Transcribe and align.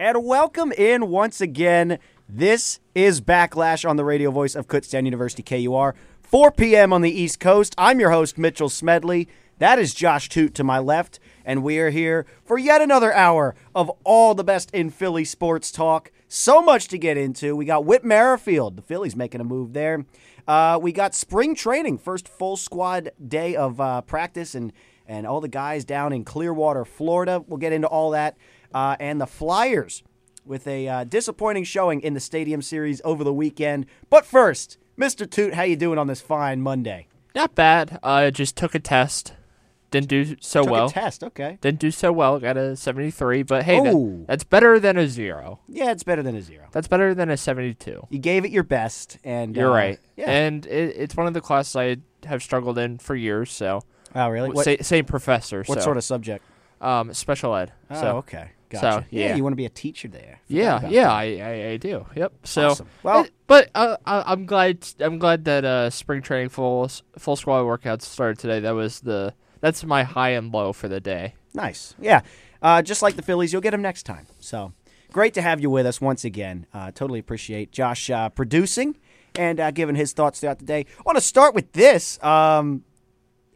And 0.00 0.24
welcome 0.24 0.72
in 0.72 1.08
once 1.08 1.40
again. 1.40 2.00
This 2.28 2.80
is 2.96 3.20
Backlash 3.20 3.88
on 3.88 3.94
the 3.94 4.04
radio 4.04 4.32
voice 4.32 4.56
of 4.56 4.66
Kutztown 4.66 5.04
University 5.04 5.44
KUR. 5.44 5.94
4 6.20 6.50
p.m. 6.50 6.92
on 6.92 7.02
the 7.02 7.12
East 7.12 7.38
Coast. 7.38 7.76
I'm 7.78 8.00
your 8.00 8.10
host, 8.10 8.36
Mitchell 8.36 8.68
Smedley. 8.68 9.28
That 9.58 9.78
is 9.78 9.94
Josh 9.94 10.28
Toot 10.28 10.52
to 10.56 10.64
my 10.64 10.80
left. 10.80 11.20
And 11.44 11.62
we 11.62 11.78
are 11.78 11.90
here 11.90 12.26
for 12.44 12.58
yet 12.58 12.82
another 12.82 13.14
hour 13.14 13.54
of 13.72 13.88
all 14.02 14.34
the 14.34 14.42
best 14.42 14.68
in 14.72 14.90
Philly 14.90 15.24
sports 15.24 15.70
talk. 15.70 16.10
So 16.26 16.60
much 16.60 16.88
to 16.88 16.98
get 16.98 17.16
into. 17.16 17.54
We 17.54 17.64
got 17.64 17.84
Whit 17.84 18.04
Merrifield. 18.04 18.74
The 18.74 18.82
Phillies 18.82 19.14
making 19.14 19.42
a 19.42 19.44
move 19.44 19.74
there. 19.74 20.04
Uh, 20.48 20.76
we 20.82 20.90
got 20.90 21.14
spring 21.14 21.54
training, 21.54 21.98
first 21.98 22.26
full 22.26 22.56
squad 22.56 23.12
day 23.24 23.54
of 23.54 23.80
uh, 23.80 24.00
practice, 24.00 24.56
and, 24.56 24.72
and 25.06 25.24
all 25.24 25.40
the 25.40 25.46
guys 25.46 25.84
down 25.84 26.12
in 26.12 26.24
Clearwater, 26.24 26.84
Florida. 26.84 27.44
We'll 27.46 27.58
get 27.58 27.72
into 27.72 27.86
all 27.86 28.10
that. 28.10 28.36
Uh, 28.74 28.96
and 29.00 29.20
the 29.20 29.26
Flyers 29.26 30.02
with 30.44 30.66
a 30.66 30.88
uh, 30.88 31.04
disappointing 31.04 31.64
showing 31.64 32.00
in 32.00 32.12
the 32.12 32.20
Stadium 32.20 32.60
Series 32.60 33.00
over 33.04 33.24
the 33.24 33.32
weekend. 33.32 33.86
But 34.10 34.26
first, 34.26 34.76
Mr. 34.98 35.30
Toot, 35.30 35.54
how 35.54 35.62
you 35.62 35.76
doing 35.76 35.96
on 35.98 36.08
this 36.08 36.20
fine 36.20 36.60
Monday? 36.60 37.06
Not 37.34 37.54
bad. 37.54 37.98
I 38.02 38.30
just 38.30 38.56
took 38.56 38.74
a 38.74 38.78
test. 38.80 39.32
Didn't 39.90 40.08
do 40.08 40.34
so 40.40 40.62
Took 40.62 40.72
well. 40.72 40.86
a 40.86 40.90
test, 40.90 41.22
okay. 41.22 41.56
Didn't 41.60 41.78
do 41.78 41.92
so 41.92 42.12
well. 42.12 42.40
Got 42.40 42.56
a 42.56 42.74
73, 42.74 43.44
but 43.44 43.62
hey, 43.62 43.78
that- 43.80 44.24
that's 44.26 44.42
better 44.42 44.80
than 44.80 44.98
a 44.98 45.06
zero. 45.06 45.60
Yeah, 45.68 45.92
it's 45.92 46.02
better 46.02 46.20
than 46.20 46.34
a 46.34 46.42
zero. 46.42 46.66
That's 46.72 46.88
better 46.88 47.14
than 47.14 47.30
a 47.30 47.36
72. 47.36 48.08
You 48.10 48.18
gave 48.18 48.44
it 48.44 48.50
your 48.50 48.64
best, 48.64 49.18
and 49.22 49.54
You're 49.54 49.70
uh, 49.70 49.74
right. 49.74 50.00
Yeah. 50.16 50.32
And 50.32 50.66
it, 50.66 50.96
it's 50.96 51.16
one 51.16 51.28
of 51.28 51.32
the 51.34 51.40
classes 51.40 51.76
I 51.76 51.98
have 52.26 52.42
struggled 52.42 52.76
in 52.76 52.98
for 52.98 53.14
years. 53.14 53.52
So 53.52 53.82
oh, 54.16 54.28
really? 54.30 54.50
What, 54.50 54.64
Sa- 54.64 54.74
same 54.80 55.04
professor. 55.04 55.62
what 55.66 55.78
so. 55.78 55.84
sort 55.84 55.96
of 55.96 56.02
subject? 56.02 56.44
um 56.80 57.14
special 57.14 57.54
ed? 57.54 57.72
Oh, 57.88 58.00
so 58.00 58.16
okay. 58.18 58.50
Gotcha. 58.80 59.06
yeah. 59.10 59.34
you 59.36 59.42
want 59.42 59.52
to 59.52 59.56
be 59.56 59.66
a 59.66 59.70
teacher 59.70 60.08
there. 60.08 60.40
Yeah, 60.48 60.88
yeah. 60.88 61.12
I, 61.12 61.22
I 61.42 61.68
I 61.72 61.76
do. 61.76 62.06
Yep. 62.16 62.32
So 62.44 62.68
Awesome. 62.70 62.88
Well- 63.02 63.24
it- 63.24 63.32
but 63.46 63.70
uh, 63.74 63.96
I, 64.06 64.22
I'm 64.32 64.46
glad 64.46 64.86
I'm 65.00 65.18
glad 65.18 65.44
that 65.44 65.64
uh 65.64 65.90
spring 65.90 66.22
training 66.22 66.48
full 66.48 66.88
full 67.18 67.36
squad 67.36 67.62
workouts 67.64 68.02
started 68.02 68.38
today. 68.38 68.60
That 68.60 68.74
was 68.74 69.00
the 69.00 69.34
that's 69.60 69.84
my 69.84 70.02
high 70.02 70.30
and 70.30 70.52
low 70.52 70.72
for 70.72 70.88
the 70.88 71.00
day. 71.00 71.34
Nice. 71.52 71.94
Yeah. 72.00 72.22
Uh, 72.62 72.80
just 72.80 73.02
like 73.02 73.16
the 73.16 73.22
Phillies, 73.22 73.52
you'll 73.52 73.60
get 73.62 73.72
them 73.72 73.82
next 73.82 74.04
time. 74.04 74.26
So 74.40 74.72
great 75.12 75.34
to 75.34 75.42
have 75.42 75.60
you 75.60 75.68
with 75.68 75.84
us 75.86 76.00
once 76.00 76.24
again. 76.24 76.66
Uh, 76.72 76.90
totally 76.90 77.18
appreciate 77.20 77.70
Josh 77.70 78.08
uh, 78.08 78.30
producing 78.30 78.96
and 79.34 79.60
uh, 79.60 79.70
giving 79.70 79.94
his 79.96 80.12
thoughts 80.14 80.40
throughout 80.40 80.58
the 80.58 80.64
day. 80.64 80.86
I 80.98 81.02
want 81.04 81.16
to 81.16 81.22
start 81.22 81.54
with 81.54 81.72
this. 81.72 82.22
Um, 82.24 82.84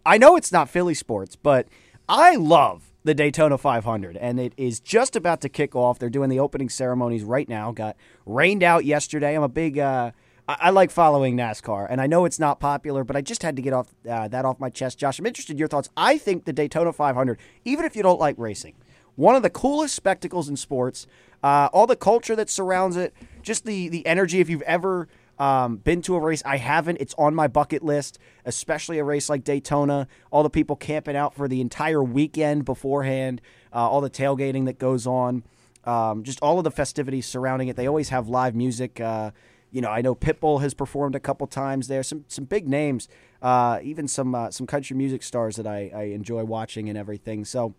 I 0.04 0.18
know 0.18 0.36
it's 0.36 0.52
not 0.52 0.68
Philly 0.68 0.94
sports, 0.94 1.36
but 1.36 1.66
I 2.08 2.36
love 2.36 2.87
the 3.08 3.14
Daytona 3.14 3.56
500, 3.56 4.18
and 4.18 4.38
it 4.38 4.52
is 4.58 4.80
just 4.80 5.16
about 5.16 5.40
to 5.40 5.48
kick 5.48 5.74
off. 5.74 5.98
They're 5.98 6.10
doing 6.10 6.28
the 6.28 6.40
opening 6.40 6.68
ceremonies 6.68 7.24
right 7.24 7.48
now. 7.48 7.72
Got 7.72 7.96
rained 8.26 8.62
out 8.62 8.84
yesterday. 8.84 9.34
I'm 9.34 9.42
a 9.42 9.48
big. 9.48 9.78
Uh, 9.78 10.12
I, 10.46 10.56
I 10.60 10.70
like 10.70 10.90
following 10.90 11.34
NASCAR, 11.34 11.86
and 11.88 12.02
I 12.02 12.06
know 12.06 12.26
it's 12.26 12.38
not 12.38 12.60
popular, 12.60 13.04
but 13.04 13.16
I 13.16 13.22
just 13.22 13.42
had 13.42 13.56
to 13.56 13.62
get 13.62 13.72
off 13.72 13.88
uh, 14.08 14.28
that 14.28 14.44
off 14.44 14.60
my 14.60 14.68
chest. 14.68 14.98
Josh, 14.98 15.18
I'm 15.18 15.24
interested 15.24 15.52
in 15.52 15.58
your 15.58 15.68
thoughts. 15.68 15.88
I 15.96 16.18
think 16.18 16.44
the 16.44 16.52
Daytona 16.52 16.92
500, 16.92 17.38
even 17.64 17.86
if 17.86 17.96
you 17.96 18.02
don't 18.02 18.20
like 18.20 18.36
racing, 18.36 18.74
one 19.16 19.34
of 19.34 19.42
the 19.42 19.50
coolest 19.50 19.94
spectacles 19.94 20.50
in 20.50 20.56
sports. 20.56 21.06
Uh, 21.42 21.70
all 21.72 21.86
the 21.86 21.96
culture 21.96 22.36
that 22.36 22.50
surrounds 22.50 22.96
it, 22.96 23.14
just 23.42 23.64
the 23.64 23.88
the 23.88 24.04
energy. 24.06 24.40
If 24.40 24.50
you've 24.50 24.62
ever 24.62 25.08
um, 25.38 25.76
been 25.76 26.02
to 26.02 26.16
a 26.16 26.20
race, 26.20 26.42
I 26.44 26.56
haven't. 26.56 26.98
It's 27.00 27.14
on 27.16 27.34
my 27.34 27.46
bucket 27.46 27.82
list, 27.82 28.18
especially 28.44 28.98
a 28.98 29.04
race 29.04 29.28
like 29.28 29.44
Daytona. 29.44 30.08
All 30.30 30.42
the 30.42 30.50
people 30.50 30.76
camping 30.76 31.16
out 31.16 31.34
for 31.34 31.48
the 31.48 31.60
entire 31.60 32.02
weekend 32.02 32.64
beforehand, 32.64 33.40
uh, 33.72 33.88
all 33.88 34.00
the 34.00 34.10
tailgating 34.10 34.66
that 34.66 34.78
goes 34.78 35.06
on, 35.06 35.44
um, 35.84 36.24
just 36.24 36.40
all 36.42 36.58
of 36.58 36.64
the 36.64 36.70
festivities 36.70 37.26
surrounding 37.26 37.68
it. 37.68 37.76
They 37.76 37.86
always 37.86 38.08
have 38.08 38.28
live 38.28 38.54
music. 38.54 39.00
Uh, 39.00 39.30
you 39.70 39.80
know, 39.80 39.90
I 39.90 40.00
know 40.00 40.14
Pitbull 40.14 40.60
has 40.62 40.74
performed 40.74 41.14
a 41.14 41.20
couple 41.20 41.46
times 41.46 41.88
there. 41.88 42.02
Some 42.02 42.24
some 42.28 42.44
big 42.44 42.66
names, 42.66 43.08
uh, 43.42 43.78
even 43.82 44.08
some 44.08 44.34
uh, 44.34 44.50
some 44.50 44.66
country 44.66 44.96
music 44.96 45.22
stars 45.22 45.56
that 45.56 45.66
I, 45.66 45.90
I 45.94 46.02
enjoy 46.04 46.44
watching 46.44 46.88
and 46.88 46.98
everything. 46.98 47.44
So 47.44 47.74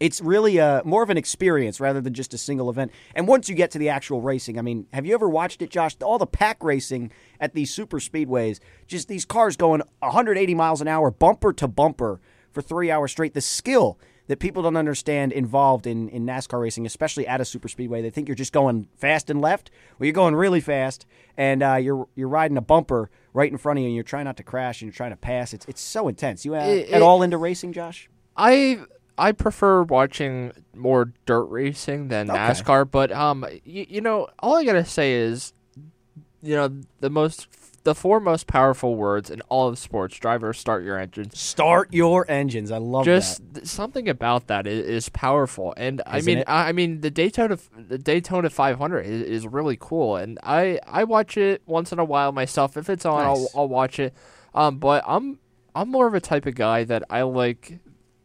it's 0.00 0.20
really 0.20 0.58
a, 0.58 0.82
more 0.84 1.02
of 1.02 1.10
an 1.10 1.16
experience 1.16 1.80
rather 1.80 2.00
than 2.00 2.14
just 2.14 2.34
a 2.34 2.38
single 2.38 2.68
event. 2.70 2.92
And 3.14 3.26
once 3.26 3.48
you 3.48 3.54
get 3.54 3.70
to 3.72 3.78
the 3.78 3.88
actual 3.88 4.20
racing, 4.20 4.58
I 4.58 4.62
mean, 4.62 4.86
have 4.92 5.06
you 5.06 5.14
ever 5.14 5.28
watched 5.28 5.62
it, 5.62 5.70
Josh? 5.70 5.96
All 6.02 6.18
the 6.18 6.26
pack 6.26 6.62
racing 6.62 7.10
at 7.40 7.54
these 7.54 7.72
super 7.72 7.98
speedways, 7.98 8.60
just 8.86 9.08
these 9.08 9.24
cars 9.24 9.56
going 9.56 9.82
180 10.00 10.54
miles 10.54 10.80
an 10.80 10.88
hour, 10.88 11.10
bumper 11.10 11.52
to 11.54 11.68
bumper 11.68 12.20
for 12.52 12.62
three 12.62 12.90
hours 12.90 13.10
straight. 13.12 13.34
The 13.34 13.40
skill 13.40 13.98
that 14.28 14.40
people 14.40 14.62
don't 14.62 14.76
understand 14.76 15.32
involved 15.32 15.86
in, 15.86 16.08
in 16.08 16.26
NASCAR 16.26 16.60
racing, 16.60 16.84
especially 16.84 17.26
at 17.28 17.40
a 17.40 17.44
super 17.44 17.68
speedway. 17.68 18.02
They 18.02 18.10
think 18.10 18.26
you're 18.28 18.34
just 18.34 18.52
going 18.52 18.88
fast 18.96 19.30
and 19.30 19.40
left. 19.40 19.70
Well, 19.98 20.06
you're 20.06 20.12
going 20.12 20.34
really 20.34 20.60
fast, 20.60 21.06
and 21.36 21.62
uh, 21.62 21.74
you're 21.76 22.08
you're 22.16 22.28
riding 22.28 22.56
a 22.56 22.60
bumper 22.62 23.08
right 23.32 23.50
in 23.52 23.56
front 23.56 23.78
of 23.78 23.82
you, 23.82 23.86
and 23.86 23.94
you're 23.94 24.02
trying 24.02 24.24
not 24.24 24.36
to 24.38 24.42
crash, 24.42 24.80
and 24.82 24.88
you're 24.88 24.96
trying 24.96 25.12
to 25.12 25.16
pass. 25.16 25.54
It's 25.54 25.64
it's 25.66 25.80
so 25.80 26.08
intense. 26.08 26.44
You 26.44 26.56
uh, 26.56 26.60
It- 26.64 26.90
at 26.90 27.02
all 27.02 27.22
into 27.22 27.38
racing, 27.38 27.72
Josh? 27.72 28.08
I 28.36 28.80
I 29.18 29.32
prefer 29.32 29.82
watching 29.82 30.52
more 30.74 31.12
dirt 31.24 31.44
racing 31.44 32.08
than 32.08 32.30
Okay. 32.30 32.38
NASCAR, 32.38 32.90
but 32.90 33.10
um, 33.12 33.46
you, 33.64 33.86
you 33.88 34.00
know, 34.00 34.28
all 34.40 34.56
I 34.56 34.64
gotta 34.64 34.84
say 34.84 35.14
is, 35.14 35.52
you 36.42 36.54
know, 36.54 36.70
the 37.00 37.08
most, 37.10 37.48
the 37.84 37.94
four 37.94 38.20
most 38.20 38.46
powerful 38.46 38.94
words 38.96 39.30
in 39.30 39.40
all 39.48 39.68
of 39.68 39.78
sports: 39.78 40.18
driver, 40.18 40.52
start 40.52 40.84
your 40.84 40.98
engines. 40.98 41.38
Start 41.38 41.94
your 41.94 42.30
engines. 42.30 42.70
I 42.70 42.78
love 42.78 43.04
Just 43.04 43.38
that. 43.38 43.54
th- 43.60 43.66
something 43.66 44.08
about 44.08 44.48
that 44.48 44.66
is, 44.66 44.84
is 44.86 45.08
powerful, 45.08 45.72
and 45.76 46.02
I 46.06 46.18
Isn't 46.18 46.26
mean, 46.26 46.38
it? 46.38 46.44
I, 46.48 46.68
I 46.68 46.72
mean, 46.72 47.00
the 47.00 47.10
Daytona, 47.10 47.58
the 47.76 47.98
Daytona 47.98 48.50
500 48.50 49.00
is, 49.06 49.22
is 49.22 49.46
really 49.46 49.76
cool, 49.80 50.16
and 50.16 50.38
I 50.42 50.78
I 50.86 51.04
watch 51.04 51.36
it 51.36 51.62
once 51.66 51.90
in 51.92 51.98
a 51.98 52.04
while 52.04 52.32
myself. 52.32 52.76
If 52.76 52.90
it's 52.90 53.06
on, 53.06 53.24
Nice. 53.24 53.26
I'll 53.54 53.60
I'll 53.62 53.68
watch 53.68 53.98
it. 53.98 54.12
Um, 54.54 54.78
but 54.78 55.02
I'm 55.06 55.38
I'm 55.74 55.88
more 55.90 56.06
of 56.06 56.14
a 56.14 56.20
type 56.20 56.44
of 56.46 56.54
guy 56.54 56.84
that 56.84 57.02
I 57.10 57.22
like, 57.22 57.78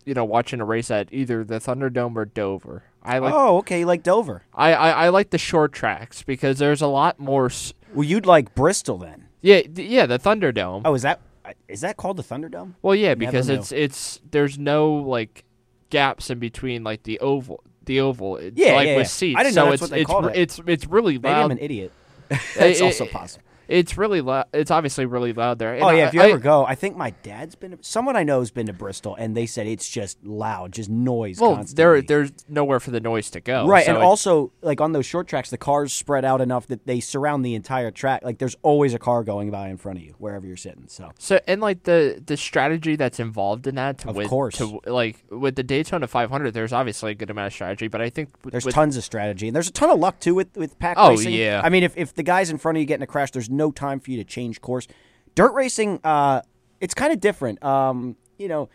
you 0.05 0.13
know, 0.13 0.25
watching 0.25 0.59
a 0.61 0.65
race 0.65 0.89
at 0.91 1.07
either 1.11 1.43
the 1.43 1.59
Thunderdome 1.59 2.15
or 2.15 2.25
Dover. 2.25 2.83
I 3.03 3.17
like 3.19 3.33
oh, 3.33 3.57
okay. 3.57 3.79
You 3.79 3.85
like 3.85 4.03
Dover. 4.03 4.43
I, 4.53 4.73
I, 4.73 4.89
I 5.05 5.09
like 5.09 5.31
the 5.31 5.37
short 5.37 5.73
tracks 5.73 6.21
because 6.23 6.59
there's 6.59 6.81
a 6.81 6.87
lot 6.87 7.19
more. 7.19 7.47
S- 7.47 7.73
Well, 7.93 8.03
you'd 8.03 8.25
like 8.25 8.53
Bristol 8.55 8.97
then. 8.97 9.27
yeah, 9.41 9.61
th- 9.61 9.89
yeah, 9.89 10.05
the 10.05 10.19
Thunderdome. 10.19 10.83
Oh, 10.85 10.93
is 10.93 11.01
that 11.01 11.19
is 11.67 11.81
that 11.81 11.97
called 11.97 12.17
the 12.17 12.23
Thunderdome? 12.23 12.75
well, 12.81 12.95
yeah, 12.95 13.15
because 13.15 13.49
it's 13.49 13.71
it's 13.71 14.19
there's 14.29 14.57
no 14.59 14.93
like 14.93 15.43
gaps 15.89 16.29
in 16.29 16.39
between 16.39 16.83
like 16.83 17.03
the 17.03 17.19
oval 17.19 17.63
the 17.85 17.99
oval 17.99 18.37
it- 18.37 18.53
Yeah, 18.55 18.73
like 18.73 18.87
yeah, 18.87 18.95
with 18.97 19.05
yeah. 19.05 19.09
seats. 19.09 19.39
I 19.39 19.43
didn't 19.43 19.55
so 19.55 19.65
know 19.65 19.71
that's 19.71 19.81
it's 19.81 19.81
what 19.81 19.95
they 19.95 20.01
it's 20.01 20.09
called 20.09 20.25
it. 20.27 20.35
it's 20.35 20.59
it's 20.67 20.85
really 20.87 21.17
Maybe 21.17 21.29
I'm 21.33 21.49
an 21.51 21.57
idiot. 21.59 21.91
That's 22.29 22.79
It- 22.79 22.81
also 22.83 23.05
eh, 23.05 23.11
possible. 23.11 23.43
It's 23.71 23.97
really 23.97 24.21
loud. 24.21 24.45
It's 24.53 24.71
obviously 24.71 25.05
really 25.05 25.33
loud 25.33 25.59
there. 25.59 25.73
And 25.75 25.83
Oh 25.83 25.89
yeah, 25.89 26.03
I- 26.03 26.07
if 26.07 26.13
you 26.13 26.21
I- 26.21 26.29
ever 26.29 26.37
go, 26.39 26.65
I 26.65 26.75
think 26.75 26.95
my 26.97 27.11
dad's 27.23 27.55
been. 27.55 27.77
Someone 27.81 28.15
I 28.15 28.23
know 28.23 28.39
has 28.39 28.51
been 28.51 28.67
to 28.67 28.73
Bristol, 28.73 29.15
and 29.15 29.35
they 29.35 29.45
said 29.45 29.67
it's 29.67 29.87
just 29.89 30.23
loud, 30.25 30.73
just 30.73 30.89
noise. 30.89 31.39
well, 31.39 31.55
constantly. 31.55 32.01
there 32.01 32.01
there's 32.01 32.31
nowhere 32.49 32.79
for 32.79 32.91
the 32.91 32.99
noise 32.99 33.29
to 33.31 33.39
go. 33.41 33.65
right, 33.67 33.85
so 33.85 33.91
and 33.93 33.97
it- 34.01 34.03
also 34.03 34.51
like 34.61 34.81
on 34.81 34.91
those 34.91 35.05
short 35.05 35.27
tracks, 35.27 35.49
the 35.49 35.57
cars 35.57 35.93
spread 35.93 36.25
out 36.25 36.41
enough 36.41 36.67
that 36.67 36.85
they 36.85 36.99
surround 36.99 37.45
the 37.45 37.55
entire 37.55 37.91
track. 37.91 38.23
Like 38.23 38.37
there's 38.39 38.55
always 38.61 38.93
a 38.93 38.99
car 38.99 39.23
going 39.23 39.51
by 39.51 39.69
in 39.69 39.77
front 39.77 39.97
of 39.99 40.03
you 40.03 40.15
wherever 40.17 40.45
you're 40.45 40.57
sitting. 40.57 40.85
So 40.87 41.11
So 41.19 41.39
and 41.47 41.61
like 41.61 41.83
the 41.83 42.21
the 42.25 42.37
strategy 42.37 42.95
that's 42.95 43.19
involved 43.19 43.67
in 43.67 43.75
that 43.75 43.99
to 43.99 44.09
Of 44.09 44.15
with, 44.15 44.27
course. 44.27 44.57
to 44.57 44.79
like 44.85 45.23
with 45.29 45.55
the 45.55 45.63
Daytona 45.63 46.07
500 46.07 46.53
there's 46.53 46.73
obviously 46.73 47.11
a 47.11 47.15
good 47.15 47.29
amount 47.29 47.47
of 47.47 47.53
strategy 47.53 47.87
but 47.87 48.01
I 48.01 48.09
think 48.09 48.29
There's 48.43 48.65
with, 48.65 48.73
tons 48.75 48.97
of 48.97 49.03
strategy, 49.03 49.47
and 49.47 49.55
there's 49.55 49.67
a 49.67 49.71
ton 49.71 49.89
of 49.89 49.99
luck 49.99 50.19
too 50.19 50.35
with 50.35 50.55
with 50.57 50.77
pack 50.79 50.95
Oh, 50.99 51.11
racing. 51.11 51.33
yeah. 51.33 51.61
I 51.63 51.69
mean, 51.69 51.83
if 51.83 51.95
if 51.97 52.13
the 52.13 52.23
guy's 52.23 52.49
in 52.49 52.57
front 52.57 52.77
of 52.77 52.79
you 52.81 52.85
get 52.85 52.95
in 52.95 53.03
a 53.03 53.07
crash, 53.07 53.31
there's 53.31 53.49
no 53.49 53.60
time 53.69 53.99
for 53.99 54.11
you 54.11 54.17
to 54.17 54.23
change 54.23 54.61
course. 54.61 54.87
Dirt 55.35 55.53
racing, 55.53 55.99
uh, 56.03 56.41
it's 56.79 56.93
kind 56.93 57.11
of 57.11 57.19
different. 57.19 57.61
Um, 57.63 58.15
you 58.37 58.47
know, 58.47 58.69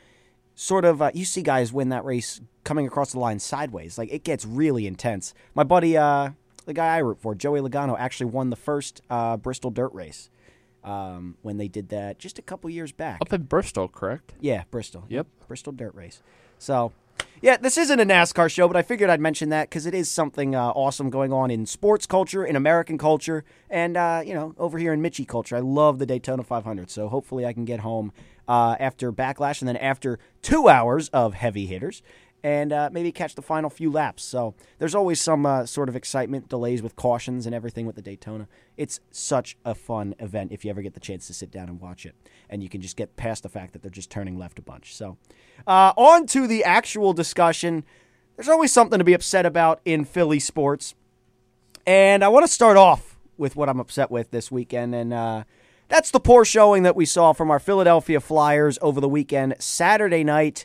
sort 0.54 0.84
of. 0.84 1.00
Uh, 1.00 1.10
you 1.14 1.24
see 1.24 1.42
guys 1.42 1.72
win 1.72 1.88
that 1.88 2.04
race 2.04 2.40
coming 2.62 2.86
across 2.86 3.12
the 3.12 3.18
line 3.18 3.38
sideways. 3.38 3.96
Like 3.96 4.12
it 4.12 4.22
gets 4.22 4.44
really 4.44 4.86
intense. 4.86 5.32
My 5.54 5.64
buddy, 5.64 5.96
uh, 5.96 6.30
the 6.66 6.74
guy 6.74 6.94
I 6.94 6.98
root 6.98 7.18
for, 7.18 7.34
Joey 7.34 7.60
Logano, 7.60 7.96
actually 7.98 8.26
won 8.26 8.50
the 8.50 8.56
first 8.56 9.00
uh, 9.08 9.36
Bristol 9.38 9.70
dirt 9.70 9.92
race 9.94 10.28
um, 10.86 11.36
when 11.42 11.58
they 11.58 11.68
did 11.68 11.88
that 11.90 12.18
just 12.18 12.38
a 12.38 12.42
couple 12.42 12.70
years 12.70 12.92
back. 12.92 13.18
up 13.20 13.32
in 13.32 13.42
Bristol, 13.42 13.88
correct? 13.88 14.34
Yeah, 14.40 14.64
Bristol. 14.70 15.04
Yep. 15.08 15.26
Bristol 15.48 15.72
Dirt 15.72 15.94
Race. 15.94 16.22
So, 16.58 16.92
yeah, 17.42 17.56
this 17.56 17.76
isn't 17.76 18.00
a 18.00 18.04
NASCAR 18.04 18.50
show, 18.50 18.66
but 18.66 18.76
I 18.76 18.82
figured 18.82 19.10
I'd 19.10 19.20
mention 19.20 19.50
that 19.50 19.68
because 19.68 19.86
it 19.86 19.94
is 19.94 20.10
something 20.10 20.54
uh, 20.54 20.68
awesome 20.70 21.10
going 21.10 21.32
on 21.32 21.50
in 21.50 21.66
sports 21.66 22.06
culture, 22.06 22.44
in 22.44 22.56
American 22.56 22.98
culture, 22.98 23.44
and, 23.68 23.96
uh, 23.96 24.22
you 24.24 24.34
know, 24.34 24.54
over 24.58 24.78
here 24.78 24.92
in 24.92 25.02
Mitchie 25.02 25.28
culture. 25.28 25.56
I 25.56 25.60
love 25.60 25.98
the 25.98 26.06
Daytona 26.06 26.42
500. 26.42 26.90
So 26.90 27.08
hopefully 27.08 27.44
I 27.44 27.52
can 27.52 27.64
get 27.64 27.80
home 27.80 28.12
uh, 28.48 28.76
after 28.80 29.12
Backlash 29.12 29.60
and 29.60 29.68
then 29.68 29.76
after 29.76 30.18
two 30.42 30.68
hours 30.68 31.08
of 31.10 31.34
heavy 31.34 31.66
hitters 31.66 32.02
and 32.46 32.72
uh, 32.72 32.88
maybe 32.92 33.10
catch 33.10 33.34
the 33.34 33.42
final 33.42 33.68
few 33.68 33.90
laps. 33.90 34.22
So 34.22 34.54
there's 34.78 34.94
always 34.94 35.20
some 35.20 35.44
uh, 35.44 35.66
sort 35.66 35.88
of 35.88 35.96
excitement, 35.96 36.48
delays 36.48 36.80
with 36.80 36.94
cautions 36.94 37.44
and 37.44 37.52
everything 37.52 37.86
with 37.86 37.96
the 37.96 38.02
Daytona. 38.02 38.46
It's 38.76 39.00
such 39.10 39.56
a 39.64 39.74
fun 39.74 40.14
event 40.20 40.52
if 40.52 40.64
you 40.64 40.70
ever 40.70 40.80
get 40.80 40.94
the 40.94 41.00
chance 41.00 41.26
to 41.26 41.34
sit 41.34 41.50
down 41.50 41.68
and 41.68 41.80
watch 41.80 42.06
it. 42.06 42.14
And 42.48 42.62
you 42.62 42.68
can 42.68 42.80
just 42.80 42.96
get 42.96 43.16
past 43.16 43.42
the 43.42 43.48
fact 43.48 43.72
that 43.72 43.82
they're 43.82 43.90
just 43.90 44.10
turning 44.10 44.38
left 44.38 44.60
a 44.60 44.62
bunch. 44.62 44.94
So 44.94 45.16
uh, 45.66 45.92
on 45.96 46.24
to 46.28 46.46
the 46.46 46.62
actual 46.62 47.12
discussion. 47.12 47.82
there's 48.36 48.48
always 48.48 48.72
something 48.72 49.00
to 49.00 49.04
be 49.04 49.14
upset 49.14 49.44
about 49.44 49.80
in 49.84 50.04
Philly 50.04 50.38
sports. 50.38 50.94
And 51.84 52.22
I 52.22 52.28
want 52.28 52.46
to 52.46 52.52
start 52.52 52.76
off 52.76 53.18
with 53.36 53.56
what 53.56 53.68
I'm 53.68 53.80
upset 53.80 54.08
with 54.08 54.30
this 54.30 54.52
weekend. 54.52 54.94
And 54.94 55.12
uh, 55.12 55.42
that's 55.88 56.12
the 56.12 56.20
poor 56.20 56.44
showing 56.44 56.84
that 56.84 56.94
we 56.94 57.06
saw 57.06 57.32
from 57.32 57.50
our 57.50 57.58
Philadelphia 57.58 58.20
Flyers 58.20 58.78
over 58.80 59.00
the 59.00 59.08
weekend. 59.08 59.56
Saturday 59.58 60.22
night 60.22 60.64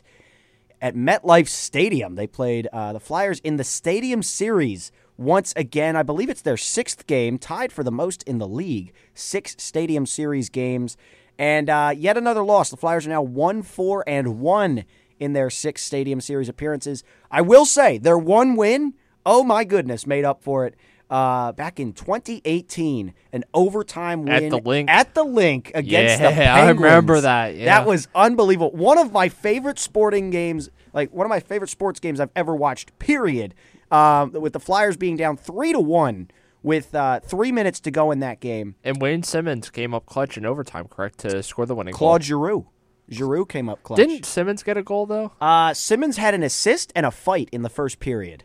at 0.82 0.96
MetLife 0.96 1.48
Stadium. 1.48 2.16
They 2.16 2.26
played 2.26 2.66
uh, 2.72 2.92
the 2.92 3.00
Flyers 3.00 3.38
in 3.40 3.56
the 3.56 3.64
Stadium 3.64 4.22
Series 4.22 4.90
once 5.16 5.54
again. 5.56 5.94
I 5.94 6.02
believe 6.02 6.28
it's 6.28 6.42
their 6.42 6.56
sixth 6.56 7.06
game, 7.06 7.38
tied 7.38 7.72
for 7.72 7.84
the 7.84 7.92
most 7.92 8.24
in 8.24 8.38
the 8.38 8.48
league. 8.48 8.92
Six 9.14 9.54
Stadium 9.58 10.04
Series 10.04 10.50
games. 10.50 10.96
And 11.38 11.70
uh, 11.70 11.94
yet 11.96 12.18
another 12.18 12.44
loss. 12.44 12.68
The 12.68 12.76
Flyers 12.76 13.06
are 13.06 13.10
now 13.10 13.22
1 13.22 13.62
4 13.62 14.04
and 14.06 14.40
1 14.40 14.84
in 15.20 15.32
their 15.34 15.50
six 15.50 15.82
Stadium 15.82 16.20
Series 16.20 16.48
appearances. 16.48 17.04
I 17.30 17.42
will 17.42 17.64
say, 17.64 17.96
their 17.96 18.18
one 18.18 18.56
win, 18.56 18.94
oh 19.24 19.44
my 19.44 19.62
goodness, 19.62 20.04
made 20.04 20.24
up 20.24 20.42
for 20.42 20.66
it. 20.66 20.74
Uh, 21.12 21.52
back 21.52 21.78
in 21.78 21.92
2018, 21.92 23.12
an 23.34 23.44
overtime 23.52 24.22
win 24.22 24.44
At 24.44 24.50
the 24.50 24.56
Linc. 24.56 24.90
at 24.90 25.14
the 25.14 25.22
Linc 25.22 25.70
against 25.74 26.22
the 26.22 26.30
Yeah, 26.30 26.54
I 26.56 26.70
remember 26.70 27.20
that, 27.20 27.54
yeah. 27.54 27.66
That 27.66 27.86
was 27.86 28.08
unbelievable. 28.14 28.70
One 28.70 28.96
of 28.96 29.12
my 29.12 29.28
favorite 29.28 29.78
sporting 29.78 30.30
games, 30.30 30.70
like 30.94 31.12
one 31.12 31.26
of 31.26 31.28
my 31.28 31.40
favorite 31.40 31.68
sports 31.68 32.00
games 32.00 32.18
I've 32.18 32.30
ever 32.34 32.56
watched. 32.56 32.98
Period. 32.98 33.54
Um, 33.90 34.32
with 34.32 34.54
the 34.54 34.58
Flyers 34.58 34.96
being 34.96 35.18
down 35.18 35.36
three 35.36 35.72
to 35.72 35.80
one 35.80 36.30
with 36.62 36.94
uh, 36.94 37.20
three 37.20 37.52
minutes 37.52 37.80
to 37.80 37.90
go 37.90 38.10
in 38.10 38.20
that 38.20 38.40
game. 38.40 38.76
And 38.82 39.02
Wayne 39.02 39.22
Simmonds 39.22 39.68
came 39.68 39.92
up 39.92 40.06
clutch 40.06 40.38
in 40.38 40.46
overtime, 40.46 40.88
correct, 40.88 41.18
to 41.18 41.42
score 41.42 41.66
the 41.66 41.74
winning 41.74 41.92
goal. 41.92 41.98
Claude 41.98 42.22
Giroux, 42.22 42.68
Giroux 43.10 43.44
came 43.44 43.68
up 43.68 43.82
clutch. 43.82 43.98
Didn't 43.98 44.24
Simmonds 44.24 44.62
get 44.62 44.78
a 44.78 44.82
goal 44.82 45.04
though? 45.04 45.32
Uh, 45.42 45.74
Simmonds 45.74 46.16
had 46.16 46.32
an 46.32 46.42
assist 46.42 46.90
and 46.96 47.04
a 47.04 47.10
fight 47.10 47.50
in 47.52 47.60
the 47.60 47.68
first 47.68 48.00
period. 48.00 48.44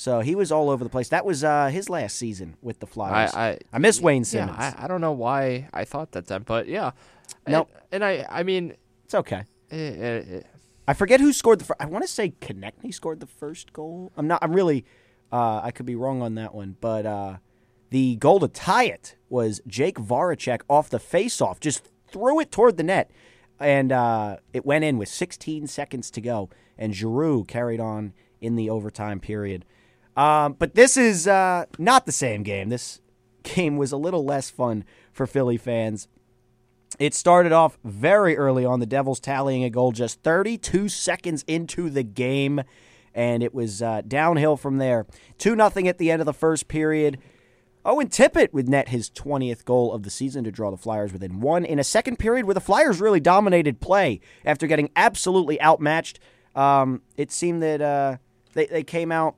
So 0.00 0.20
he 0.20 0.34
was 0.34 0.50
all 0.50 0.70
over 0.70 0.82
the 0.82 0.88
place. 0.88 1.10
That 1.10 1.26
was 1.26 1.44
uh, 1.44 1.66
his 1.66 1.90
last 1.90 2.16
season 2.16 2.56
with 2.62 2.80
the 2.80 2.86
Flyers. 2.86 3.34
I- 3.34 3.58
I- 3.70 3.78
miss 3.78 4.00
Wayne 4.00 4.22
Yeah, 4.22 4.46
Simmonds. 4.46 4.58
I, 4.58 4.84
I 4.84 4.88
don't 4.88 5.02
know 5.02 5.12
why 5.12 5.68
I 5.74 5.84
thought 5.84 6.12
that 6.12 6.26
then, 6.26 6.42
but 6.42 6.68
yeah. 6.68 6.92
Nope. 7.46 7.68
And, 7.92 8.02
and 8.02 8.04
I, 8.06 8.26
I 8.40 8.42
mean, 8.42 8.76
it's 9.04 9.14
okay. 9.14 9.42
eh, 9.70 9.76
eh, 9.76 10.22
eh, 10.36 10.40
I 10.88 10.94
forget 10.94 11.20
who 11.20 11.34
scored 11.34 11.58
the. 11.60 11.66
Fir- 11.66 11.76
I 11.78 11.84
want 11.84 12.02
to 12.02 12.08
say 12.08 12.30
Konechny 12.40 12.94
scored 12.94 13.20
the 13.20 13.26
first 13.26 13.74
goal. 13.74 14.10
I'm 14.16 14.26
not. 14.26 14.38
I'm 14.42 14.54
really. 14.54 14.86
Uh, 15.30 15.60
I 15.62 15.70
could 15.70 15.84
be 15.84 15.96
wrong 15.96 16.22
on 16.22 16.34
that 16.36 16.54
one, 16.54 16.76
but 16.80 17.04
uh, 17.04 17.36
the 17.90 18.16
goal 18.16 18.40
to 18.40 18.48
tie 18.48 18.84
it 18.84 19.16
was 19.28 19.60
Jake 19.66 19.98
Voracek 19.98 20.62
off 20.70 20.88
the 20.88 20.98
face-off, 20.98 21.60
just 21.60 21.90
threw 22.08 22.40
it 22.40 22.50
toward 22.50 22.78
the 22.78 22.82
net, 22.84 23.10
and 23.60 23.92
uh, 23.92 24.38
it 24.54 24.64
went 24.64 24.82
in 24.82 24.96
with 24.96 25.10
16 25.10 25.66
seconds 25.66 26.10
to 26.12 26.22
go, 26.22 26.48
and 26.78 26.94
Giroux 26.94 27.44
carried 27.44 27.80
on 27.80 28.14
in 28.40 28.56
the 28.56 28.70
overtime 28.70 29.20
period. 29.20 29.66
Um, 30.20 30.54
but 30.58 30.74
this 30.74 30.98
is 30.98 31.26
uh, 31.26 31.64
not 31.78 32.04
the 32.04 32.12
same 32.12 32.42
game. 32.42 32.68
This 32.68 33.00
game 33.42 33.78
was 33.78 33.90
a 33.90 33.96
little 33.96 34.22
less 34.22 34.50
fun 34.50 34.84
for 35.14 35.26
Philly 35.26 35.56
fans. 35.56 36.08
It 36.98 37.14
started 37.14 37.52
off 37.52 37.78
very 37.84 38.36
early 38.36 38.66
on. 38.66 38.80
The 38.80 38.86
Devils 38.86 39.18
tallying 39.18 39.64
a 39.64 39.70
goal 39.70 39.92
just 39.92 40.22
32 40.22 40.90
seconds 40.90 41.42
into 41.46 41.88
the 41.88 42.02
game, 42.02 42.60
and 43.14 43.42
it 43.42 43.54
was 43.54 43.80
uh, 43.80 44.02
downhill 44.06 44.58
from 44.58 44.76
there. 44.76 45.06
2 45.38 45.56
nothing 45.56 45.88
at 45.88 45.96
the 45.96 46.10
end 46.10 46.20
of 46.20 46.26
the 46.26 46.34
first 46.34 46.68
period. 46.68 47.16
Owen 47.86 48.10
Tippett 48.10 48.52
would 48.52 48.68
net 48.68 48.90
his 48.90 49.08
20th 49.08 49.64
goal 49.64 49.90
of 49.90 50.02
the 50.02 50.10
season 50.10 50.44
to 50.44 50.52
draw 50.52 50.70
the 50.70 50.76
Flyers 50.76 51.14
within 51.14 51.40
one 51.40 51.64
in 51.64 51.78
a 51.78 51.84
second 51.84 52.18
period 52.18 52.44
where 52.44 52.52
the 52.52 52.60
Flyers 52.60 53.00
really 53.00 53.20
dominated 53.20 53.80
play 53.80 54.20
after 54.44 54.66
getting 54.66 54.90
absolutely 54.96 55.58
outmatched. 55.62 56.20
Um, 56.54 57.00
it 57.16 57.32
seemed 57.32 57.62
that 57.62 57.80
uh, 57.80 58.18
they, 58.52 58.66
they 58.66 58.82
came 58.82 59.10
out 59.10 59.36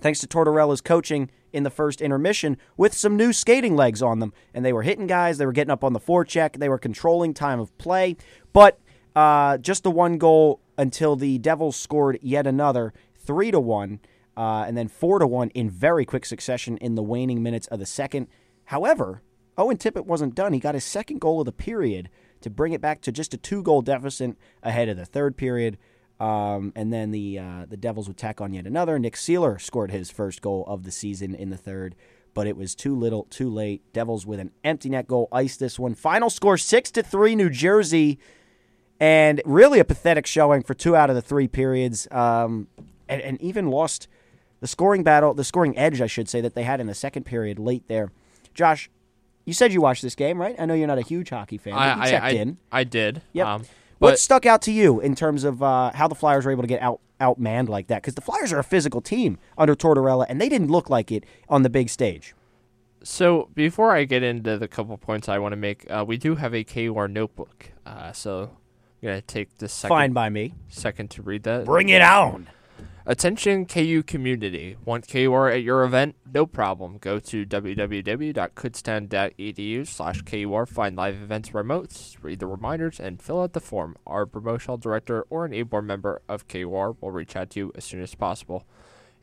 thanks 0.00 0.20
to 0.20 0.26
Tortorella's 0.26 0.80
coaching 0.80 1.30
in 1.52 1.62
the 1.62 1.70
first 1.70 2.00
intermission 2.00 2.56
with 2.76 2.94
some 2.94 3.16
new 3.16 3.32
skating 3.32 3.76
legs 3.76 4.02
on 4.02 4.20
them. 4.20 4.32
And 4.54 4.64
they 4.64 4.72
were 4.72 4.82
hitting 4.82 5.06
guys, 5.06 5.38
they 5.38 5.46
were 5.46 5.52
getting 5.52 5.70
up 5.70 5.84
on 5.84 5.92
the 5.92 6.00
forecheck, 6.00 6.58
they 6.58 6.68
were 6.68 6.78
controlling 6.78 7.34
time 7.34 7.60
of 7.60 7.76
play. 7.78 8.16
But 8.52 8.78
uh, 9.16 9.58
just 9.58 9.82
the 9.82 9.90
one 9.90 10.18
goal 10.18 10.60
until 10.78 11.16
the 11.16 11.38
Devils 11.38 11.76
scored 11.76 12.18
yet 12.22 12.46
another, 12.46 12.92
3 13.16 13.50
to 13.50 13.60
1, 13.60 14.00
uh, 14.36 14.64
and 14.66 14.76
then 14.76 14.88
4 14.88 15.18
to 15.18 15.26
1 15.26 15.50
in 15.50 15.68
very 15.68 16.04
quick 16.04 16.24
succession 16.24 16.76
in 16.78 16.94
the 16.94 17.02
waning 17.02 17.42
minutes 17.42 17.66
of 17.66 17.78
the 17.78 17.86
second. 17.86 18.28
However, 18.66 19.22
Owen 19.58 19.76
Tippett 19.76 20.06
wasn't 20.06 20.34
done. 20.34 20.52
He 20.52 20.60
got 20.60 20.74
his 20.74 20.84
second 20.84 21.20
goal 21.20 21.40
of 21.40 21.46
the 21.46 21.52
period 21.52 22.08
to 22.40 22.48
bring 22.48 22.72
it 22.72 22.80
back 22.80 23.02
to 23.02 23.12
just 23.12 23.34
a 23.34 23.36
two 23.36 23.62
goal 23.62 23.82
deficit 23.82 24.36
ahead 24.62 24.88
of 24.88 24.96
the 24.96 25.04
third 25.04 25.36
period. 25.36 25.76
Um, 26.20 26.74
and 26.76 26.92
then 26.92 27.12
the 27.12 27.38
uh, 27.38 27.66
the 27.66 27.78
Devils 27.78 28.06
would 28.06 28.18
tack 28.18 28.42
on 28.42 28.52
yet 28.52 28.66
another. 28.66 28.98
Nick 28.98 29.14
Seeler 29.14 29.58
scored 29.58 29.90
his 29.90 30.10
first 30.10 30.42
goal 30.42 30.64
of 30.68 30.84
the 30.84 30.90
season 30.90 31.34
in 31.34 31.48
the 31.48 31.56
third, 31.56 31.96
but 32.34 32.46
it 32.46 32.58
was 32.58 32.74
too 32.74 32.94
little, 32.94 33.24
too 33.30 33.48
late. 33.48 33.90
Devils 33.94 34.26
with 34.26 34.38
an 34.38 34.50
empty 34.62 34.90
net 34.90 35.08
goal 35.08 35.28
ice 35.32 35.56
this 35.56 35.78
one. 35.78 35.94
Final 35.94 36.28
score 36.28 36.58
six 36.58 36.90
to 36.90 37.02
three, 37.02 37.34
New 37.34 37.48
Jersey, 37.48 38.18
and 39.00 39.40
really 39.46 39.78
a 39.78 39.84
pathetic 39.84 40.26
showing 40.26 40.62
for 40.62 40.74
two 40.74 40.94
out 40.94 41.08
of 41.08 41.16
the 41.16 41.22
three 41.22 41.48
periods, 41.48 42.06
um, 42.10 42.68
and, 43.08 43.22
and 43.22 43.40
even 43.40 43.70
lost 43.70 44.06
the 44.60 44.66
scoring 44.66 45.02
battle, 45.02 45.32
the 45.32 45.42
scoring 45.42 45.76
edge, 45.78 46.02
I 46.02 46.06
should 46.06 46.28
say, 46.28 46.42
that 46.42 46.54
they 46.54 46.64
had 46.64 46.80
in 46.80 46.86
the 46.86 46.94
second 46.94 47.24
period 47.24 47.58
late 47.58 47.88
there. 47.88 48.12
Josh, 48.52 48.90
you 49.46 49.54
said 49.54 49.72
you 49.72 49.80
watched 49.80 50.02
this 50.02 50.14
game, 50.14 50.38
right? 50.38 50.54
I 50.58 50.66
know 50.66 50.74
you're 50.74 50.86
not 50.86 50.98
a 50.98 51.02
huge 51.02 51.30
hockey 51.30 51.56
fan, 51.56 51.72
you 51.72 51.78
I, 51.78 52.10
checked 52.10 52.24
I, 52.26 52.30
in. 52.32 52.58
I, 52.70 52.80
I 52.80 52.84
did. 52.84 53.22
Yep. 53.32 53.46
Um, 53.46 53.62
What 54.00 54.18
stuck 54.18 54.46
out 54.46 54.62
to 54.62 54.72
you 54.72 55.00
in 55.00 55.14
terms 55.14 55.44
of 55.44 55.62
uh, 55.62 55.92
how 55.94 56.08
the 56.08 56.14
Flyers 56.14 56.44
were 56.44 56.50
able 56.50 56.62
to 56.62 56.68
get 56.68 56.82
out 56.82 57.00
outmanned 57.20 57.68
like 57.68 57.88
that? 57.88 58.02
Because 58.02 58.14
the 58.14 58.22
Flyers 58.22 58.52
are 58.52 58.58
a 58.58 58.64
physical 58.64 59.00
team 59.00 59.38
under 59.58 59.74
Tortorella, 59.74 60.26
and 60.28 60.40
they 60.40 60.48
didn't 60.48 60.68
look 60.68 60.88
like 60.88 61.12
it 61.12 61.24
on 61.48 61.62
the 61.62 61.70
big 61.70 61.90
stage. 61.90 62.34
So 63.02 63.48
before 63.54 63.94
I 63.94 64.04
get 64.04 64.22
into 64.22 64.58
the 64.58 64.68
couple 64.68 64.96
points 64.98 65.28
I 65.28 65.38
want 65.38 65.52
to 65.52 65.56
make, 65.56 65.86
uh, 65.90 66.04
we 66.06 66.16
do 66.16 66.34
have 66.34 66.54
a 66.54 66.64
KUR 66.64 67.08
notebook. 67.08 67.72
Uh, 67.86 68.12
so 68.12 68.50
I'm 69.02 69.06
gonna 69.08 69.20
take 69.22 69.58
this 69.58 69.72
second 69.72 69.94
Fine 69.94 70.12
by 70.12 70.28
me. 70.28 70.54
second 70.68 71.10
to 71.12 71.22
read 71.22 71.42
that. 71.44 71.64
Bring 71.64 71.88
it 71.88 72.02
on. 72.02 72.48
Attention 73.10 73.66
KU 73.66 74.02
community. 74.04 74.76
Want 74.84 75.08
KUR 75.08 75.48
at 75.48 75.64
your 75.64 75.82
event? 75.82 76.14
No 76.32 76.46
problem. 76.46 76.98
Go 76.98 77.18
to 77.18 77.44
www.kutztown.edu 77.44 79.86
slash 79.88 80.22
KUR, 80.22 80.64
find 80.64 80.94
live 80.94 81.16
events 81.16 81.50
remotes, 81.50 82.16
read 82.22 82.38
the 82.38 82.46
reminders, 82.46 83.00
and 83.00 83.20
fill 83.20 83.42
out 83.42 83.52
the 83.52 83.58
form. 83.58 83.96
Our 84.06 84.26
promotional 84.26 84.76
director 84.76 85.26
or 85.28 85.44
an 85.44 85.52
A-board 85.54 85.86
member 85.86 86.22
of 86.28 86.46
KUR 86.46 86.94
will 87.00 87.10
reach 87.10 87.34
out 87.34 87.50
to 87.50 87.58
you 87.58 87.72
as 87.74 87.84
soon 87.84 88.00
as 88.00 88.14
possible. 88.14 88.64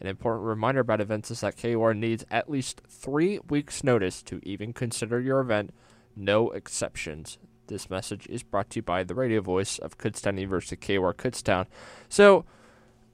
An 0.01 0.07
important 0.07 0.45
reminder 0.45 0.81
about 0.81 0.99
events 0.99 1.31
is 1.31 1.39
that 1.39 1.55
KUR 1.55 1.93
needs 1.93 2.25
at 2.29 2.49
least 2.49 2.81
three 2.89 3.39
weeks' 3.47 3.85
notice 3.85 4.21
to 4.23 4.41
even 4.43 4.73
consider 4.73 5.21
your 5.21 5.39
event. 5.39 5.73
No 6.13 6.49
exceptions. 6.49 7.37
This 7.67 7.89
message 7.89 8.27
is 8.27 8.43
brought 8.43 8.69
to 8.71 8.79
you 8.79 8.83
by 8.83 9.05
the 9.05 9.15
radio 9.15 9.39
voice 9.39 9.79
of 9.79 9.97
Kutztown 9.97 10.37
University, 10.37 10.75
KUR 10.75 11.13
Kutztown. 11.13 11.67
So, 12.09 12.43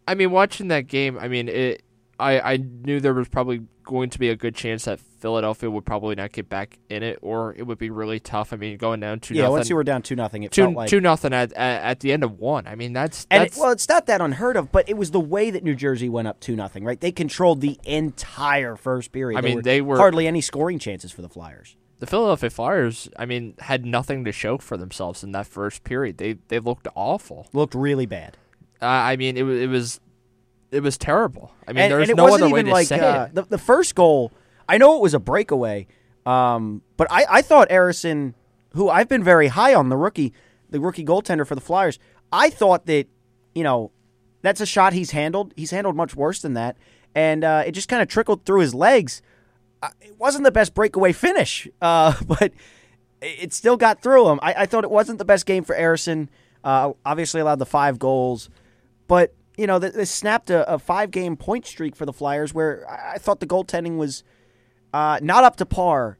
I 0.07 0.15
mean, 0.15 0.31
watching 0.31 0.67
that 0.69 0.87
game, 0.87 1.17
I 1.17 1.27
mean, 1.27 1.47
it. 1.49 1.83
I, 2.19 2.53
I 2.53 2.57
knew 2.57 2.99
there 2.99 3.13
was 3.13 3.27
probably 3.27 3.61
going 3.83 4.09
to 4.11 4.19
be 4.19 4.29
a 4.29 4.35
good 4.35 4.53
chance 4.55 4.85
that 4.85 4.99
Philadelphia 4.99 5.69
would 5.69 5.83
probably 5.83 6.13
not 6.15 6.31
get 6.31 6.47
back 6.47 6.77
in 6.87 7.01
it, 7.01 7.17
or 7.21 7.55
it 7.57 7.63
would 7.63 7.79
be 7.79 7.89
really 7.89 8.19
tough. 8.19 8.53
I 8.53 8.55
mean, 8.55 8.77
going 8.77 8.99
down 8.99 9.19
two 9.19 9.33
Yeah, 9.33 9.41
nothing, 9.43 9.51
once 9.53 9.69
you 9.69 9.75
were 9.75 9.83
down 9.83 10.03
two 10.03 10.15
nothing, 10.15 10.43
it 10.43 10.51
two 10.51 10.61
felt 10.65 10.75
like 10.75 10.89
two 10.89 11.01
nothing 11.01 11.33
at, 11.33 11.51
at 11.53 11.81
at 11.83 11.99
the 12.01 12.11
end 12.13 12.23
of 12.23 12.39
one. 12.39 12.67
I 12.67 12.75
mean, 12.75 12.93
that's 12.93 13.25
And 13.31 13.41
that's 13.41 13.57
it, 13.57 13.59
well, 13.59 13.71
it's 13.71 13.89
not 13.89 14.05
that 14.05 14.21
unheard 14.21 14.55
of, 14.57 14.71
but 14.71 14.87
it 14.87 14.95
was 14.95 15.09
the 15.11 15.19
way 15.19 15.49
that 15.49 15.63
New 15.63 15.75
Jersey 15.75 16.07
went 16.07 16.27
up 16.27 16.39
two 16.39 16.55
nothing. 16.55 16.83
Right, 16.83 16.99
they 17.01 17.11
controlled 17.11 17.61
the 17.61 17.79
entire 17.83 18.75
first 18.75 19.11
period. 19.11 19.37
I 19.37 19.41
mean, 19.41 19.63
they 19.63 19.81
were- 19.81 19.97
hardly 19.97 20.27
any 20.27 20.39
scoring 20.41 20.77
chances 20.79 21.11
for 21.11 21.21
the 21.23 21.29
Flyers. 21.29 21.75
the 21.99 22.05
Philadelphia 22.07 22.49
Flyers. 22.51 23.09
I 23.17 23.25
mean, 23.25 23.55
had 23.59 23.85
nothing 23.85 24.23
to 24.25 24.31
show 24.31 24.59
for 24.59 24.77
themselves 24.77 25.23
in 25.23 25.31
that 25.31 25.47
first 25.47 25.83
period. 25.83 26.19
They 26.19 26.33
they 26.47 26.59
looked 26.59 26.87
awful. 26.95 27.47
Looked 27.53 27.75
really 27.75 28.05
bad. 28.05 28.37
Uh, 28.83 28.87
I 28.87 29.15
mean, 29.15 29.37
it 29.37 29.43
was 29.43 29.61
it 29.61 29.67
was 29.67 29.99
it 30.71 30.81
was 30.81 30.97
terrible. 30.97 31.51
I 31.67 31.73
mean, 31.73 31.83
and, 31.83 31.91
there's 31.91 32.09
and 32.09 32.17
no 32.17 32.33
other 32.33 32.49
way 32.49 32.63
to 32.63 32.69
like 32.69 32.87
say 32.87 32.99
uh, 32.99 33.25
it. 33.25 33.35
the 33.35 33.43
the 33.43 33.57
first 33.57 33.95
goal. 33.95 34.31
I 34.67 34.77
know 34.77 34.95
it 34.97 35.01
was 35.01 35.13
a 35.13 35.19
breakaway, 35.19 35.87
um, 36.25 36.81
but 36.97 37.11
I, 37.11 37.25
I 37.29 37.41
thought 37.41 37.69
Ersson, 37.69 38.33
who 38.73 38.89
I've 38.89 39.09
been 39.09 39.23
very 39.23 39.47
high 39.47 39.73
on 39.73 39.89
the 39.89 39.97
rookie, 39.97 40.33
the 40.69 40.79
rookie 40.79 41.03
goaltender 41.05 41.45
for 41.45 41.55
the 41.55 41.61
Flyers. 41.61 41.99
I 42.31 42.49
thought 42.49 42.85
that 42.87 43.07
you 43.55 43.63
know 43.63 43.91
that's 44.41 44.61
a 44.61 44.65
shot 44.65 44.93
he's 44.93 45.11
handled. 45.11 45.53
He's 45.55 45.71
handled 45.71 45.95
much 45.95 46.15
worse 46.15 46.41
than 46.41 46.53
that, 46.53 46.77
and 47.15 47.43
uh, 47.43 47.63
it 47.65 47.71
just 47.71 47.87
kind 47.89 48.01
of 48.01 48.07
trickled 48.07 48.45
through 48.45 48.61
his 48.61 48.73
legs. 48.73 49.21
Uh, 49.81 49.89
It 50.01 50.17
wasn't 50.19 50.43
the 50.43 50.51
best 50.51 50.73
breakaway 50.73 51.11
finish, 51.13 51.67
uh, 51.81 52.15
but 52.27 52.51
it 53.21 53.53
still 53.53 53.77
got 53.77 54.01
through 54.01 54.29
him. 54.29 54.39
I, 54.41 54.53
I 54.59 54.65
thought 54.65 54.83
it 54.83 54.91
wasn't 54.91 55.19
the 55.19 55.25
best 55.25 55.45
game 55.45 55.63
for 55.63 55.75
Ersson. 55.75 56.27
Uh, 56.63 56.93
obviously, 57.05 57.41
allowed 57.41 57.59
the 57.59 57.65
five 57.65 57.99
goals, 57.99 58.49
but 59.07 59.33
you 59.57 59.67
know, 59.67 59.79
this 59.79 60.09
snapped 60.09 60.49
a, 60.49 60.71
a 60.71 60.79
five 60.79 61.11
game 61.11 61.37
point 61.37 61.65
streak 61.65 61.95
for 61.95 62.05
the 62.05 62.13
Flyers 62.13 62.53
where 62.53 62.89
I 62.89 63.13
I 63.13 63.17
thought 63.17 63.39
the 63.39 63.47
goaltending 63.47 63.97
was 63.97 64.23
uh, 64.93 65.19
not 65.21 65.43
up 65.43 65.55
to 65.57 65.65
par 65.65 66.17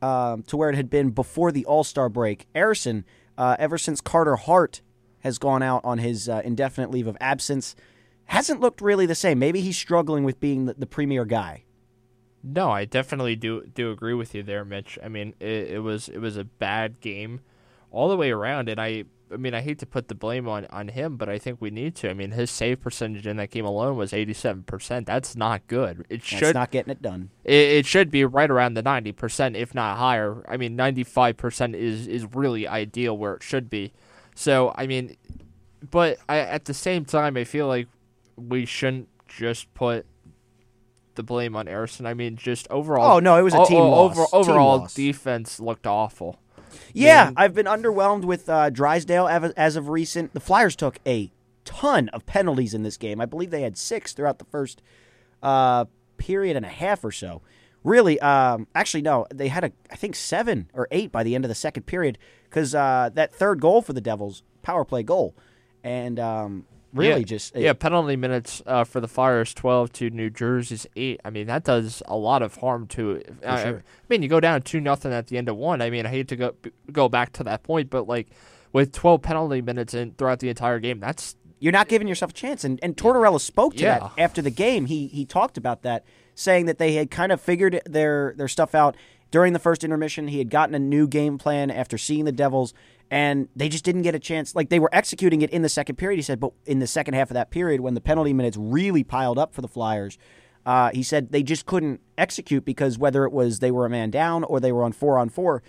um, 0.00 0.42
to 0.44 0.56
where 0.56 0.68
it 0.68 0.76
had 0.76 0.90
been 0.90 1.10
before 1.10 1.52
the 1.52 1.64
All 1.64 1.84
Star 1.84 2.08
break. 2.08 2.46
Ersson, 2.54 3.04
uh, 3.38 3.56
ever 3.58 3.78
since 3.78 4.00
Carter 4.00 4.36
Hart 4.36 4.82
has 5.20 5.38
gone 5.38 5.62
out 5.62 5.84
on 5.84 5.98
his 5.98 6.28
uh, 6.28 6.42
indefinite 6.44 6.90
leave 6.90 7.06
of 7.06 7.16
absence, 7.20 7.76
hasn't 8.24 8.60
looked 8.60 8.80
really 8.80 9.06
the 9.06 9.14
same. 9.14 9.38
Maybe 9.38 9.60
he's 9.60 9.78
struggling 9.78 10.24
with 10.24 10.40
being 10.40 10.66
the, 10.66 10.74
the 10.74 10.86
premier 10.86 11.24
guy. 11.24 11.64
No, 12.42 12.70
I 12.70 12.84
definitely 12.84 13.36
do 13.36 13.64
do 13.72 13.92
agree 13.92 14.14
with 14.14 14.34
you 14.34 14.42
there, 14.42 14.64
Mitch. 14.64 14.98
I 15.02 15.08
mean, 15.08 15.34
it, 15.38 15.70
it 15.70 15.82
was 15.82 16.08
it 16.08 16.18
was 16.18 16.36
a 16.36 16.44
bad 16.44 17.00
game 17.00 17.40
all 17.92 18.08
the 18.08 18.16
way 18.16 18.32
around, 18.32 18.68
and 18.68 18.80
I 18.80 19.04
I 19.32 19.36
mean, 19.36 19.54
I 19.54 19.60
hate 19.60 19.78
to 19.80 19.86
put 19.86 20.08
the 20.08 20.14
blame 20.14 20.46
on, 20.48 20.66
on 20.66 20.88
him, 20.88 21.16
but 21.16 21.28
I 21.28 21.38
think 21.38 21.60
we 21.60 21.70
need 21.70 21.94
to. 21.96 22.10
I 22.10 22.14
mean, 22.14 22.32
his 22.32 22.50
save 22.50 22.80
percentage 22.80 23.26
in 23.26 23.36
that 23.38 23.50
game 23.50 23.64
alone 23.64 23.96
was 23.96 24.12
87%. 24.12 25.06
That's 25.06 25.34
not 25.36 25.66
good. 25.66 26.04
It 26.08 26.22
should 26.22 26.40
That's 26.40 26.54
not 26.54 26.70
getting 26.70 26.90
it 26.92 27.02
done. 27.02 27.30
It, 27.44 27.54
it 27.54 27.86
should 27.86 28.10
be 28.10 28.24
right 28.24 28.50
around 28.50 28.74
the 28.74 28.82
90%, 28.82 29.56
if 29.56 29.74
not 29.74 29.96
higher. 29.98 30.44
I 30.48 30.56
mean, 30.56 30.76
95% 30.76 31.74
is, 31.74 32.06
is 32.06 32.26
really 32.34 32.66
ideal 32.68 33.16
where 33.16 33.34
it 33.34 33.42
should 33.42 33.70
be. 33.70 33.92
So, 34.34 34.72
I 34.76 34.86
mean, 34.86 35.16
but 35.90 36.18
I, 36.28 36.38
at 36.38 36.66
the 36.66 36.74
same 36.74 37.04
time, 37.04 37.36
I 37.36 37.44
feel 37.44 37.66
like 37.66 37.88
we 38.36 38.64
shouldn't 38.66 39.08
just 39.28 39.72
put 39.74 40.06
the 41.14 41.22
blame 41.22 41.56
on 41.56 41.66
Ersson. 41.66 42.06
I 42.06 42.14
mean, 42.14 42.36
just 42.36 42.66
overall. 42.70 43.16
Oh, 43.16 43.18
no, 43.18 43.36
it 43.36 43.42
was 43.42 43.54
a 43.54 43.64
team 43.64 43.78
o- 43.78 43.90
loss. 43.90 44.16
Over, 44.16 44.26
Team 44.26 44.50
overall, 44.52 44.78
loss. 44.78 44.94
defense 44.94 45.60
looked 45.60 45.86
awful. 45.86 46.38
Yeah. 46.92 47.32
I've 47.36 47.54
been 47.54 47.66
underwhelmed 47.66 48.24
with 48.24 48.48
uh, 48.48 48.70
Drysdale 48.70 49.28
as 49.56 49.76
of 49.76 49.88
recent. 49.88 50.32
The 50.32 50.40
Flyers 50.40 50.76
took 50.76 50.98
a 51.06 51.30
ton 51.64 52.08
of 52.10 52.26
penalties 52.26 52.74
in 52.74 52.82
this 52.82 52.96
game. 52.96 53.20
I 53.20 53.26
believe 53.26 53.50
they 53.50 53.62
had 53.62 53.76
six 53.76 54.12
throughout 54.12 54.38
the 54.38 54.44
first 54.46 54.82
uh, 55.42 55.86
period 56.16 56.56
and 56.56 56.66
a 56.66 56.70
half 56.70 57.04
or 57.04 57.12
so. 57.12 57.42
Really, 57.84 58.20
um, 58.20 58.68
actually, 58.74 59.02
no, 59.02 59.26
they 59.34 59.48
had 59.48 59.64
a 59.64 59.72
I 59.90 59.96
think 59.96 60.14
seven 60.14 60.70
or 60.72 60.86
eight 60.92 61.10
by 61.10 61.24
the 61.24 61.34
end 61.34 61.44
of 61.44 61.48
the 61.48 61.54
second 61.54 61.84
period 61.84 62.16
because 62.48 62.74
uh, 62.74 63.10
that 63.14 63.32
third 63.32 63.60
goal 63.60 63.82
for 63.82 63.92
the 63.92 64.00
Devils, 64.00 64.44
power 64.62 64.84
play 64.84 65.02
goal, 65.02 65.34
and 65.82 66.20
um, 66.20 66.64
really 66.92 67.20
yeah, 67.20 67.24
just 67.24 67.56
yeah 67.56 67.72
penalty 67.72 68.16
minutes 68.16 68.62
uh, 68.66 68.84
for 68.84 69.00
the 69.00 69.08
Flyers 69.08 69.54
twelve 69.54 69.92
to 69.94 70.10
New 70.10 70.30
Jersey's 70.30 70.86
eight. 70.96 71.20
I 71.24 71.30
mean 71.30 71.46
that 71.46 71.64
does 71.64 72.02
a 72.06 72.16
lot 72.16 72.42
of 72.42 72.56
harm 72.56 72.86
to. 72.88 73.22
I, 73.46 73.62
sure. 73.62 73.78
I 73.78 74.04
mean 74.08 74.22
you 74.22 74.28
go 74.28 74.40
down 74.40 74.62
two 74.62 74.80
nothing 74.80 75.12
at 75.12 75.26
the 75.28 75.38
end 75.38 75.48
of 75.48 75.56
one. 75.56 75.80
I 75.82 75.90
mean 75.90 76.06
I 76.06 76.10
hate 76.10 76.28
to 76.28 76.36
go 76.36 76.54
go 76.90 77.08
back 77.08 77.32
to 77.34 77.44
that 77.44 77.62
point, 77.62 77.90
but 77.90 78.06
like 78.06 78.28
with 78.72 78.92
twelve 78.92 79.22
penalty 79.22 79.62
minutes 79.62 79.94
in 79.94 80.12
throughout 80.12 80.40
the 80.40 80.48
entire 80.48 80.78
game, 80.78 81.00
that's 81.00 81.36
you're 81.58 81.72
not 81.72 81.88
giving 81.88 82.08
yourself 82.08 82.32
a 82.32 82.34
chance. 82.34 82.64
And 82.64 82.78
and 82.82 82.96
Tortorella 82.96 83.40
spoke 83.40 83.74
to 83.76 83.82
Yeah. 83.82 83.98
that 84.00 84.12
after 84.18 84.42
the 84.42 84.50
game. 84.50 84.86
He 84.86 85.06
he 85.06 85.24
talked 85.24 85.56
about 85.56 85.82
that, 85.82 86.04
saying 86.34 86.66
that 86.66 86.78
they 86.78 86.94
had 86.94 87.10
kind 87.10 87.32
of 87.32 87.40
figured 87.40 87.80
their 87.86 88.34
their 88.36 88.48
stuff 88.48 88.74
out 88.74 88.96
during 89.30 89.52
the 89.54 89.58
first 89.58 89.82
intermission. 89.84 90.28
He 90.28 90.38
had 90.38 90.50
gotten 90.50 90.74
a 90.74 90.78
new 90.78 91.06
game 91.06 91.38
plan 91.38 91.70
after 91.70 91.96
seeing 91.96 92.24
the 92.26 92.32
Devils, 92.32 92.74
and 93.12 93.46
they 93.54 93.68
just 93.68 93.84
didn't 93.84 94.02
get 94.02 94.14
a 94.14 94.18
chance. 94.18 94.56
Like 94.56 94.70
they 94.70 94.80
were 94.80 94.88
executing 94.90 95.42
it 95.42 95.50
in 95.50 95.60
the 95.60 95.68
second 95.68 95.96
period. 95.96 96.16
He 96.16 96.22
said, 96.22 96.40
but 96.40 96.52
in 96.64 96.78
the 96.78 96.86
second 96.86 97.12
half 97.12 97.30
of 97.30 97.34
that 97.34 97.50
period, 97.50 97.82
when 97.82 97.92
the 97.92 98.00
penalty 98.00 98.32
minutes 98.32 98.56
really 98.56 99.04
piled 99.04 99.38
up 99.38 99.54
for 99.54 99.60
the 99.60 99.68
Flyers. 99.68 100.16
Uh, 100.64 100.90
he 100.94 101.02
said 101.02 101.30
they 101.30 101.42
just 101.42 101.66
couldn't 101.66 102.00
execute 102.16 102.64
because 102.64 102.96
whether 102.96 103.24
it 103.24 103.32
was 103.32 103.58
they 103.58 103.70
were 103.70 103.84
a 103.84 103.90
man 103.90 104.10
down 104.10 104.44
or 104.44 104.60
they 104.60 104.72
were 104.72 104.82
on 104.82 104.92
four 104.92 105.18
on 105.18 105.28
four, 105.28 105.62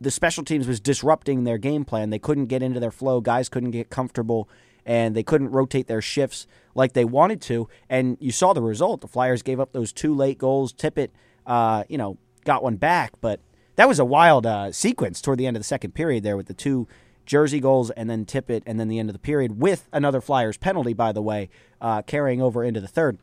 the 0.00 0.10
special 0.12 0.44
teams 0.44 0.68
was 0.68 0.78
disrupting 0.78 1.42
their 1.42 1.58
game 1.58 1.84
plan. 1.84 2.10
They 2.10 2.18
couldn't 2.20 2.46
get 2.46 2.62
into 2.62 2.78
their 2.78 2.92
flow. 2.92 3.20
Guys 3.20 3.48
couldn't 3.48 3.72
get 3.72 3.90
comfortable, 3.90 4.48
and 4.86 5.16
they 5.16 5.24
couldn't 5.24 5.50
rotate 5.50 5.88
their 5.88 6.02
shifts 6.02 6.46
like 6.76 6.92
they 6.92 7.04
wanted 7.04 7.40
to. 7.42 7.68
And 7.88 8.18
you 8.20 8.30
saw 8.30 8.52
the 8.52 8.62
result. 8.62 9.00
The 9.00 9.08
Flyers 9.08 9.42
gave 9.42 9.58
up 9.58 9.72
those 9.72 9.92
two 9.92 10.14
late 10.14 10.38
goals. 10.38 10.72
Tippett, 10.74 11.08
uh, 11.44 11.82
you 11.88 11.98
know, 11.98 12.18
got 12.44 12.62
one 12.62 12.76
back, 12.76 13.14
but 13.20 13.40
that 13.78 13.88
was 13.88 13.98
a 13.98 14.04
wild 14.04 14.44
uh, 14.44 14.72
sequence 14.72 15.20
toward 15.20 15.38
the 15.38 15.46
end 15.46 15.56
of 15.56 15.60
the 15.60 15.66
second 15.66 15.92
period 15.92 16.24
there 16.24 16.36
with 16.36 16.46
the 16.46 16.54
two 16.54 16.88
Jersey 17.24 17.60
goals 17.60 17.90
and 17.90 18.10
then 18.10 18.24
Tippett, 18.24 18.62
and 18.66 18.80
then 18.80 18.88
the 18.88 18.98
end 18.98 19.08
of 19.08 19.12
the 19.12 19.18
period 19.18 19.60
with 19.60 19.88
another 19.92 20.20
Flyers 20.20 20.56
penalty, 20.56 20.94
by 20.94 21.12
the 21.12 21.22
way, 21.22 21.48
uh, 21.80 22.02
carrying 22.02 22.42
over 22.42 22.64
into 22.64 22.80
the 22.80 22.88
third. 22.88 23.18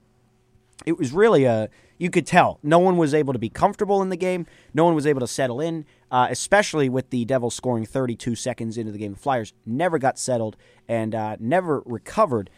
It 0.86 0.98
was 0.98 1.12
really 1.12 1.44
a 1.44 1.70
you 1.98 2.10
could 2.10 2.28
tell 2.28 2.60
no 2.62 2.80
one 2.80 2.98
was 2.98 3.14
able 3.14 3.34
to 3.34 3.40
be 3.40 3.50
comfortable 3.50 4.02
in 4.02 4.10
the 4.10 4.18
game. 4.18 4.46
No 4.74 4.84
one 4.84 4.96
was 4.96 5.08
able 5.08 5.22
to 5.22 5.28
settle 5.28 5.62
in 5.62 5.86
uh, 6.16 6.28
especially 6.30 6.88
with 6.88 7.10
the 7.10 7.26
devils 7.26 7.56
scoring 7.56 7.86
32 7.86 8.36
seconds 8.36 8.78
into 8.78 8.92
the 8.92 8.98
game. 8.98 9.14
The 9.14 9.20
flyers 9.20 9.54
never 9.66 9.98
got 9.98 10.18
settled 10.18 10.56
and 10.88 11.14
uh, 11.14 11.36
never 11.42 11.82
recovered. 11.86 12.50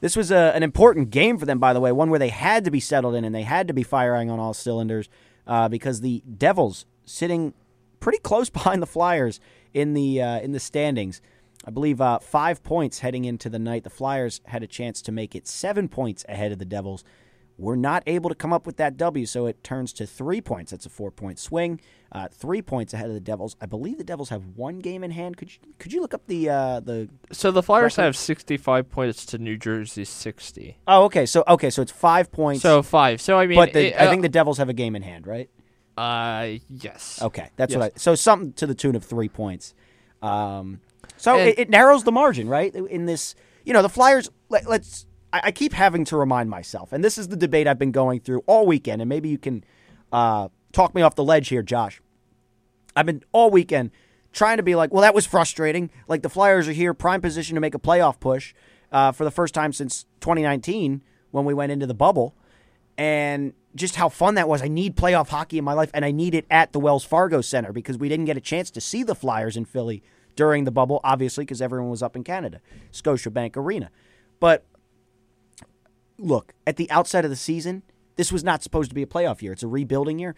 This 0.00 0.16
was 0.16 0.32
a, 0.32 0.52
an 0.54 0.64
important 0.64 1.10
game 1.10 1.38
for 1.38 1.46
them 1.46 1.60
by 1.60 1.72
the 1.72 1.80
way 1.80 1.92
one 1.92 2.10
where 2.10 2.18
they 2.18 2.30
had 2.30 2.64
to 2.64 2.72
be 2.72 2.80
settled 2.80 3.14
in 3.14 3.24
and 3.24 3.32
they 3.32 3.42
had 3.42 3.68
to 3.68 3.74
be 3.74 3.84
firing 3.84 4.30
on 4.30 4.40
all 4.40 4.52
cylinders 4.52 5.08
uh, 5.46 5.68
because 5.68 6.00
the 6.00 6.22
devils 6.38 6.86
sitting 7.04 7.54
pretty 8.00 8.18
close 8.18 8.50
behind 8.58 8.82
the 8.82 8.86
flyers 8.86 9.40
in 9.72 9.94
the 9.94 10.20
uh, 10.22 10.40
in 10.40 10.52
the 10.52 10.60
standings 10.60 11.20
I 11.66 11.70
believe 11.70 12.00
uh, 12.00 12.18
five 12.18 12.62
points 12.62 12.98
heading 12.98 13.24
into 13.24 13.48
the 13.48 13.58
night. 13.58 13.84
The 13.84 13.90
Flyers 13.90 14.40
had 14.46 14.62
a 14.62 14.66
chance 14.66 15.00
to 15.02 15.12
make 15.12 15.34
it 15.34 15.46
seven 15.46 15.88
points 15.88 16.24
ahead 16.28 16.52
of 16.52 16.58
the 16.58 16.64
Devils. 16.64 17.04
We're 17.56 17.76
not 17.76 18.02
able 18.06 18.30
to 18.30 18.34
come 18.34 18.52
up 18.52 18.66
with 18.66 18.78
that 18.78 18.96
W, 18.96 19.26
so 19.26 19.46
it 19.46 19.62
turns 19.62 19.92
to 19.94 20.06
three 20.06 20.40
points. 20.40 20.72
That's 20.72 20.86
a 20.86 20.90
four-point 20.90 21.38
swing. 21.38 21.80
Uh, 22.10 22.26
three 22.28 22.60
points 22.60 22.92
ahead 22.92 23.06
of 23.06 23.14
the 23.14 23.20
Devils. 23.20 23.54
I 23.60 23.66
believe 23.66 23.96
the 23.96 24.04
Devils 24.04 24.28
have 24.30 24.44
one 24.56 24.80
game 24.80 25.04
in 25.04 25.12
hand. 25.12 25.36
Could 25.36 25.52
you 25.54 25.60
could 25.78 25.92
you 25.92 26.00
look 26.00 26.14
up 26.14 26.26
the 26.26 26.50
uh, 26.50 26.80
the? 26.80 27.08
so 27.32 27.50
the 27.52 27.62
Flyers 27.62 27.96
Record- 27.96 28.06
have 28.06 28.16
sixty 28.16 28.56
five 28.56 28.90
points 28.90 29.24
to 29.26 29.38
New 29.38 29.56
Jersey's 29.56 30.08
sixty. 30.08 30.78
Oh, 30.88 31.04
okay. 31.04 31.26
So 31.26 31.44
okay, 31.46 31.70
so 31.70 31.80
it's 31.80 31.92
five 31.92 32.30
points. 32.32 32.62
So 32.62 32.82
five. 32.82 33.20
So 33.20 33.38
I 33.38 33.46
mean, 33.46 33.56
but 33.56 33.72
the, 33.72 33.94
it- 33.94 34.00
I 34.00 34.08
think 34.10 34.22
the 34.22 34.28
Devils 34.28 34.58
have 34.58 34.68
a 34.68 34.74
game 34.74 34.96
in 34.96 35.02
hand, 35.02 35.26
right? 35.26 35.48
Uh 35.96 36.48
yes. 36.68 37.20
Okay, 37.22 37.50
that's 37.56 37.72
Yes. 37.72 37.78
what 37.80 37.92
I. 37.94 37.98
So 37.98 38.14
something 38.14 38.52
to 38.54 38.66
the 38.66 38.74
tune 38.74 38.96
of 38.96 39.04
three 39.04 39.28
points. 39.28 39.74
Um, 40.22 40.80
so 41.16 41.38
And- 41.38 41.48
it, 41.50 41.58
it 41.58 41.70
narrows 41.70 42.04
the 42.04 42.12
margin, 42.12 42.48
right? 42.48 42.74
In 42.74 43.06
this, 43.06 43.34
you 43.64 43.72
know, 43.72 43.82
the 43.82 43.88
Flyers. 43.88 44.30
Let, 44.48 44.66
let's. 44.66 45.06
I, 45.32 45.40
I 45.44 45.50
keep 45.52 45.72
having 45.72 46.04
to 46.06 46.16
remind 46.16 46.50
myself, 46.50 46.92
and 46.92 47.04
this 47.04 47.18
is 47.18 47.28
the 47.28 47.36
debate 47.36 47.66
I've 47.66 47.78
been 47.78 47.92
going 47.92 48.20
through 48.20 48.40
all 48.46 48.66
weekend, 48.66 49.02
and 49.02 49.08
maybe 49.08 49.28
you 49.28 49.38
can 49.38 49.64
uh, 50.12 50.48
talk 50.72 50.94
me 50.94 51.02
off 51.02 51.14
the 51.14 51.24
ledge 51.24 51.48
here, 51.48 51.62
Josh. 51.62 52.00
I've 52.96 53.06
been 53.06 53.22
all 53.32 53.50
weekend 53.50 53.90
trying 54.32 54.56
to 54.56 54.62
be 54.64 54.74
like, 54.74 54.92
well, 54.92 55.02
that 55.02 55.14
was 55.14 55.26
frustrating. 55.26 55.90
Like 56.08 56.22
the 56.22 56.28
Flyers 56.28 56.66
are 56.68 56.72
here, 56.72 56.92
prime 56.94 57.20
position 57.20 57.54
to 57.54 57.60
make 57.60 57.74
a 57.74 57.78
playoff 57.78 58.18
push 58.18 58.52
uh, 58.90 59.12
for 59.12 59.24
the 59.24 59.30
first 59.30 59.54
time 59.54 59.72
since 59.72 60.04
2019 60.20 61.02
when 61.30 61.44
we 61.44 61.54
went 61.54 61.70
into 61.72 61.86
the 61.86 61.94
bubble, 61.94 62.34
and 62.96 63.52
just 63.74 63.96
how 63.96 64.08
fun 64.08 64.34
that 64.34 64.48
was. 64.48 64.62
I 64.62 64.68
need 64.68 64.96
playoff 64.96 65.28
hockey 65.28 65.58
in 65.58 65.64
my 65.64 65.72
life, 65.72 65.90
and 65.92 66.04
I 66.04 66.10
need 66.10 66.34
it 66.34 66.46
at 66.50 66.72
the 66.72 66.80
Wells 66.80 67.04
Fargo 67.04 67.40
Center 67.40 67.72
because 67.72 67.98
we 67.98 68.08
didn't 68.08 68.26
get 68.26 68.36
a 68.36 68.40
chance 68.40 68.70
to 68.72 68.80
see 68.80 69.02
the 69.02 69.14
Flyers 69.14 69.56
in 69.56 69.64
Philly 69.64 70.02
during 70.36 70.64
the 70.64 70.70
bubble, 70.70 71.00
obviously, 71.04 71.44
because 71.44 71.62
everyone 71.62 71.90
was 71.90 72.02
up 72.02 72.16
in 72.16 72.24
Canada, 72.24 72.60
Scotiabank 72.92 73.56
Arena. 73.56 73.90
But 74.40 74.64
look, 76.18 76.54
at 76.66 76.76
the 76.76 76.90
outside 76.90 77.24
of 77.24 77.30
the 77.30 77.36
season, 77.36 77.82
this 78.16 78.30
was 78.30 78.44
not 78.44 78.62
supposed 78.62 78.90
to 78.90 78.94
be 78.94 79.02
a 79.02 79.06
playoff 79.06 79.42
year. 79.42 79.52
It's 79.52 79.62
a 79.62 79.68
rebuilding 79.68 80.18
year. 80.18 80.34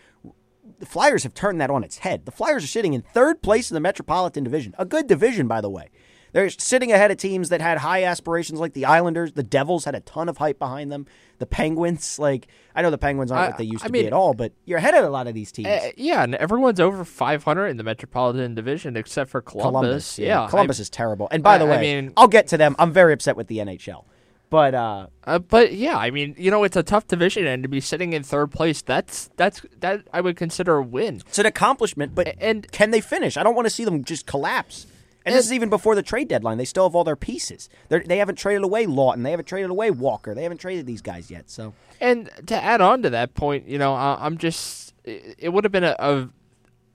The 0.78 0.86
Flyers 0.86 1.22
have 1.22 1.34
turned 1.34 1.60
that 1.60 1.70
on 1.70 1.84
its 1.84 1.98
head. 1.98 2.24
The 2.24 2.32
Flyers 2.32 2.64
are 2.64 2.68
sitting 2.68 2.94
in 2.94 3.02
third 3.02 3.42
place 3.42 3.70
in 3.70 3.74
the 3.74 3.80
Metropolitan 3.80 4.44
Division, 4.44 4.74
a 4.78 4.84
good 4.84 5.06
division, 5.06 5.46
by 5.46 5.60
the 5.60 5.70
way. 5.70 5.90
They're 6.36 6.50
sitting 6.50 6.92
ahead 6.92 7.10
of 7.10 7.16
teams 7.16 7.48
that 7.48 7.62
had 7.62 7.78
high 7.78 8.04
aspirations 8.04 8.60
like 8.60 8.74
the 8.74 8.84
Islanders. 8.84 9.32
The 9.32 9.42
Devils 9.42 9.86
had 9.86 9.94
a 9.94 10.00
ton 10.00 10.28
of 10.28 10.36
hype 10.36 10.58
behind 10.58 10.92
them. 10.92 11.06
The 11.38 11.46
Penguins, 11.46 12.18
like, 12.18 12.46
I 12.74 12.82
know 12.82 12.90
the 12.90 12.98
Penguins 12.98 13.32
aren't 13.32 13.44
I- 13.46 13.48
what 13.48 13.56
they 13.56 13.64
used 13.64 13.82
I 13.84 13.86
to 13.86 13.92
mean- 13.94 14.02
be 14.02 14.06
at 14.08 14.12
all, 14.12 14.34
but 14.34 14.52
you're 14.66 14.76
ahead 14.76 14.92
of 14.92 15.02
a 15.04 15.08
lot 15.08 15.28
of 15.28 15.32
these 15.32 15.50
teams. 15.50 15.68
Uh, 15.68 15.92
yeah, 15.96 16.22
and 16.22 16.34
everyone's 16.34 16.78
over 16.78 17.06
500 17.06 17.68
in 17.68 17.78
the 17.78 17.82
Metropolitan 17.82 18.54
Division 18.54 18.98
except 18.98 19.30
for 19.30 19.40
Columbus. 19.40 20.18
yeah, 20.18 20.46
Columbus 20.50 20.78
is 20.78 20.90
terrible. 20.90 21.26
And 21.30 21.42
by 21.42 21.54
I- 21.54 21.58
the 21.58 21.72
I 21.72 21.80
mean- 21.80 22.12
I'll 22.18 22.28
get 22.28 22.48
to 22.48 22.58
them. 22.58 22.76
I'm 22.78 22.92
very 22.92 23.14
upset 23.14 23.34
with 23.34 23.46
the 23.46 23.60
NHL. 23.60 24.04
But 24.50 24.74
uh, 24.74 25.06
Uh, 25.24 25.38
but 25.38 25.72
yeah, 25.72 25.96
I 25.96 26.10
mean, 26.10 26.34
you 26.36 26.50
know, 26.50 26.64
it's 26.64 26.76
a 26.76 26.82
tough 26.82 27.06
division, 27.08 27.46
and 27.46 27.62
to 27.62 27.68
be 27.70 27.80
sitting 27.80 28.12
in 28.12 28.22
third 28.22 28.50
place, 28.52 28.82
that's 28.82 29.30
that's 29.36 29.62
that 29.80 30.02
I 30.12 30.20
would 30.20 30.36
consider 30.36 30.76
a 30.76 30.82
win. 30.82 31.22
It's 31.26 31.38
an 31.38 31.46
accomplishment, 31.46 32.14
but 32.14 32.34
and- 32.38 32.70
can 32.72 32.90
they 32.90 33.00
finish? 33.00 33.38
I 33.38 33.42
don't 33.42 33.54
want 33.56 33.64
to 33.66 33.70
see 33.70 33.86
them 33.86 34.04
just 34.04 34.26
collapse. 34.26 34.86
And, 35.26 35.34
this 35.34 35.44
is 35.44 35.52
even 35.52 35.68
before 35.68 35.94
the 35.94 36.02
trade 36.02 36.28
deadline. 36.28 36.56
They 36.56 36.64
still 36.64 36.84
have 36.84 36.94
all 36.94 37.04
their 37.04 37.16
pieces. 37.16 37.68
They're, 37.88 38.00
they 38.00 38.18
haven't 38.18 38.36
traded 38.36 38.62
away 38.62 38.86
Laughton. 38.86 39.24
They 39.24 39.32
haven't 39.32 39.46
traded 39.46 39.70
away 39.70 39.90
Walker. 39.90 40.34
They 40.34 40.44
haven't 40.44 40.58
traded 40.58 40.86
these 40.86 41.02
guys 41.02 41.30
yet. 41.30 41.50
So 41.50 41.74
And 42.00 42.30
to 42.46 42.54
add 42.54 42.80
on 42.80 43.02
to 43.02 43.10
that 43.10 43.34
point, 43.34 43.68
you 43.68 43.78
know, 43.78 43.94
I, 43.94 44.24
I'm 44.24 44.38
just 44.38 44.94
it, 45.04 45.34
it 45.38 45.48
would 45.50 45.64
have 45.64 45.72
been 45.72 45.84
a, 45.84 45.96
a 45.98 46.28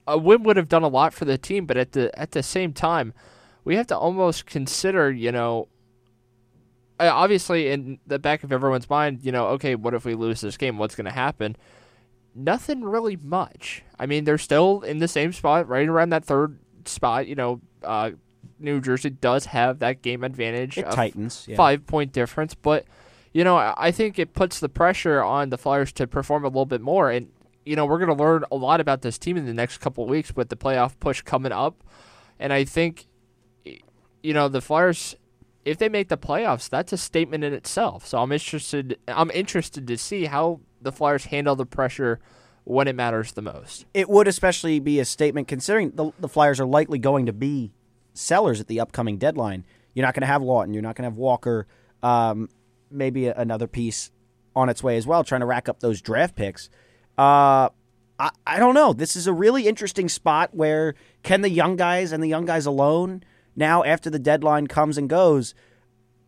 a 0.06 0.18
win 0.18 0.42
would 0.42 0.56
have 0.56 0.68
done 0.68 0.82
a 0.82 0.88
lot 0.88 1.14
for 1.14 1.24
the 1.24 1.38
team, 1.38 1.66
but 1.66 1.76
at 1.76 1.92
the 1.92 2.18
at 2.18 2.32
the 2.32 2.42
same 2.42 2.72
time, 2.72 3.12
we 3.64 3.76
have 3.76 3.86
to 3.88 3.96
almost 3.96 4.46
consider, 4.46 5.10
you 5.10 5.30
know, 5.30 5.68
uh, 6.98 7.10
obviously 7.12 7.68
in 7.68 7.98
the 8.06 8.18
back 8.18 8.44
of 8.44 8.52
everyone's 8.52 8.88
mind, 8.88 9.20
you 9.22 9.32
know, 9.32 9.46
okay, 9.48 9.74
what 9.74 9.94
if 9.94 10.04
we 10.04 10.14
lose 10.14 10.40
this 10.40 10.56
game? 10.56 10.78
What's 10.78 10.94
going 10.94 11.04
to 11.04 11.12
happen? 11.12 11.56
Nothing 12.34 12.82
really 12.82 13.16
much. 13.16 13.82
I 13.98 14.06
mean, 14.06 14.24
they're 14.24 14.38
still 14.38 14.80
in 14.80 14.98
the 14.98 15.08
same 15.08 15.32
spot, 15.32 15.68
right 15.68 15.88
around 15.88 16.10
that 16.10 16.24
third 16.24 16.58
spot. 16.86 17.26
You 17.26 17.34
know, 17.34 17.60
uh, 17.84 18.12
New 18.58 18.80
Jersey 18.80 19.10
does 19.10 19.46
have 19.46 19.80
that 19.80 20.02
game 20.02 20.24
advantage. 20.24 20.78
it 20.78 20.90
tightens. 20.90 21.46
Yeah. 21.48 21.56
five 21.56 21.86
point 21.86 22.12
difference. 22.12 22.54
But 22.54 22.84
you 23.32 23.44
know, 23.44 23.56
I 23.56 23.90
think 23.90 24.18
it 24.18 24.34
puts 24.34 24.60
the 24.60 24.68
pressure 24.68 25.22
on 25.22 25.50
the 25.50 25.58
Flyers 25.58 25.92
to 25.94 26.06
perform 26.06 26.44
a 26.44 26.48
little 26.48 26.66
bit 26.66 26.80
more. 26.80 27.10
And 27.10 27.28
you 27.64 27.76
know, 27.76 27.86
we're 27.86 27.98
going 27.98 28.16
to 28.16 28.22
learn 28.22 28.44
a 28.50 28.56
lot 28.56 28.80
about 28.80 29.02
this 29.02 29.18
team 29.18 29.36
in 29.36 29.46
the 29.46 29.54
next 29.54 29.78
couple 29.78 30.04
of 30.04 30.10
weeks 30.10 30.34
with 30.34 30.48
the 30.48 30.56
playoff 30.56 30.98
push 30.98 31.22
coming 31.22 31.52
up. 31.52 31.82
And 32.38 32.52
I 32.52 32.64
think, 32.64 33.06
you 33.64 34.34
know, 34.34 34.48
the 34.48 34.60
Flyers 34.60 35.14
if 35.64 35.78
they 35.78 35.88
make 35.88 36.08
the 36.08 36.18
playoffs, 36.18 36.68
that's 36.68 36.92
a 36.92 36.96
statement 36.96 37.44
in 37.44 37.52
itself. 37.52 38.06
So 38.06 38.18
I'm 38.18 38.32
interested. 38.32 38.98
I'm 39.08 39.30
interested 39.30 39.86
to 39.86 39.96
see 39.96 40.26
how 40.26 40.60
the 40.80 40.92
Flyers 40.92 41.26
handle 41.26 41.56
the 41.56 41.66
pressure 41.66 42.20
when 42.64 42.88
it 42.88 42.94
matters 42.94 43.32
the 43.32 43.42
most. 43.42 43.86
It 43.94 44.08
would 44.08 44.28
especially 44.28 44.80
be 44.80 45.00
a 45.00 45.04
statement 45.04 45.48
considering 45.48 45.92
the, 45.94 46.12
the 46.18 46.28
Flyers 46.28 46.60
are 46.60 46.66
likely 46.66 46.98
going 46.98 47.26
to 47.26 47.32
be 47.32 47.72
sellers 48.14 48.60
at 48.60 48.66
the 48.66 48.80
upcoming 48.80 49.18
deadline. 49.18 49.64
You're 49.94 50.06
not 50.06 50.14
going 50.14 50.22
to 50.22 50.26
have 50.26 50.42
Laughton. 50.42 50.72
You're 50.72 50.82
not 50.82 50.96
going 50.96 51.04
to 51.04 51.10
have 51.10 51.18
Walker. 51.18 51.66
Um, 52.02 52.48
maybe 52.90 53.28
another 53.28 53.66
piece 53.66 54.10
on 54.54 54.68
its 54.68 54.82
way 54.82 54.96
as 54.96 55.06
well, 55.06 55.24
trying 55.24 55.40
to 55.40 55.46
rack 55.46 55.68
up 55.68 55.80
those 55.80 56.00
draft 56.02 56.36
picks. 56.36 56.68
Uh, 57.16 57.68
I, 58.18 58.30
I 58.46 58.58
don't 58.58 58.74
know. 58.74 58.92
This 58.92 59.16
is 59.16 59.26
a 59.26 59.32
really 59.32 59.66
interesting 59.66 60.08
spot 60.08 60.54
where 60.54 60.94
can 61.22 61.40
the 61.40 61.50
young 61.50 61.76
guys 61.76 62.12
and 62.12 62.22
the 62.22 62.28
young 62.28 62.44
guys 62.44 62.66
alone 62.66 63.22
now 63.56 63.82
after 63.84 64.10
the 64.10 64.18
deadline 64.18 64.66
comes 64.66 64.96
and 64.96 65.08
goes 65.08 65.54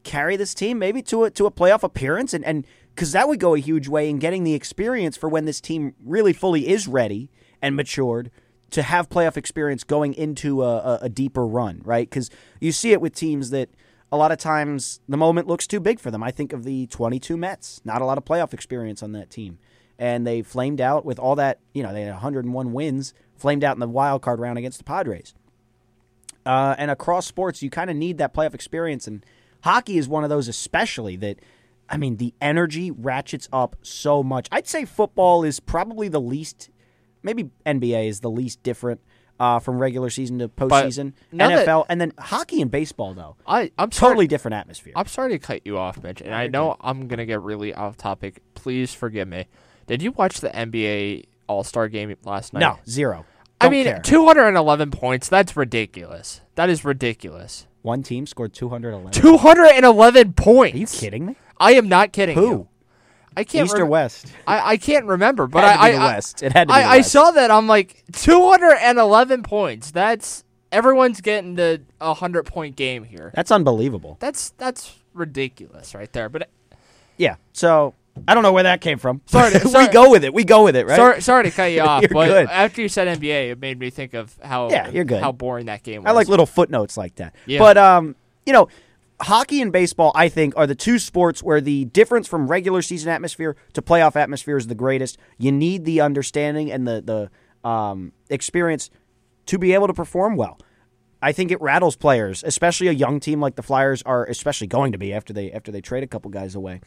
carry 0.02 0.36
this 0.36 0.52
team 0.52 0.78
maybe 0.78 1.00
to 1.00 1.24
a 1.24 1.30
to 1.30 1.46
a 1.46 1.50
playoff 1.50 1.82
appearance 1.82 2.34
and 2.34 2.44
and 2.44 2.66
because 2.94 3.12
that 3.12 3.26
would 3.26 3.40
go 3.40 3.54
a 3.54 3.58
huge 3.58 3.88
way 3.88 4.10
in 4.10 4.18
getting 4.18 4.44
the 4.44 4.52
experience 4.52 5.16
for 5.16 5.28
when 5.28 5.46
this 5.46 5.60
team 5.60 5.94
really 6.04 6.34
fully 6.34 6.68
is 6.68 6.86
ready 6.86 7.30
and 7.62 7.74
matured 7.74 8.30
to 8.74 8.82
have 8.82 9.08
playoff 9.08 9.36
experience 9.36 9.84
going 9.84 10.14
into 10.14 10.64
a, 10.64 10.98
a, 11.02 11.08
deeper 11.08 11.46
run, 11.46 11.80
right? 11.84 12.10
Because 12.10 12.28
you 12.60 12.72
see 12.72 12.90
it 12.90 13.00
with 13.00 13.14
teams 13.14 13.50
that 13.50 13.70
a 14.10 14.16
lot 14.16 14.32
of 14.32 14.38
times 14.38 15.00
the 15.08 15.16
moment 15.16 15.46
looks 15.46 15.68
too 15.68 15.78
big 15.78 16.00
for 16.00 16.10
them. 16.10 16.24
I 16.24 16.32
think 16.32 16.52
of 16.52 16.64
the 16.64 16.88
22 16.88 17.36
Mets, 17.36 17.80
not 17.84 18.02
a 18.02 18.04
lot 18.04 18.18
of 18.18 18.24
playoff 18.24 18.52
experience 18.52 19.00
on 19.00 19.12
that 19.12 19.30
team. 19.30 19.60
And 19.96 20.26
they 20.26 20.42
flamed 20.42 20.80
out 20.80 21.04
with 21.04 21.20
all 21.20 21.36
that, 21.36 21.60
you 21.72 21.84
know, 21.84 21.92
they 21.92 22.02
had 22.02 22.10
101 22.14 22.72
wins, 22.72 23.14
flamed 23.36 23.62
out 23.62 23.76
in 23.76 23.80
the 23.80 23.88
wild 23.88 24.22
card 24.22 24.40
round 24.40 24.58
against 24.58 24.78
the 24.78 24.84
Padres. 24.84 25.34
Uh, 26.44 26.74
and 26.76 26.90
across 26.90 27.24
sports, 27.24 27.62
you 27.62 27.70
kind 27.70 27.90
of 27.90 27.96
need 27.96 28.18
that 28.18 28.34
playoff 28.34 28.54
experience. 28.54 29.06
And 29.06 29.24
hockey 29.62 29.98
is 29.98 30.08
one 30.08 30.24
of 30.24 30.30
those, 30.30 30.48
especially 30.48 31.14
that, 31.18 31.38
I 31.88 31.96
mean, 31.96 32.16
the 32.16 32.34
energy 32.40 32.90
ratchets 32.90 33.48
up 33.52 33.76
so 33.82 34.24
much. 34.24 34.48
I'd 34.50 34.66
say 34.66 34.84
football 34.84 35.44
is 35.44 35.60
probably 35.60 36.08
the 36.08 36.20
least, 36.20 36.70
maybe 37.24 37.50
NBA 37.66 38.08
is 38.08 38.20
the 38.20 38.30
least 38.30 38.62
different 38.62 39.00
uh, 39.40 39.58
from 39.58 39.78
regular 39.78 40.10
season 40.10 40.38
to 40.38 40.48
postseason. 40.48 41.12
NFL, 41.32 41.86
and 41.88 42.00
then 42.00 42.12
hockey 42.18 42.62
and 42.62 42.70
baseball, 42.70 43.14
though, 43.14 43.36
I 43.46 43.72
I'm 43.76 43.90
sorry, 43.90 44.10
totally 44.10 44.26
different 44.28 44.54
atmosphere. 44.54 44.92
I'm 44.94 45.06
sorry 45.06 45.32
to 45.32 45.38
cut 45.38 45.62
you 45.66 45.78
off, 45.78 46.02
Mitch, 46.02 46.20
and 46.20 46.34
I 46.34 46.46
know 46.46 46.76
I'm 46.80 47.08
gonna 47.08 47.26
get 47.26 47.42
really 47.42 47.74
off 47.74 47.96
topic. 47.96 48.40
Please 48.54 48.94
forgive 48.94 49.26
me. 49.26 49.46
Did 49.86 50.02
you 50.02 50.12
watch 50.12 50.40
the 50.40 50.50
NBA 50.50 51.24
All 51.48 51.64
Star 51.64 51.88
game 51.88 52.14
last 52.24 52.52
night? 52.52 52.60
no, 52.60 52.78
zero. 52.88 53.26
I 53.60 53.66
Don't 53.66 53.72
mean, 53.72 53.84
care. 53.84 54.00
211 54.00 54.90
points. 54.90 55.28
That's 55.28 55.56
ridiculous. 55.56 56.40
That 56.56 56.68
is 56.68 56.84
ridiculous. 56.84 57.66
One 57.82 58.02
team 58.02 58.26
scored 58.26 58.52
211. 58.52 59.12
211 59.12 60.32
points. 60.32 60.74
Are 60.74 60.78
you 60.78 60.86
kidding 60.86 61.26
me? 61.26 61.36
I 61.58 61.72
am 61.74 61.88
not 61.88 62.12
kidding. 62.12 62.34
Who? 62.36 62.46
you. 62.46 62.68
I 63.36 63.44
can't. 63.44 63.66
East 63.66 63.78
or 63.78 63.86
West? 63.86 64.26
I, 64.46 64.72
I 64.72 64.76
can't 64.76 65.06
remember, 65.06 65.46
but 65.46 65.64
I 65.64 65.92
the 65.92 65.98
I, 65.98 66.04
West. 66.14 66.42
It 66.42 66.52
had 66.52 66.68
to 66.68 66.74
be 66.74 66.78
I, 66.78 66.82
the 66.82 66.88
I 66.88 67.00
saw 67.00 67.30
that. 67.32 67.50
I'm 67.50 67.66
like 67.66 68.04
211 68.12 69.42
points. 69.42 69.90
That's 69.90 70.44
everyone's 70.72 71.20
getting 71.20 71.58
a 72.00 72.14
hundred 72.14 72.44
point 72.44 72.76
game 72.76 73.04
here. 73.04 73.32
That's 73.34 73.50
unbelievable. 73.50 74.16
That's 74.20 74.50
that's 74.50 74.96
ridiculous 75.12 75.94
right 75.94 76.12
there. 76.12 76.28
But 76.28 76.48
Yeah. 77.16 77.36
So 77.52 77.94
I 78.28 78.34
don't 78.34 78.42
know 78.42 78.52
where 78.52 78.62
that 78.64 78.80
came 78.80 78.98
from. 78.98 79.20
Sorry 79.26 79.50
to- 79.52 79.68
we 79.78 79.88
go 79.88 80.10
with 80.10 80.24
it. 80.24 80.32
We 80.32 80.44
go 80.44 80.64
with 80.64 80.76
it, 80.76 80.86
right? 80.86 80.96
sorry, 80.96 81.20
sorry 81.20 81.44
to 81.44 81.50
cut 81.50 81.66
you 81.72 81.80
off. 81.82 82.02
You're 82.02 82.10
but 82.10 82.26
good. 82.28 82.48
after 82.48 82.82
you 82.82 82.88
said 82.88 83.18
NBA, 83.18 83.50
it 83.52 83.60
made 83.60 83.78
me 83.78 83.90
think 83.90 84.14
of 84.14 84.36
how 84.42 84.70
Yeah, 84.70 84.88
you're 84.88 85.04
good. 85.04 85.20
how 85.22 85.32
boring 85.32 85.66
that 85.66 85.82
game 85.82 86.02
was. 86.02 86.10
I 86.10 86.12
like 86.12 86.28
little 86.28 86.46
footnotes 86.46 86.96
like 86.96 87.16
that. 87.16 87.34
Yeah. 87.46 87.58
But 87.58 87.76
um, 87.78 88.14
you 88.46 88.52
know, 88.52 88.68
hockey 89.20 89.60
and 89.60 89.72
baseball, 89.72 90.12
I 90.14 90.28
think, 90.28 90.56
are 90.56 90.66
the 90.66 90.74
two 90.74 90.98
sports 90.98 91.42
where 91.42 91.60
the 91.60 91.84
difference 91.86 92.28
from 92.28 92.48
regular 92.48 92.82
season 92.82 93.10
atmosphere 93.10 93.56
to 93.72 93.82
playoff 93.82 94.16
atmosphere 94.16 94.56
is 94.56 94.66
the 94.66 94.74
greatest. 94.74 95.18
You 95.38 95.52
need 95.52 95.84
the 95.84 96.00
understanding 96.00 96.70
and 96.70 96.86
the 96.86 97.30
the 97.62 97.68
um, 97.68 98.12
experience 98.28 98.90
to 99.46 99.58
be 99.58 99.72
able 99.72 99.86
to 99.86 99.94
perform 99.94 100.36
well. 100.36 100.58
I 101.22 101.32
think 101.32 101.50
it 101.50 101.60
rattles 101.60 101.96
players, 101.96 102.44
especially 102.44 102.88
a 102.88 102.92
young 102.92 103.18
team 103.18 103.40
like 103.40 103.56
the 103.56 103.62
Flyers 103.62 104.02
are, 104.02 104.26
especially 104.26 104.66
going 104.66 104.92
to 104.92 104.98
be 104.98 105.12
after 105.14 105.32
they 105.32 105.50
after 105.52 105.72
they 105.72 105.80
trade 105.80 106.02
a 106.02 106.06
couple 106.06 106.30
guys 106.30 106.54
away. 106.54 106.80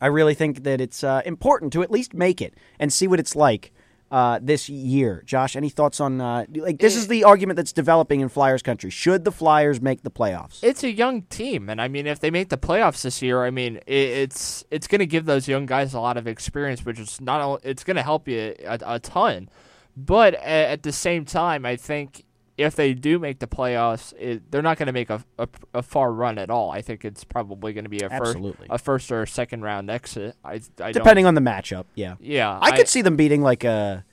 I 0.00 0.08
really 0.08 0.34
think 0.34 0.64
that 0.64 0.80
it's 0.80 1.02
uh, 1.02 1.22
important 1.24 1.72
to 1.72 1.82
at 1.82 1.90
least 1.90 2.12
make 2.12 2.42
it 2.42 2.54
and 2.78 2.92
see 2.92 3.06
what 3.06 3.18
it's 3.18 3.34
like 3.34 3.72
uh, 4.10 4.38
this 4.40 4.68
year. 4.68 5.22
Josh, 5.26 5.56
any 5.56 5.68
thoughts 5.68 6.00
on 6.00 6.20
uh, 6.20 6.44
like 6.54 6.78
this 6.78 6.96
is 6.96 7.08
the 7.08 7.24
argument 7.24 7.56
that's 7.56 7.72
developing 7.72 8.20
in 8.20 8.28
Flyers 8.28 8.62
country? 8.62 8.90
Should 8.90 9.24
the 9.24 9.32
Flyers 9.32 9.80
make 9.80 10.02
the 10.02 10.10
playoffs? 10.10 10.62
it's 10.62 10.84
a 10.84 10.90
young 10.90 11.22
team, 11.22 11.68
and 11.68 11.80
I 11.80 11.88
mean, 11.88 12.06
if 12.06 12.20
they 12.20 12.30
make 12.30 12.48
the 12.48 12.58
playoffs 12.58 13.02
this 13.02 13.22
year, 13.22 13.44
I 13.44 13.50
mean, 13.50 13.76
it, 13.78 13.82
it's 13.86 14.64
it's 14.70 14.86
going 14.86 15.00
to 15.00 15.06
give 15.06 15.24
those 15.24 15.48
young 15.48 15.66
guys 15.66 15.94
a 15.94 16.00
lot 16.00 16.16
of 16.16 16.26
experience, 16.26 16.84
which 16.84 16.98
is 16.98 17.20
not 17.20 17.60
it's 17.64 17.84
going 17.84 17.96
to 17.96 18.02
help 18.02 18.28
you 18.28 18.54
a, 18.64 18.78
a 18.82 18.98
ton, 19.00 19.48
but 19.96 20.34
at 20.34 20.82
the 20.82 20.92
same 20.92 21.24
time, 21.24 21.66
I 21.66 21.76
think 21.76 22.25
if 22.56 22.74
they 22.74 22.94
do 22.94 23.18
make 23.18 23.38
the 23.38 23.46
playoffs, 23.46 24.14
it, 24.18 24.50
they're 24.50 24.62
not 24.62 24.78
going 24.78 24.86
to 24.86 24.92
make 24.92 25.10
a, 25.10 25.22
a, 25.38 25.48
a 25.74 25.82
far 25.82 26.12
run 26.12 26.38
at 26.38 26.50
all. 26.50 26.70
I 26.70 26.80
think 26.80 27.04
it's 27.04 27.24
probably 27.24 27.72
going 27.72 27.84
to 27.84 27.90
be 27.90 28.00
a 28.00 28.08
Absolutely. 28.10 28.68
first 28.68 28.70
a 28.70 28.78
first 28.78 29.12
or 29.12 29.26
second 29.26 29.62
round 29.62 29.90
exit. 29.90 30.36
I, 30.44 30.54
I 30.54 30.58
don't, 30.58 30.92
Depending 30.92 31.26
on 31.26 31.34
the 31.34 31.40
matchup, 31.40 31.84
yeah. 31.94 32.14
yeah, 32.20 32.58
I 32.60 32.76
could 32.76 32.88
see 32.88 33.02
them 33.02 33.16
beating 33.16 33.42
like 33.42 33.64
a. 33.64 34.04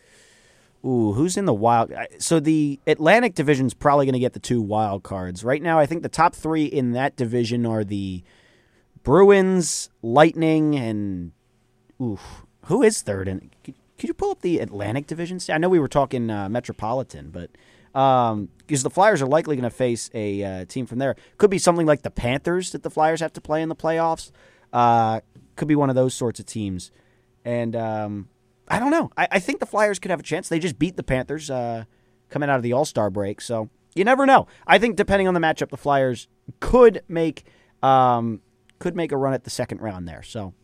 Ooh, 0.85 1.13
who's 1.13 1.37
in 1.37 1.45
the 1.45 1.53
wild? 1.53 1.93
So 2.17 2.41
the 2.41 2.77
Atlantic 2.85 3.35
division's 3.35 3.73
probably 3.73 4.05
going 4.05 4.13
to 4.13 4.19
get 4.19 4.33
the 4.33 4.39
two 4.39 4.61
wild 4.61 5.01
cards. 5.01 5.41
Right 5.41 5.61
now, 5.61 5.79
I 5.79 5.85
think 5.85 6.03
the 6.03 6.09
top 6.09 6.35
three 6.35 6.65
in 6.65 6.91
that 6.91 7.15
division 7.15 7.65
are 7.65 7.85
the 7.85 8.21
Bruins, 9.03 9.89
Lightning, 10.01 10.75
and 10.75 11.31
ooh, 12.01 12.19
who 12.65 12.83
is 12.83 13.01
third? 13.01 13.29
In 13.29 13.51
could, 13.63 13.75
could 13.97 14.09
you 14.09 14.13
pull 14.13 14.31
up 14.31 14.41
the 14.41 14.59
Atlantic 14.59 15.07
division? 15.07 15.39
I 15.49 15.57
know 15.57 15.69
we 15.69 15.79
were 15.79 15.87
talking 15.87 16.29
uh, 16.29 16.49
Metropolitan, 16.49 17.29
but 17.29 17.49
because 17.93 18.83
the 18.83 18.89
Flyers 18.89 19.21
are 19.21 19.27
likely 19.27 19.55
going 19.55 19.69
to 19.69 19.69
face 19.69 20.09
a 20.13 20.43
uh, 20.43 20.65
team 20.65 20.85
from 20.85 20.99
there, 20.99 21.15
could 21.37 21.51
be 21.51 21.59
something 21.59 21.85
like 21.85 22.01
the 22.01 22.11
Panthers 22.11 22.71
that 22.71 22.83
the 22.83 22.89
Flyers 22.89 23.19
have 23.19 23.33
to 23.33 23.41
play 23.41 23.61
in 23.61 23.69
the 23.69 23.75
playoffs. 23.75 24.31
Uh, 24.71 25.21
could 25.55 25.67
be 25.67 25.75
one 25.75 25.89
of 25.89 25.95
those 25.95 26.15
sorts 26.15 26.39
of 26.39 26.47
teams, 26.47 26.91
and 27.45 27.75
um, 27.75 28.27
I 28.67 28.79
don't 28.79 28.89
know. 28.89 29.11
I, 29.15 29.27
I 29.33 29.39
think 29.39 29.59
the 29.59 29.67
Flyers 29.67 29.99
could 29.99 30.09
have 30.09 30.19
a 30.19 30.23
chance. 30.23 30.49
They 30.49 30.57
just 30.57 30.79
beat 30.79 30.97
the 30.97 31.03
Panthers 31.03 31.51
uh, 31.51 31.83
coming 32.29 32.49
out 32.49 32.57
of 32.57 32.63
the 32.63 32.73
All 32.73 32.85
Star 32.85 33.11
break, 33.11 33.39
so 33.39 33.69
you 33.93 34.03
never 34.03 34.25
know. 34.25 34.47
I 34.65 34.79
think 34.79 34.95
depending 34.95 35.27
on 35.27 35.35
the 35.35 35.39
matchup, 35.39 35.69
the 35.69 35.77
Flyers 35.77 36.27
could 36.59 37.03
make 37.07 37.45
um, 37.83 38.41
could 38.79 38.95
make 38.95 39.11
a 39.11 39.17
run 39.17 39.35
at 39.35 39.43
the 39.43 39.51
second 39.51 39.81
round 39.81 40.07
there. 40.07 40.23
So 40.23 40.55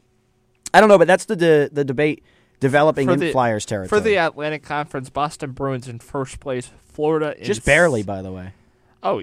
I 0.74 0.80
don't 0.80 0.90
know, 0.90 0.98
but 0.98 1.08
that's 1.08 1.26
the 1.26 1.70
the 1.72 1.86
debate 1.86 2.24
developing 2.60 3.08
For 3.08 3.14
in 3.14 3.20
the- 3.20 3.32
Flyers 3.32 3.66
territory. 3.66 3.88
for 3.88 4.00
the 4.04 4.16
Atlantic 4.16 4.64
Conference. 4.64 5.10
Boston 5.10 5.52
Bruins 5.52 5.88
in 5.88 6.00
first 6.00 6.40
place. 6.40 6.72
Florida 6.94 7.36
in 7.38 7.46
just 7.46 7.64
barely, 7.66 8.04
by 8.04 8.22
the 8.22 8.32
way. 8.32 8.54
Oh, 9.02 9.22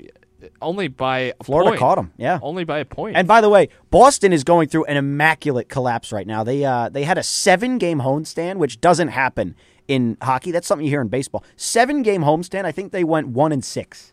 only 0.62 0.88
by 0.88 1.18
a 1.18 1.44
Florida 1.44 1.70
point. 1.70 1.81
caught 1.81 1.96
them. 1.96 2.12
Yeah. 2.16 2.38
Only 2.42 2.64
by 2.64 2.79
a 2.79 2.85
point. 2.85 3.16
And 3.16 3.27
by 3.29 3.40
the 3.40 3.49
way, 3.49 3.68
Boston 3.90 4.33
is 4.33 4.44
going 4.44 4.68
through 4.68 4.85
an 4.85 4.96
immaculate 4.96 5.68
collapse 5.68 6.12
right 6.12 6.27
now. 6.27 6.44
They 6.44 6.64
uh, 6.64 6.88
they 6.88 7.05
had 7.05 7.18
a 7.18 7.22
seven 7.22 7.79
game 7.79 8.01
homestand, 8.01 8.57
which 8.57 8.81
doesn't 8.81 9.09
happen 9.09 9.55
in 9.88 10.16
hockey. 10.22 10.51
That's 10.51 10.66
something 10.66 10.85
you 10.85 10.90
hear 10.90 11.01
in 11.03 11.09
baseball. 11.09 11.44
Seven 11.57 12.03
game 12.03 12.22
homestand. 12.22 12.64
I 12.64 12.72
think 12.72 12.92
they 12.92 13.05
went 13.05 13.29
one 13.29 13.53
and 13.53 13.64
six. 13.64 14.12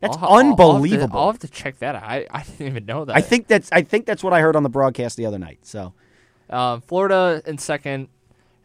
That's 0.00 0.16
I'll- 0.18 0.24
I'll- 0.24 0.30
I'll 0.32 0.38
have 0.44 0.56
to- 0.56 0.62
unbelievable. 0.62 1.18
I'll 1.20 1.26
have 1.30 1.38
to 1.40 1.48
check 1.48 1.78
that. 1.78 1.94
out. 1.94 2.02
I 2.02 2.26
I 2.30 2.42
didn't 2.42 2.66
even 2.66 2.84
know 2.84 3.04
that. 3.06 3.16
I 3.16 3.20
think 3.22 3.46
that's 3.46 3.70
I 3.72 3.82
think 3.82 4.06
that's 4.06 4.22
what 4.22 4.32
I 4.32 4.40
heard 4.40 4.56
on 4.56 4.62
the 4.62 4.68
broadcast 4.68 5.16
the 5.16 5.26
other 5.26 5.38
night. 5.38 5.60
So 5.62 5.94
um, 6.50 6.80
Florida 6.80 7.42
in 7.46 7.58
second, 7.58 8.08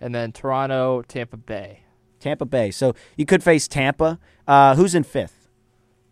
and 0.01 0.13
then 0.13 0.31
Toronto, 0.31 1.01
Tampa 1.03 1.37
Bay. 1.37 1.81
Tampa 2.19 2.45
Bay. 2.45 2.71
So 2.71 2.95
you 3.17 3.25
could 3.25 3.43
face 3.43 3.67
Tampa. 3.67 4.19
Uh, 4.47 4.75
who's 4.75 4.93
in 4.95 5.03
fifth? 5.03 5.47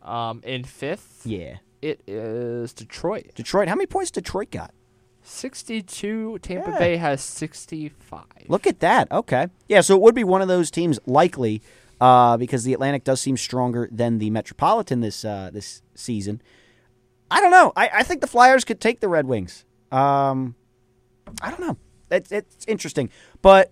Um, 0.01 0.41
in 0.45 0.63
fifth, 0.63 1.23
Yeah, 1.25 1.58
it 1.82 2.01
is 2.08 2.71
Detroit. 2.71 3.32
Detroit. 3.36 3.67
How 3.67 3.75
many 3.75 3.88
points 3.88 4.10
Detroit 4.12 4.51
got? 4.51 4.73
Sixty-two. 5.21 6.39
Tampa 6.41 6.71
Yeah. 6.71 6.80
Bay 6.80 6.97
has 6.97 7.21
sixty-five. 7.21 8.45
Look 8.47 8.65
at 8.65 8.80
that. 8.80 9.12
Okay. 9.12 9.47
Yeah, 9.67 9.82
so 9.82 9.95
it 9.95 10.01
would 10.01 10.15
be 10.15 10.23
one 10.23 10.41
of 10.41 10.47
those 10.47 10.71
teams 10.71 10.99
likely 11.06 11.62
uh, 11.99 12.38
because 12.38 12.63
the 12.63 12.73
Atlantic 12.73 13.03
does 13.03 13.19
seem 13.21 13.36
stronger 13.38 13.89
than 13.91 14.19
the 14.19 14.30
Metropolitan 14.30 15.01
this 15.01 15.25
uh, 15.25 15.49
this 15.51 15.82
season. 15.95 16.41
I 17.30 17.41
don't 17.41 17.51
know. 17.51 17.73
I, 17.75 17.89
I 17.95 18.03
think 18.03 18.21
the 18.21 18.27
Flyers 18.27 18.63
could 18.63 18.80
take 18.80 18.99
the 19.01 19.10
Red 19.10 19.25
Wings. 19.27 19.65
Um, 19.91 20.56
I 21.41 21.49
don't 21.49 21.59
know. 21.61 21.77
It's, 22.09 22.31
it's 22.31 22.65
interesting. 22.67 23.09
But 23.41 23.71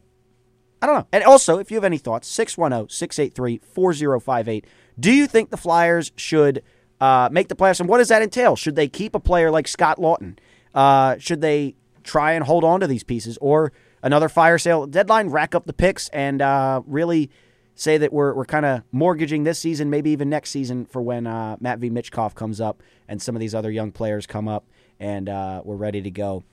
I 0.82 0.88
don't 0.88 0.96
know. 0.96 1.08
And 1.12 1.24
also, 1.24 1.58
if 1.58 1.72
you 1.72 1.78
have 1.78 1.84
any 1.84 1.98
thoughts, 1.98 2.28
610 2.28 2.90
683 2.90 3.60
4058. 3.60 4.66
Do 5.00 5.12
you 5.12 5.28
think 5.28 5.50
the 5.50 5.58
Flyers 5.58 6.12
should 6.16 6.64
uh, 7.00 7.30
make 7.32 7.48
the 7.48 7.56
playoffs? 7.56 7.80
And 7.80 7.90
what 7.90 7.98
does 7.98 8.10
that 8.10 8.22
entail? 8.22 8.56
Should 8.56 8.76
they 8.76 8.88
keep 8.88 9.16
a 9.16 9.20
player 9.20 9.52
like 9.52 9.68
Scott 9.68 9.98
Laughton? 9.98 10.38
Uh, 10.74 11.18
should 11.18 11.42
they 11.42 11.76
try 12.04 12.34
and 12.34 12.44
hold 12.44 12.64
on 12.64 12.82
to 12.82 12.88
these 12.88 13.04
pieces? 13.04 13.38
Or 13.42 13.72
another 14.04 14.30
fire 14.30 14.58
sale 14.58 14.86
deadline, 14.86 15.30
rack 15.30 15.56
up 15.56 15.66
the 15.66 15.74
picks, 15.74 16.10
and 16.10 16.42
uh, 16.42 16.82
really 16.86 17.30
say 17.76 17.98
that 17.98 18.14
we're, 18.14 18.34
we're 18.34 18.46
kind 18.46 18.66
of 18.66 18.84
mortgaging 18.92 19.44
this 19.44 19.60
season, 19.60 19.90
maybe 19.90 20.12
even 20.12 20.30
next 20.30 20.52
season 20.52 20.86
for 20.86 21.02
when 21.02 21.28
uh, 21.28 21.58
Matvei 21.58 21.92
Michkov 21.92 22.34
comes 22.34 22.62
up 22.62 22.82
and 23.08 23.22
some 23.22 23.36
of 23.36 23.42
these 23.42 23.54
other 23.54 23.70
young 23.70 23.92
players 23.92 24.26
come 24.26 24.48
up 24.48 24.66
and 25.00 25.28
uh, 25.28 25.62
we're 25.66 25.76
ready 25.76 26.02
to 26.02 26.12
go 26.12 26.44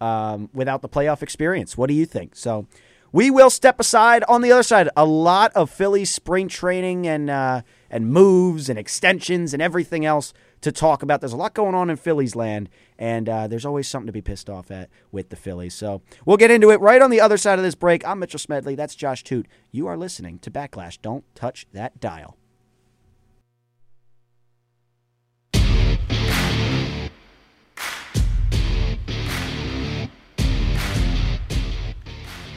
um, 0.00 0.50
without 0.52 0.82
the 0.82 0.88
playoff 0.88 1.22
experience. 1.22 1.76
What 1.76 1.88
do 1.88 1.94
you 1.94 2.06
think? 2.06 2.36
So 2.36 2.66
we 3.12 3.30
will 3.30 3.50
step 3.50 3.80
aside 3.80 4.24
on 4.28 4.42
the 4.42 4.52
other 4.52 4.62
side. 4.62 4.88
A 4.96 5.04
lot 5.04 5.52
of 5.54 5.70
Phillies 5.70 6.10
spring 6.10 6.48
training 6.48 7.06
and 7.06 7.30
uh, 7.30 7.62
and 7.90 8.12
moves 8.12 8.68
and 8.68 8.78
extensions 8.78 9.54
and 9.54 9.62
everything 9.62 10.04
else 10.04 10.34
to 10.60 10.72
talk 10.72 11.02
about. 11.02 11.20
There's 11.20 11.32
a 11.32 11.36
lot 11.36 11.54
going 11.54 11.74
on 11.74 11.88
in 11.88 11.96
Phillies 11.96 12.34
land, 12.34 12.68
and 12.98 13.28
uh, 13.28 13.46
there's 13.46 13.64
always 13.64 13.88
something 13.88 14.06
to 14.06 14.12
be 14.12 14.20
pissed 14.20 14.50
off 14.50 14.70
at 14.70 14.90
with 15.12 15.30
the 15.30 15.36
Phillies. 15.36 15.74
So 15.74 16.02
we'll 16.24 16.36
get 16.36 16.50
into 16.50 16.70
it 16.70 16.80
right 16.80 17.00
on 17.00 17.10
the 17.10 17.20
other 17.20 17.36
side 17.36 17.58
of 17.58 17.64
this 17.64 17.74
break. 17.74 18.06
I'm 18.06 18.18
Mitchell 18.18 18.38
Smedley. 18.38 18.74
That's 18.74 18.94
Josh 18.94 19.22
Toot. 19.22 19.46
You 19.70 19.86
are 19.86 19.96
listening 19.96 20.38
to 20.40 20.50
Backlash. 20.50 21.00
Don't 21.00 21.24
touch 21.34 21.66
that 21.72 22.00
dial. 22.00 22.36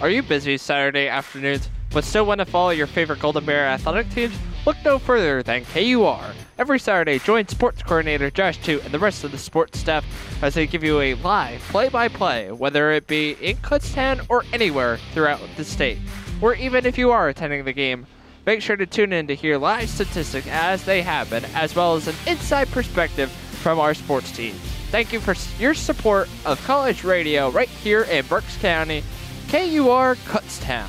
Are 0.02 0.10
you 0.10 0.24
busy 0.24 0.56
Saturday 0.56 1.10
afternoons 1.10 1.70
but 1.92 2.06
still 2.06 2.26
want 2.26 2.40
to 2.40 2.46
follow 2.46 2.70
your 2.70 2.88
favorite 2.88 3.20
Golden 3.20 3.44
Bear 3.44 3.66
athletic 3.68 4.10
teams? 4.12 4.34
Look 4.66 4.78
no 4.86 4.98
further 4.98 5.44
than 5.44 5.66
KUR. 5.66 6.34
Every 6.58 6.80
Saturday, 6.80 7.20
join 7.20 7.50
sports 7.50 7.84
coordinator 7.84 8.32
Josh 8.32 8.60
Toot 8.64 8.86
and 8.86 8.94
the 8.94 9.00
rest 9.00 9.26
of 9.26 9.34
the 9.34 9.38
sports 9.38 9.78
staff 9.78 10.06
as 10.42 10.54
they 10.54 10.68
give 10.68 10.86
you 10.86 11.02
a 11.02 11.16
live 11.16 11.60
play-by-play, 11.64 12.54
whether 12.54 12.92
it 12.92 13.08
be 13.08 13.32
in 13.42 13.58
Kutztown 13.58 14.26
or 14.30 14.46
anywhere 14.54 15.00
throughout 15.12 15.42
the 15.58 15.66
state. 15.66 15.98
Or 16.42 16.56
even 16.56 16.86
if 16.86 16.98
you 16.98 17.12
are 17.12 17.28
attending 17.28 17.66
the 17.66 17.74
game, 17.74 18.08
make 18.46 18.62
sure 18.62 18.78
to 18.78 18.86
tune 18.86 19.12
in 19.12 19.28
to 19.28 19.36
hear 19.36 19.58
live 19.58 19.90
statistics 19.90 20.48
as 20.48 20.86
they 20.86 21.02
happen, 21.02 21.44
as 21.56 21.76
well 21.76 21.96
as 21.96 22.08
an 22.08 22.16
inside 22.26 22.70
perspective 22.70 23.30
from 23.32 23.82
our 23.82 23.94
sports 23.94 24.32
teams. 24.32 24.62
Thank 24.92 25.12
you 25.12 25.20
for 25.20 25.36
your 25.62 25.74
support 25.74 26.30
of 26.46 26.64
college 26.64 27.04
radio 27.04 27.50
right 27.50 27.68
here 27.68 28.04
in 28.04 28.26
Berks 28.28 28.58
County 28.58 29.04
KUR 29.50 30.16
Kutztown. 30.28 30.88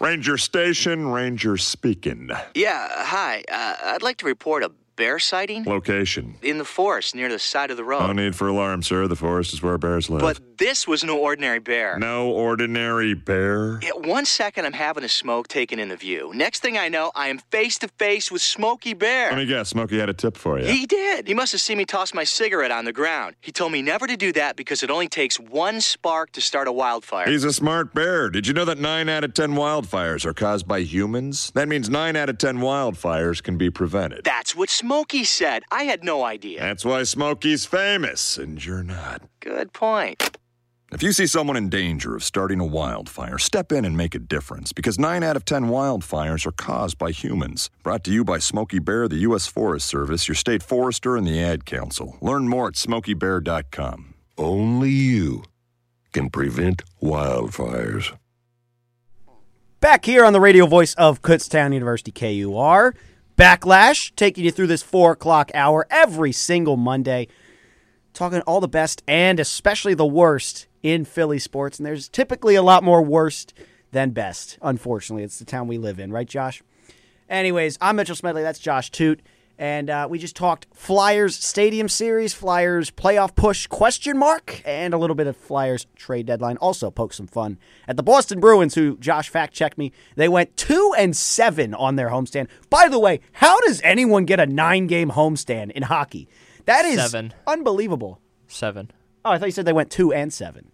Ranger 0.00 0.38
Station, 0.38 1.08
Ranger 1.08 1.56
speaking. 1.56 2.30
Yeah, 2.54 2.88
hi. 3.04 3.42
Uh, 3.50 3.74
I'd 3.86 4.02
like 4.02 4.18
to 4.18 4.26
report 4.26 4.62
a 4.62 4.70
bear 4.96 5.18
sighting 5.18 5.64
Location. 5.64 6.36
in 6.42 6.58
the 6.58 6.64
forest 6.64 7.14
near 7.14 7.28
the 7.28 7.38
side 7.38 7.70
of 7.70 7.76
the 7.76 7.84
road. 7.84 8.00
No 8.06 8.12
need 8.12 8.34
for 8.36 8.48
alarm, 8.48 8.82
sir. 8.82 9.06
The 9.08 9.16
forest 9.16 9.52
is 9.52 9.62
where 9.62 9.76
bears 9.78 10.08
live. 10.08 10.20
But 10.20 10.40
this 10.58 10.86
was 10.86 11.02
no 11.02 11.18
ordinary 11.18 11.58
bear. 11.58 11.98
no 11.98 12.30
ordinary 12.30 13.14
bear. 13.14 13.80
Yeah, 13.82 13.90
one 13.94 14.24
second 14.24 14.66
I'm 14.66 14.72
having 14.72 15.02
a 15.04 15.08
smoke 15.08 15.48
taken 15.48 15.78
in 15.78 15.88
the 15.88 15.96
view. 15.96 16.30
Next 16.34 16.60
thing 16.60 16.78
I 16.78 16.88
know, 16.88 17.10
I 17.14 17.28
am 17.28 17.38
face 17.50 17.78
to 17.78 17.88
face 17.88 18.30
with 18.30 18.40
Smokey 18.42 18.94
Bear. 18.94 19.30
Let 19.30 19.38
me 19.38 19.46
guess, 19.46 19.70
Smokey 19.70 19.98
had 19.98 20.08
a 20.08 20.14
tip 20.14 20.36
for 20.36 20.58
you. 20.60 20.66
He 20.66 20.86
did. 20.86 21.26
He 21.26 21.34
must 21.34 21.52
have 21.52 21.60
seen 21.60 21.78
me 21.78 21.84
toss 21.84 22.14
my 22.14 22.24
cigarette 22.24 22.70
on 22.70 22.84
the 22.84 22.92
ground. 22.92 23.34
He 23.40 23.50
told 23.50 23.72
me 23.72 23.82
never 23.82 24.06
to 24.06 24.16
do 24.16 24.32
that 24.32 24.54
because 24.56 24.82
it 24.82 24.90
only 24.90 25.08
takes 25.08 25.40
one 25.40 25.80
spark 25.80 26.30
to 26.32 26.40
start 26.40 26.68
a 26.68 26.72
wildfire. 26.72 27.28
He's 27.28 27.44
a 27.44 27.52
smart 27.52 27.92
bear. 27.94 28.30
Did 28.30 28.46
you 28.46 28.54
know 28.54 28.64
that 28.64 28.78
9 28.78 29.08
out 29.08 29.24
of 29.24 29.34
10 29.34 29.52
wildfires 29.54 30.24
are 30.24 30.34
caused 30.34 30.68
by 30.68 30.80
humans? 30.80 31.50
That 31.54 31.68
means 31.68 31.90
9 31.90 32.14
out 32.16 32.28
of 32.28 32.38
10 32.38 32.58
wildfires 32.58 33.42
can 33.42 33.58
be 33.58 33.70
prevented. 33.70 34.22
That's 34.24 34.54
what 34.54 34.70
Smokey 34.70 34.83
said. 35.24 35.62
I 35.70 35.84
had 35.84 36.04
no 36.04 36.24
idea. 36.24 36.60
That's 36.60 36.84
why 36.84 37.02
Smokey's 37.02 37.66
famous, 37.66 38.38
and 38.38 38.64
you're 38.64 38.82
not. 38.82 39.22
Good 39.40 39.72
point. 39.72 40.36
If 40.92 41.02
you 41.02 41.10
see 41.10 41.26
someone 41.26 41.56
in 41.56 41.70
danger 41.70 42.14
of 42.14 42.22
starting 42.22 42.60
a 42.60 42.64
wildfire, 42.64 43.36
step 43.38 43.72
in 43.72 43.84
and 43.84 43.96
make 43.96 44.14
a 44.14 44.20
difference 44.20 44.72
because 44.72 44.96
9 44.96 45.24
out 45.24 45.34
of 45.34 45.44
10 45.44 45.64
wildfires 45.64 46.46
are 46.46 46.52
caused 46.52 46.98
by 46.98 47.10
humans. 47.10 47.68
Brought 47.82 48.04
to 48.04 48.12
you 48.12 48.24
by 48.24 48.38
Smokey 48.38 48.78
Bear, 48.78 49.08
the 49.08 49.16
U.S. 49.28 49.48
Forest 49.48 49.86
Service, 49.86 50.28
your 50.28 50.36
state 50.36 50.62
forester, 50.62 51.16
and 51.16 51.26
the 51.26 51.42
Ad 51.42 51.64
Council. 51.64 52.16
Learn 52.20 52.48
more 52.48 52.68
at 52.68 52.74
smokeybear.com. 52.74 54.14
Only 54.38 54.90
you 54.90 55.42
can 56.12 56.30
prevent 56.30 56.82
wildfires. 57.02 58.16
Back 59.80 60.04
here 60.04 60.24
on 60.24 60.32
the 60.32 60.40
radio 60.40 60.66
voice 60.66 60.94
of 60.94 61.22
Kutztown 61.22 61.74
University 61.74 62.12
KUR. 62.12 62.94
Backlash, 63.36 64.14
taking 64.14 64.44
you 64.44 64.50
through 64.50 64.68
this 64.68 64.82
four 64.82 65.12
o'clock 65.12 65.50
hour 65.54 65.86
every 65.90 66.32
single 66.32 66.76
Monday, 66.76 67.26
talking 68.12 68.40
all 68.42 68.60
the 68.60 68.68
best 68.68 69.02
and 69.08 69.40
especially 69.40 69.94
the 69.94 70.06
worst 70.06 70.68
in 70.82 71.04
Philly 71.04 71.38
sports. 71.38 71.78
And 71.78 71.86
there's 71.86 72.08
typically 72.08 72.54
a 72.54 72.62
lot 72.62 72.84
more 72.84 73.02
worst 73.02 73.52
than 73.90 74.10
best. 74.10 74.58
Unfortunately, 74.62 75.24
it's 75.24 75.38
the 75.38 75.44
town 75.44 75.66
we 75.66 75.78
live 75.78 75.98
in, 75.98 76.12
right, 76.12 76.28
Josh? 76.28 76.62
Anyways, 77.28 77.78
I'm 77.80 77.96
Mitchell 77.96 78.14
Smedley. 78.14 78.42
That's 78.42 78.58
Josh 78.58 78.90
Toot. 78.90 79.20
And 79.56 79.88
uh, 79.88 80.08
we 80.10 80.18
just 80.18 80.34
talked 80.34 80.66
Flyers 80.74 81.36
Stadium 81.36 81.88
Series, 81.88 82.34
Flyers 82.34 82.90
playoff 82.90 83.36
push 83.36 83.66
question 83.68 84.18
mark, 84.18 84.60
and 84.64 84.92
a 84.92 84.98
little 84.98 85.14
bit 85.14 85.28
of 85.28 85.36
Flyers 85.36 85.86
trade 85.94 86.26
deadline. 86.26 86.56
Also 86.56 86.90
poked 86.90 87.14
some 87.14 87.28
fun 87.28 87.58
at 87.86 87.96
the 87.96 88.02
Boston 88.02 88.40
Bruins, 88.40 88.74
who 88.74 88.96
Josh 88.98 89.28
fact 89.28 89.54
checked 89.54 89.78
me. 89.78 89.92
They 90.16 90.28
went 90.28 90.56
two 90.56 90.92
and 90.98 91.16
seven 91.16 91.72
on 91.72 91.94
their 91.96 92.08
homestand. 92.08 92.48
By 92.68 92.88
the 92.88 92.98
way, 92.98 93.20
how 93.32 93.60
does 93.60 93.80
anyone 93.84 94.24
get 94.24 94.40
a 94.40 94.46
nine 94.46 94.88
game 94.88 95.10
homestand 95.10 95.70
in 95.70 95.84
hockey? 95.84 96.28
That 96.64 96.84
is 96.84 96.96
Seven. 97.00 97.32
unbelievable. 97.46 98.20
Seven. 98.48 98.90
Oh, 99.24 99.30
I 99.30 99.38
thought 99.38 99.46
you 99.46 99.52
said 99.52 99.66
they 99.66 99.72
went 99.72 99.90
two 99.90 100.12
and 100.12 100.32
seven. 100.32 100.70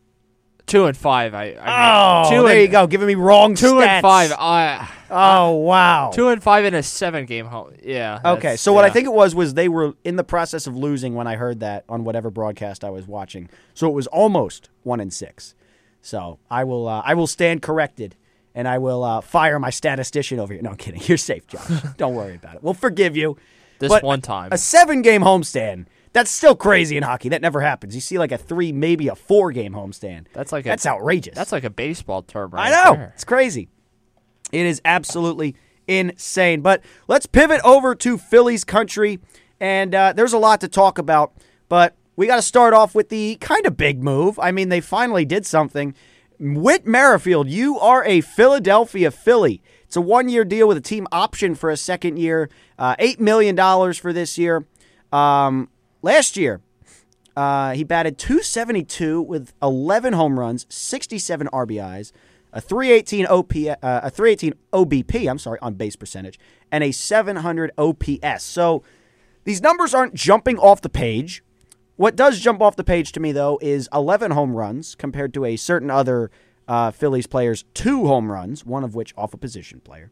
Two 0.67 0.87
and 0.87 0.97
five. 0.97 1.35
I. 1.35 1.53
I 1.61 1.91
Oh, 1.91 2.23
mean, 2.23 2.31
two 2.31 2.43
there 2.47 2.53
and, 2.57 2.63
you 2.63 2.69
go, 2.69 2.87
giving 2.87 3.07
me 3.07 3.15
wrong 3.15 3.55
Two 3.55 3.75
stats. 3.75 3.87
and 3.87 4.03
five. 4.03 4.33
I. 4.39 4.89
Oh 5.11 5.55
wow. 5.57 6.11
Two 6.15 6.29
and 6.29 6.43
five 6.43 6.65
in 6.65 6.75
a 6.75 6.83
seven 6.83 7.27
game 7.27 7.47
home. 7.47 7.73
Yeah. 7.83 8.21
Okay, 8.25 8.57
so 8.57 8.73
what 8.73 8.85
I 8.85 8.91
think 8.91 9.07
it 9.07 9.13
was 9.13 9.35
was 9.35 9.55
they 9.55 9.69
were 9.69 9.95
in 10.05 10.17
the 10.17 10.25
process 10.25 10.67
of 10.67 10.77
losing 10.77 11.15
when 11.15 11.27
I 11.27 11.37
heard 11.37 11.61
that 11.61 11.85
on 11.89 12.05
whatever 12.05 12.31
broadcast 12.31 12.85
I 12.85 12.91
was 12.91 13.07
watching. 13.07 13.49
So 13.75 13.89
it 13.89 13.93
was 13.95 14.07
almost 14.09 14.69
one 14.85 15.01
and 15.01 15.13
six. 15.13 15.55
So 16.03 16.39
I 16.51 16.65
will 16.65 16.87
uh, 16.89 17.03
I 17.05 17.15
will 17.15 17.27
stand 17.27 17.63
corrected, 17.63 18.15
and 18.55 18.69
I 18.69 18.79
will 18.79 19.03
uh, 19.03 19.21
fire 19.21 19.59
my 19.59 19.71
statistician 19.71 20.39
over 20.39 20.53
here. 20.53 20.63
No, 20.63 20.71
I'm 20.71 20.77
kidding. 20.77 21.01
You're 21.05 21.19
safe, 21.19 21.47
Josh. 21.47 21.69
Don't 21.97 22.15
worry 22.15 22.37
about 22.37 22.55
it. 22.57 22.63
We'll 22.63 22.75
forgive 22.75 23.17
you. 23.17 23.37
This 23.81 23.89
But 23.89 24.03
one 24.03 24.21
time. 24.21 24.51
A 24.53 24.59
seven 24.59 25.03
game 25.03 25.23
homestand. 25.23 25.87
That's 26.13 26.31
still 26.31 26.57
crazy 26.57 26.97
in 26.97 27.03
hockey. 27.05 27.29
That 27.29 27.41
never 27.41 27.61
happens. 27.61 27.95
You 27.95 28.01
see 28.01 28.19
like 28.19 28.33
a 28.33 28.39
three, 28.39 28.73
maybe 28.73 29.09
a 29.09 29.15
four 29.15 29.53
game 29.53 29.73
homestand. 29.73 30.27
That's 30.33 30.51
like 30.53 30.67
a- 30.67 30.71
that's 30.71 30.87
outrageous. 30.87 31.35
That's 31.37 31.53
like 31.53 31.65
a 31.65 31.71
baseball 31.71 32.23
term, 32.23 32.51
right? 32.51 32.73
I 32.73 32.85
know. 32.85 32.95
there. 32.97 33.13
It's 33.15 33.25
crazy. 33.25 33.69
It 34.53 34.67
is 34.67 34.81
absolutely 34.85 35.55
insane. 35.87 36.61
But 36.63 36.83
let's 37.07 37.27
pivot 37.27 37.61
over 37.65 37.95
to 37.97 38.19
Phillies 38.19 38.65
country. 38.65 39.21
And 39.61 39.95
uh, 39.95 40.13
there's 40.15 40.33
a 40.33 40.39
lot 40.39 40.61
to 40.63 40.69
talk 40.69 40.99
about. 40.99 41.33
But 41.69 41.95
we 42.17 42.27
got 42.27 42.37
to 42.37 42.43
start 42.43 42.75
off 42.75 42.95
with 42.95 43.09
the 43.09 43.37
kind 43.37 43.65
of 43.67 43.77
big 43.77 44.03
move. 44.03 44.39
I 44.41 44.51
mean, 44.51 44.69
they 44.69 44.81
finally 44.81 45.25
did 45.25 45.47
something. 45.47 45.95
Whit 46.41 46.87
Merrifield, 46.87 47.49
you 47.49 47.79
are 47.79 48.05
a 48.05 48.21
Philadelphia 48.23 49.11
Philly. 49.11 49.63
It's 49.85 49.97
a 49.97 50.01
one 50.01 50.29
year 50.29 50.45
deal 50.45 50.67
with 50.67 50.77
a 50.77 50.81
team 50.81 51.07
option 51.13 51.55
for 51.55 51.71
a 51.71 51.77
second 51.77 52.19
year, 52.19 52.49
uh, 52.79 52.97
$8 52.97 53.21
million 53.21 53.57
for 53.95 54.13
this 54.13 54.39
year. 54.39 54.65
Um, 55.13 55.69
last 56.03 56.37
year, 56.37 56.61
uh, 57.37 57.73
he 57.73 57.85
batted 57.85 58.19
272 58.19 59.23
with 59.23 59.53
11 59.63 60.13
home 60.13 60.39
runs, 60.39 60.67
67 60.69 61.49
RBIs, 61.53 62.13
a 62.53 62.61
318 62.61 63.27
OP, 63.27 63.53
uh, 63.57 63.77
a 63.83 64.11
318 64.11 64.55
OBP. 64.73 65.31
I'm 65.31 65.39
sorry, 65.39 65.59
on 65.61 65.75
base 65.75 65.97
percentage, 65.97 66.39
and 66.71 66.83
a 66.83 66.93
700 66.93 67.71
OPS. 67.79 68.43
So 68.43 68.83
these 69.45 69.63
numbers 69.63 69.95
aren't 69.95 70.15
jumping 70.15 70.59
off 70.59 70.81
the 70.81 70.89
page. 70.89 71.43
What 71.97 72.17
does 72.17 72.41
jump 72.41 72.63
off 72.63 72.77
the 72.77 72.85
page 72.85 73.13
to 73.13 73.21
me 73.21 73.33
though 73.33 73.59
is 73.61 73.89
11 73.93 74.31
home 74.33 74.55
runs 74.55 74.95
compared 74.95 75.35
to 75.35 75.45
a 75.45 75.57
certain 75.57 75.91
other 75.91 76.31
uh, 76.67 76.91
Phillies 76.91 77.27
player's 77.27 77.65
two 77.75 78.07
home 78.07 78.31
runs, 78.31 78.65
one 78.65 78.85
of 78.85 78.95
which 78.95 79.13
off 79.17 79.35
a 79.35 79.37
position 79.37 79.81
player, 79.81 80.11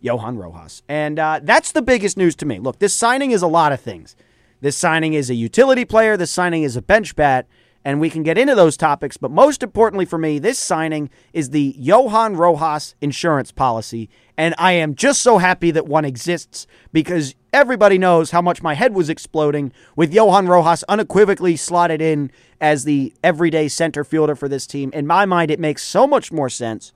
Johan 0.00 0.38
Rojas, 0.38 0.82
and 0.88 1.18
uh, 1.18 1.40
that's 1.42 1.72
the 1.72 1.82
biggest 1.82 2.16
news 2.16 2.36
to 2.36 2.46
me. 2.46 2.58
Look, 2.58 2.78
this 2.78 2.94
signing 2.94 3.32
is 3.32 3.42
a 3.42 3.48
lot 3.48 3.72
of 3.72 3.80
things. 3.80 4.14
This 4.60 4.76
signing 4.76 5.14
is 5.14 5.30
a 5.30 5.34
utility 5.34 5.84
player. 5.84 6.16
This 6.16 6.30
signing 6.30 6.62
is 6.62 6.76
a 6.76 6.82
bench 6.82 7.16
bat. 7.16 7.46
And 7.84 8.00
we 8.00 8.10
can 8.10 8.24
get 8.24 8.36
into 8.36 8.56
those 8.56 8.76
topics. 8.76 9.16
But 9.16 9.30
most 9.30 9.62
importantly 9.62 10.04
for 10.04 10.18
me, 10.18 10.40
this 10.40 10.58
signing 10.58 11.08
is 11.32 11.50
the 11.50 11.72
Johan 11.78 12.34
Rojas 12.36 12.96
insurance 13.00 13.52
policy. 13.52 14.10
And 14.36 14.56
I 14.58 14.72
am 14.72 14.96
just 14.96 15.22
so 15.22 15.38
happy 15.38 15.70
that 15.70 15.86
one 15.86 16.04
exists 16.04 16.66
because 16.92 17.36
everybody 17.52 17.96
knows 17.96 18.32
how 18.32 18.42
much 18.42 18.60
my 18.60 18.74
head 18.74 18.92
was 18.92 19.08
exploding 19.08 19.72
with 19.94 20.12
Johan 20.12 20.48
Rojas 20.48 20.82
unequivocally 20.88 21.54
slotted 21.54 22.02
in 22.02 22.32
as 22.60 22.82
the 22.82 23.14
everyday 23.22 23.68
center 23.68 24.02
fielder 24.02 24.34
for 24.34 24.48
this 24.48 24.66
team. 24.66 24.90
In 24.92 25.06
my 25.06 25.24
mind, 25.24 25.52
it 25.52 25.60
makes 25.60 25.84
so 25.84 26.08
much 26.08 26.32
more 26.32 26.50
sense 26.50 26.92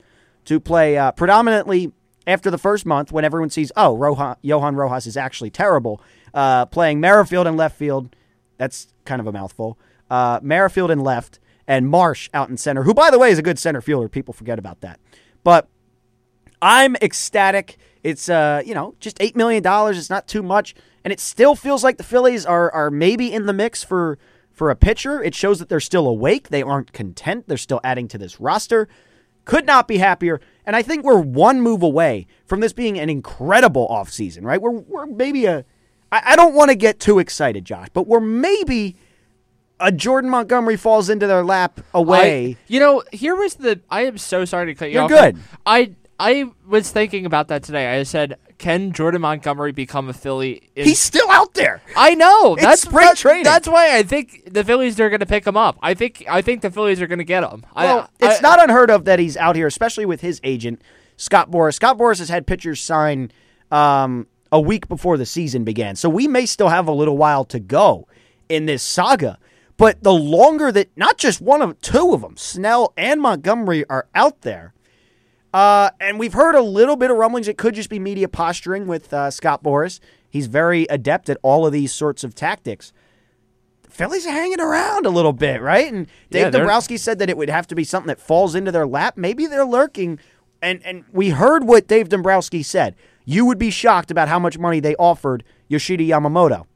to 0.46 0.58
play 0.58 0.98
uh, 0.98 1.12
predominantly 1.12 1.92
after 2.26 2.50
the 2.50 2.58
first 2.58 2.84
month 2.84 3.12
when 3.12 3.24
everyone 3.24 3.50
sees, 3.50 3.72
oh, 3.76 4.36
Johan 4.42 4.76
Rojas 4.76 5.06
is 5.06 5.16
actually 5.16 5.50
terrible, 5.50 6.02
uh, 6.34 6.66
playing 6.66 7.00
Merrifield 7.00 7.46
in 7.46 7.56
left 7.56 7.76
field. 7.76 8.14
That's 8.56 8.88
kind 9.04 9.20
of 9.20 9.26
a 9.26 9.32
mouthful. 9.32 9.78
Uh, 10.10 10.40
Merrifield 10.42 10.90
in 10.90 11.00
left 11.00 11.38
and 11.66 11.88
Marsh 11.88 12.28
out 12.34 12.48
in 12.48 12.56
center, 12.56 12.82
who, 12.82 12.92
by 12.92 13.10
the 13.10 13.18
way, 13.18 13.30
is 13.30 13.38
a 13.38 13.42
good 13.42 13.58
center 13.58 13.80
fielder. 13.80 14.08
People 14.08 14.34
forget 14.34 14.58
about 14.58 14.80
that. 14.80 14.98
But 15.44 15.68
I'm 16.60 16.96
ecstatic. 16.96 17.78
It's 18.02 18.28
uh, 18.28 18.62
you 18.64 18.74
know, 18.74 18.94
just 19.00 19.16
eight 19.20 19.36
million 19.36 19.62
dollars. 19.62 19.98
It's 19.98 20.10
not 20.10 20.26
too 20.26 20.42
much, 20.42 20.74
and 21.04 21.12
it 21.12 21.20
still 21.20 21.54
feels 21.54 21.84
like 21.84 21.96
the 21.96 22.04
Phillies 22.04 22.44
are 22.44 22.70
are 22.72 22.90
maybe 22.90 23.32
in 23.32 23.46
the 23.46 23.52
mix 23.52 23.84
for 23.84 24.18
for 24.50 24.70
a 24.70 24.76
pitcher. 24.76 25.22
It 25.22 25.34
shows 25.34 25.58
that 25.58 25.68
they're 25.68 25.80
still 25.80 26.06
awake. 26.06 26.48
They 26.48 26.62
aren't 26.62 26.92
content. 26.92 27.46
They're 27.46 27.56
still 27.56 27.80
adding 27.84 28.08
to 28.08 28.18
this 28.18 28.40
roster. 28.40 28.88
Could 29.44 29.66
not 29.66 29.88
be 29.88 29.98
happier. 29.98 30.40
And 30.66 30.76
I 30.76 30.82
think 30.82 31.04
we're 31.04 31.20
one 31.20 31.60
move 31.60 31.82
away 31.82 32.26
from 32.44 32.60
this 32.60 32.72
being 32.72 32.98
an 32.98 33.08
incredible 33.08 33.88
offseason, 33.88 34.44
right? 34.44 34.60
We're 34.60 34.70
we're 34.70 35.06
maybe 35.06 35.46
a 35.46 35.64
I, 36.12 36.22
I 36.32 36.36
don't 36.36 36.54
want 36.54 36.70
to 36.70 36.76
get 36.76 37.00
too 37.00 37.18
excited, 37.18 37.64
Josh, 37.64 37.88
but 37.92 38.06
we're 38.06 38.20
maybe 38.20 38.96
a 39.78 39.90
Jordan 39.92 40.30
Montgomery 40.30 40.76
falls 40.76 41.08
into 41.08 41.26
their 41.26 41.44
lap 41.44 41.80
away. 41.94 42.50
I, 42.50 42.56
you 42.66 42.80
know, 42.80 43.02
here 43.12 43.34
was 43.36 43.54
the. 43.54 43.80
I 43.90 44.02
am 44.06 44.18
so 44.18 44.44
sorry 44.44 44.66
to 44.66 44.74
cut 44.74 44.86
you 44.90 44.94
You're 44.94 45.02
off. 45.04 45.10
good. 45.10 45.36
I 45.64 45.92
I 46.18 46.50
was 46.68 46.90
thinking 46.90 47.24
about 47.26 47.48
that 47.48 47.62
today. 47.62 47.98
I 47.98 48.02
said, 48.02 48.36
can 48.58 48.92
Jordan 48.92 49.22
Montgomery 49.22 49.72
become 49.72 50.10
a 50.10 50.12
Philly? 50.12 50.68
In, 50.76 50.84
He's 50.84 50.98
still 50.98 51.30
out 51.30 51.54
there. 51.54 51.80
I 51.96 52.14
know. 52.14 52.56
It's 52.56 52.62
that's 52.62 52.82
spring 52.82 53.06
that- 53.06 53.16
training. 53.16 53.44
That's 53.44 53.66
why 53.66 53.96
I 53.96 54.02
think 54.02 54.52
the 54.52 54.62
Phillies 54.62 55.00
are 55.00 55.08
going 55.08 55.20
to 55.20 55.26
pick 55.26 55.46
him 55.46 55.56
up. 55.56 55.78
I 55.82 55.94
think 55.94 56.24
I 56.28 56.42
think 56.42 56.60
the 56.60 56.70
Phillies 56.70 57.00
are 57.00 57.06
going 57.06 57.20
to 57.20 57.24
get 57.24 57.42
him. 57.42 57.64
Well, 57.74 58.10
I, 58.20 58.26
it's 58.26 58.38
I- 58.40 58.42
not 58.42 58.62
unheard 58.62 58.90
of 58.90 59.06
that 59.06 59.18
he's 59.18 59.36
out 59.38 59.56
here, 59.56 59.66
especially 59.66 60.04
with 60.04 60.20
his 60.20 60.42
agent, 60.44 60.82
Scott 61.16 61.50
Boras. 61.50 61.72
Scott 61.74 61.96
Boras 61.96 62.18
has 62.18 62.28
had 62.28 62.46
pitchers 62.46 62.82
sign 62.82 63.32
um, 63.70 64.26
a 64.52 64.60
week 64.60 64.88
before 64.88 65.16
the 65.16 65.26
season 65.26 65.64
began. 65.64 65.96
So 65.96 66.08
we 66.08 66.26
may 66.26 66.46
still 66.46 66.68
have 66.68 66.88
a 66.88 66.92
little 66.92 67.16
while 67.16 67.44
to 67.46 67.60
go 67.60 68.06
in 68.48 68.66
this 68.66 68.82
saga. 68.82 69.38
But 69.76 70.02
the 70.02 70.12
longer 70.12 70.70
that 70.72 70.90
not 70.96 71.16
just 71.16 71.40
one 71.40 71.62
of 71.62 71.80
two 71.80 72.12
of 72.12 72.20
them, 72.20 72.36
Snell 72.36 72.92
and 72.98 73.20
Montgomery, 73.20 73.84
are 73.88 74.08
out 74.14 74.42
there, 74.42 74.74
uh, 75.54 75.90
and 75.98 76.18
we've 76.18 76.34
heard 76.34 76.54
a 76.54 76.60
little 76.62 76.96
bit 76.96 77.10
of 77.10 77.16
rumblings. 77.16 77.48
It 77.48 77.56
could 77.56 77.74
just 77.74 77.88
be 77.88 77.98
media 77.98 78.28
posturing 78.28 78.86
with 78.86 79.12
uh, 79.12 79.30
Scott 79.30 79.62
Boras. 79.62 79.98
He's 80.28 80.46
very 80.46 80.84
adept 80.90 81.28
at 81.30 81.38
all 81.42 81.66
of 81.66 81.72
these 81.72 81.92
sorts 81.92 82.22
of 82.22 82.34
tactics. 82.34 82.92
The 83.82 83.90
Phillies 83.90 84.26
are 84.26 84.32
hanging 84.32 84.60
around 84.60 85.06
a 85.06 85.10
little 85.10 85.32
bit, 85.32 85.60
right? 85.60 85.92
And 85.92 86.06
Dave 86.30 86.42
Yeah, 86.42 86.50
Dombrowski 86.50 86.96
said 86.96 87.18
that 87.18 87.30
it 87.30 87.36
would 87.36 87.50
have 87.50 87.66
to 87.68 87.74
be 87.74 87.82
something 87.82 88.08
that 88.08 88.20
falls 88.20 88.54
into 88.54 88.70
their 88.70 88.86
lap. 88.86 89.16
Maybe 89.16 89.46
they're 89.46 89.64
lurking. 89.64 90.20
And 90.62 90.84
and 90.84 91.04
we 91.10 91.30
heard 91.30 91.64
what 91.64 91.88
Dave 91.88 92.10
Dombrowski 92.10 92.62
said. 92.62 92.94
You 93.30 93.46
would 93.46 93.58
be 93.58 93.70
shocked 93.70 94.10
about 94.10 94.26
how 94.26 94.40
much 94.40 94.58
money 94.58 94.80
they 94.80 94.96
offered 94.96 95.44
Yoshida 95.68 96.02
Yamamoto. 96.02 96.66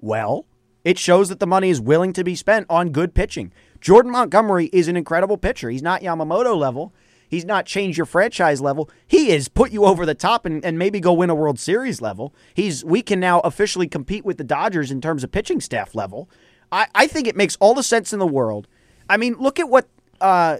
Well, 0.00 0.44
it 0.82 0.98
shows 0.98 1.28
that 1.28 1.38
the 1.38 1.46
money 1.46 1.70
is 1.70 1.80
willing 1.80 2.12
to 2.14 2.24
be 2.24 2.34
spent 2.34 2.66
on 2.68 2.88
good 2.88 3.14
pitching. 3.14 3.52
Jordan 3.80 4.10
Montgomery 4.10 4.66
is 4.72 4.88
an 4.88 4.96
incredible 4.96 5.36
pitcher. 5.36 5.70
He's 5.70 5.84
not 5.84 6.02
Yamamoto 6.02 6.56
level. 6.56 6.92
He's 7.28 7.44
not 7.44 7.64
change 7.64 7.96
your 7.96 8.06
franchise 8.06 8.60
level. 8.60 8.90
He 9.06 9.30
is 9.30 9.46
put 9.46 9.70
you 9.70 9.84
over 9.84 10.04
the 10.04 10.16
top 10.16 10.46
and, 10.46 10.64
and 10.64 10.80
maybe 10.80 10.98
go 10.98 11.12
win 11.12 11.30
a 11.30 11.34
World 11.36 11.60
Series 11.60 12.00
level. 12.00 12.34
He's 12.52 12.84
we 12.84 13.00
can 13.00 13.20
now 13.20 13.38
officially 13.42 13.86
compete 13.86 14.24
with 14.24 14.38
the 14.38 14.44
Dodgers 14.44 14.90
in 14.90 15.00
terms 15.00 15.22
of 15.22 15.30
pitching 15.30 15.60
staff 15.60 15.94
level. 15.94 16.28
I, 16.72 16.88
I 16.92 17.06
think 17.06 17.28
it 17.28 17.36
makes 17.36 17.56
all 17.60 17.74
the 17.74 17.84
sense 17.84 18.12
in 18.12 18.18
the 18.18 18.26
world. 18.26 18.66
I 19.08 19.16
mean, 19.16 19.36
look 19.38 19.60
at 19.60 19.68
what 19.68 19.86
uh, 20.20 20.56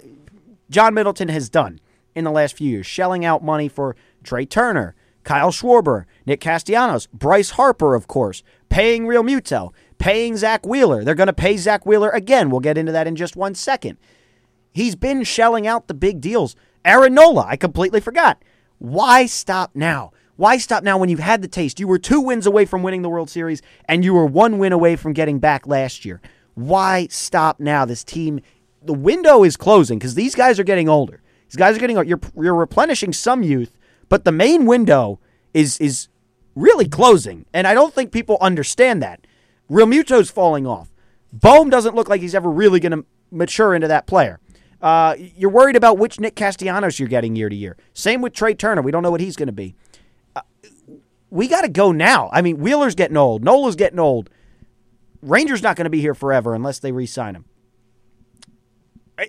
John 0.71 0.95
Middleton 0.95 1.29
has 1.29 1.49
done 1.49 1.81
in 2.15 2.25
the 2.25 2.31
last 2.31 2.57
few 2.57 2.71
years, 2.71 2.87
shelling 2.87 3.25
out 3.25 3.45
money 3.45 3.69
for 3.69 3.95
Trea 4.27 4.45
Turner, 4.45 4.95
Kyle 5.25 5.51
Schwarber, 5.51 6.05
Nick 6.27 6.41
Castellanos, 6.41 7.07
Bryce 7.13 7.51
Harper, 7.51 7.95
of 7.95 8.07
course, 8.07 8.43
paying 8.69 9.07
Realmuto, 9.07 9.73
paying 9.99 10.37
Zack 10.37 10.67
Wheeler. 10.67 11.03
They're 11.03 11.15
going 11.15 11.27
to 11.27 11.33
pay 11.33 11.57
Zack 11.57 11.87
Wheeler 11.87 12.11
again. 12.11 12.51
We'll 12.51 12.61
get 12.61 12.79
into 12.79 12.93
that 12.93 13.07
in 13.07 13.17
just 13.17 13.37
one 13.37 13.55
second. 13.55 13.99
He's 14.73 14.95
been 14.95 15.25
shelling 15.25 15.67
out 15.67 15.89
the 15.89 15.95
big 15.95 16.21
deals. 16.21 16.55
Aaron 16.85 17.15
Nola, 17.15 17.47
I 17.49 17.57
completely 17.57 18.01
forgot. 18.01 18.43
Why 18.79 19.27
stop 19.27 19.71
now? 19.75 20.13
Why 20.37 20.59
stop 20.59 20.85
now 20.85 20.99
when 20.99 21.09
you've 21.09 21.19
had 21.19 21.41
the 21.41 21.49
taste? 21.49 21.81
You 21.81 21.89
were 21.89 21.99
two 21.99 22.21
wins 22.21 22.47
away 22.47 22.67
from 22.67 22.83
winning 22.83 23.03
the 23.03 23.09
World 23.09 23.31
Series, 23.31 23.63
and 23.87 24.05
you 24.05 24.13
were 24.13 24.27
one 24.27 24.59
win 24.59 24.73
away 24.73 24.95
from 24.97 25.15
getting 25.15 25.39
back 25.39 25.67
last 25.67 26.05
year. 26.05 26.21
Why 26.55 27.07
stop 27.11 27.59
now? 27.59 27.87
This 27.87 28.05
team, 28.05 28.41
the 28.83 28.93
window 28.93 29.45
is 29.45 29.57
closing 29.57 29.99
because 29.99 30.15
these 30.15 30.35
guys 30.35 30.61
are 30.61 30.65
getting 30.65 30.89
older. 30.89 31.23
These 31.49 31.57
guys 31.57 31.77
are 31.77 31.81
getting. 31.81 31.97
You're, 32.07 32.21
you're 32.37 32.55
replenishing 32.55 33.15
some 33.15 33.43
youth, 33.43 33.79
but 34.09 34.25
the 34.25 34.33
main 34.33 34.67
window 34.67 35.21
is 35.55 35.79
is 35.79 36.09
really 36.55 36.89
closing, 36.89 37.47
and 37.53 37.67
I 37.67 37.75
don't 37.75 37.95
think 37.95 38.13
people 38.13 38.39
understand 38.41 39.03
that. 39.03 39.27
Realmuto's 39.71 40.31
falling 40.31 40.67
off. 40.67 40.93
Bohm 41.33 41.71
doesn't 41.71 41.95
look 41.95 42.09
like 42.09 42.21
he's 42.21 42.35
ever 42.35 42.51
really 42.51 42.81
going 42.81 42.93
to 42.93 43.05
mature 43.31 43.75
into 43.75 43.89
that 43.89 44.07
player. 44.07 44.41
Uh, 44.81 45.17
you're 45.19 45.51
worried 45.51 45.77
about 45.77 45.99
which 45.99 46.21
Nick 46.21 46.37
Castellanos 46.37 46.99
you're 46.99 47.09
getting 47.09 47.35
year 47.35 47.49
to 47.49 47.57
year. 47.57 47.77
Same 47.93 48.21
with 48.21 48.33
Trea 48.33 48.55
Turner. 48.55 48.83
We 48.83 48.93
don't 48.93 49.03
know 49.03 49.11
what 49.11 49.21
he's 49.21 49.37
going 49.37 49.49
to 49.49 49.53
be. 49.53 49.75
Uh, 50.35 50.43
we 51.31 51.49
got 51.49 51.63
to 51.63 51.69
go 51.69 51.93
now. 51.93 52.31
I 52.33 52.43
mean, 52.43 52.59
Wheeler's 52.59 52.95
getting 52.95 53.17
old. 53.17 53.43
Nola's 53.43 53.77
getting 53.77 53.99
old. 53.99 54.31
Ranger's 55.23 55.63
not 55.63 55.77
going 55.77 55.85
to 55.85 55.91
be 55.91 56.01
here 56.01 56.15
forever 56.15 56.55
unless 56.55 56.79
they 56.79 56.93
re-sign 56.93 57.35
him. 57.35 57.47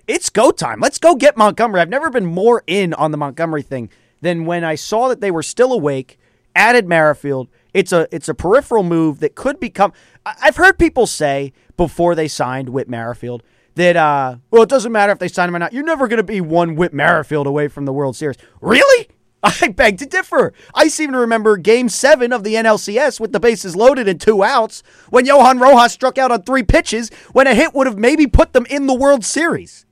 It's 0.06 0.30
go 0.30 0.52
time. 0.52 0.80
Let's 0.82 0.98
go 0.98 1.16
get 1.16 1.38
Montgomery. 1.38 1.80
I've 1.82 1.90
never 1.90 2.10
been 2.10 2.26
more 2.26 2.62
in 2.68 2.94
on 2.94 3.12
the 3.12 3.18
Montgomery 3.18 3.62
thing 3.62 3.90
than 4.22 4.46
when 4.46 4.64
I 4.64 4.76
saw 4.76 5.08
that 5.10 5.22
they 5.22 5.32
were 5.32 5.44
still 5.44 5.72
awake, 5.72 6.20
added 6.56 6.88
Merrifield. 6.88 7.48
It's 7.74 7.92
a 7.92 8.08
it's 8.12 8.30
a 8.30 8.34
peripheral 8.34 8.84
move 8.84 9.20
that 9.20 9.36
could 9.36 9.60
become. 9.60 9.94
I've 10.26 10.56
heard 10.56 10.80
people 10.80 11.08
say 11.08 11.54
before 11.78 12.16
they 12.16 12.28
signed 12.28 12.70
Whit 12.70 12.90
Merrifield 12.90 13.44
that 13.76 13.96
uh, 13.96 14.38
well, 14.52 14.64
it 14.64 14.70
doesn't 14.70 14.92
matter 14.92 15.12
if 15.12 15.20
they 15.20 15.28
sign 15.28 15.50
him 15.50 15.56
or 15.56 15.60
not. 15.60 15.74
You're 15.74 15.84
never 15.84 16.08
going 16.08 16.18
to 16.18 16.24
be 16.24 16.42
one 16.42 16.76
Whit 16.76 16.94
Merrifield 16.94 17.48
away 17.48 17.68
from 17.68 17.86
the 17.86 17.94
World 17.94 18.16
Series. 18.16 18.38
Really? 18.60 19.10
I 19.44 19.70
beg 19.70 20.00
to 20.00 20.06
differ. 20.06 20.52
I 20.74 20.88
seem 20.88 21.12
to 21.12 21.20
remember 21.20 21.58
Game 21.58 21.90
Seven 21.90 22.34
of 22.34 22.44
the 22.44 22.56
NLCS 22.56 23.20
with 23.20 23.32
the 23.32 23.40
bases 23.40 23.76
loaded 23.76 24.08
and 24.08 24.20
two 24.20 24.44
outs 24.44 24.82
when 25.10 25.26
Johan 25.26 25.60
Rojas 25.60 25.94
struck 25.94 26.18
out 26.18 26.32
on 26.32 26.42
three 26.42 26.64
pitches 26.64 27.10
when 27.32 27.48
a 27.48 27.54
hit 27.54 27.74
would 27.74 27.88
have 27.88 27.98
maybe 27.98 28.28
put 28.28 28.54
them 28.54 28.66
in 28.70 28.88
the 28.88 28.96
World 28.96 29.24
Series. 29.24 29.86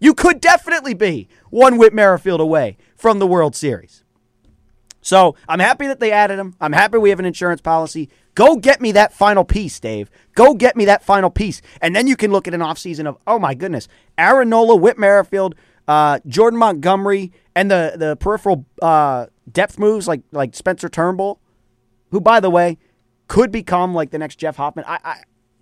You 0.00 0.12
could 0.12 0.40
definitely 0.40 0.94
be 0.94 1.28
one 1.50 1.78
Whit 1.78 1.94
Merrifield 1.94 2.40
away 2.40 2.76
from 2.96 3.18
the 3.18 3.26
World 3.26 3.54
Series. 3.56 4.04
So 5.00 5.36
I'm 5.48 5.60
happy 5.60 5.86
that 5.86 6.00
they 6.00 6.12
added 6.12 6.38
him. 6.38 6.54
I'm 6.60 6.72
happy 6.72 6.96
we 6.96 7.10
have 7.10 7.18
an 7.18 7.26
insurance 7.26 7.60
policy. 7.60 8.08
Go 8.34 8.56
get 8.56 8.80
me 8.80 8.90
that 8.92 9.12
final 9.12 9.44
piece, 9.44 9.78
Dave. 9.78 10.10
Go 10.34 10.54
get 10.54 10.76
me 10.76 10.86
that 10.86 11.04
final 11.04 11.28
piece. 11.30 11.60
And 11.82 11.94
then 11.94 12.06
you 12.06 12.16
can 12.16 12.32
look 12.32 12.48
at 12.48 12.54
an 12.54 12.60
offseason 12.60 13.06
of, 13.06 13.18
oh 13.26 13.38
my 13.38 13.54
goodness, 13.54 13.86
Aaron 14.16 14.48
Nola, 14.48 14.76
Whit 14.76 14.98
Merrifield, 14.98 15.54
uh, 15.86 16.20
Jordan 16.26 16.58
Montgomery, 16.58 17.32
and 17.54 17.70
the, 17.70 17.94
the 17.96 18.16
peripheral 18.16 18.64
uh, 18.80 19.26
depth 19.50 19.78
moves 19.78 20.08
like 20.08 20.22
like 20.32 20.54
Spencer 20.54 20.88
Turnbull, 20.88 21.38
who, 22.10 22.20
by 22.20 22.40
the 22.40 22.50
way, 22.50 22.78
could 23.28 23.52
become 23.52 23.94
like 23.94 24.10
the 24.10 24.18
next 24.18 24.36
Jeff 24.36 24.56
Hoffman. 24.56 24.86
I, 24.88 24.98
I, 25.04 25.16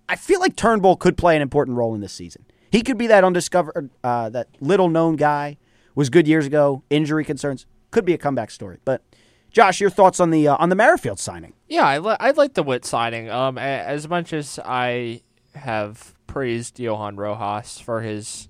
I 0.07 0.15
feel 0.15 0.39
like 0.39 0.55
Turnbull 0.55 0.95
could 0.95 1.17
play 1.17 1.35
an 1.35 1.41
important 1.41 1.77
role 1.77 1.93
in 1.93 2.01
this 2.01 2.13
season. 2.13 2.45
He 2.71 2.81
could 2.81 2.97
be 2.97 3.07
that 3.07 3.23
undiscovered, 3.23 3.89
uh, 4.03 4.29
that 4.29 4.47
little 4.61 4.89
known 4.89 5.17
guy. 5.17 5.57
Was 5.95 6.09
good 6.09 6.27
years 6.27 6.45
ago. 6.45 6.83
Injury 6.89 7.23
concerns 7.25 7.65
could 7.91 8.05
be 8.05 8.13
a 8.13 8.17
comeback 8.17 8.49
story. 8.51 8.77
But 8.85 9.03
Josh, 9.51 9.79
your 9.79 9.89
thoughts 9.91 10.19
on 10.19 10.31
the 10.31 10.47
uh, 10.47 10.55
on 10.57 10.69
the 10.69 10.75
Merrifield 10.75 11.19
signing? 11.19 11.53
Yeah, 11.67 11.85
I, 11.85 11.99
li- 11.99 12.17
I 12.19 12.31
like 12.31 12.53
the 12.55 12.63
Whit 12.63 12.85
signing. 12.85 13.29
Um, 13.29 13.57
as 13.57 14.07
much 14.09 14.33
as 14.33 14.59
I 14.65 15.21
have 15.55 16.13
praised 16.25 16.79
Johan 16.79 17.15
Rojas 17.15 17.79
for 17.79 18.01
his 18.01 18.49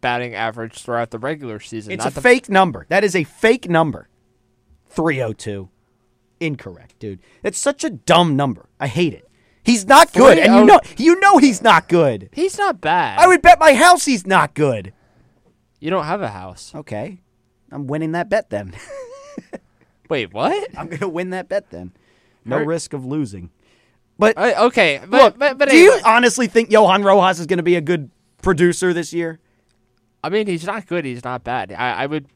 batting 0.00 0.34
average 0.34 0.82
throughout 0.82 1.10
the 1.10 1.18
regular 1.18 1.58
season, 1.58 1.92
It's 1.92 2.04
not 2.04 2.12
a 2.12 2.14
the 2.14 2.20
fake 2.20 2.48
number. 2.48 2.86
That 2.88 3.02
is 3.04 3.16
a 3.16 3.24
fake 3.24 3.68
number. 3.68 4.08
302. 4.90 5.68
Incorrect, 6.40 6.98
dude. 6.98 7.20
It's 7.42 7.58
such 7.58 7.84
a 7.84 7.90
dumb 7.90 8.36
number. 8.36 8.68
I 8.78 8.86
hate 8.86 9.14
it. 9.14 9.28
He's 9.64 9.86
not 9.86 10.12
good, 10.12 10.38
and 10.38 10.54
you 10.56 10.64
know 10.66 10.78
you 10.98 11.18
know 11.20 11.38
he's 11.38 11.62
not 11.62 11.88
good. 11.88 12.28
He's 12.32 12.58
not 12.58 12.82
bad. 12.82 13.18
I 13.18 13.26
would 13.26 13.40
bet 13.40 13.58
my 13.58 13.72
house 13.72 14.04
he's 14.04 14.26
not 14.26 14.52
good. 14.54 14.92
You 15.84 15.90
don't 15.90 16.06
have 16.06 16.22
a 16.22 16.30
house. 16.30 16.72
Okay. 16.74 17.20
I'm 17.70 17.86
winning 17.86 18.12
that 18.12 18.30
bet 18.30 18.48
then. 18.48 18.74
Wait, 20.08 20.32
what? 20.32 20.70
I'm 20.78 20.86
going 20.86 21.00
to 21.00 21.08
win 21.10 21.28
that 21.30 21.46
bet 21.46 21.68
then. 21.68 21.92
No 22.42 22.56
Hurt- 22.56 22.66
risk 22.66 22.94
of 22.94 23.04
losing. 23.04 23.50
But 24.18 24.38
I, 24.38 24.54
okay, 24.64 25.02
but, 25.06 25.22
look, 25.22 25.38
but, 25.38 25.58
but 25.58 25.68
do 25.68 25.76
you 25.76 26.00
honestly 26.06 26.46
think 26.46 26.72
Johan 26.72 27.02
Rojas 27.02 27.38
is 27.38 27.46
going 27.46 27.58
to 27.58 27.62
be 27.62 27.76
a 27.76 27.82
good 27.82 28.10
producer 28.40 28.94
this 28.94 29.12
year? 29.12 29.40
I 30.22 30.30
mean, 30.30 30.46
he's 30.46 30.64
not 30.64 30.86
good. 30.86 31.04
He's 31.04 31.22
not 31.22 31.44
bad. 31.44 31.70
I, 31.70 32.04
I 32.04 32.06
would. 32.06 32.28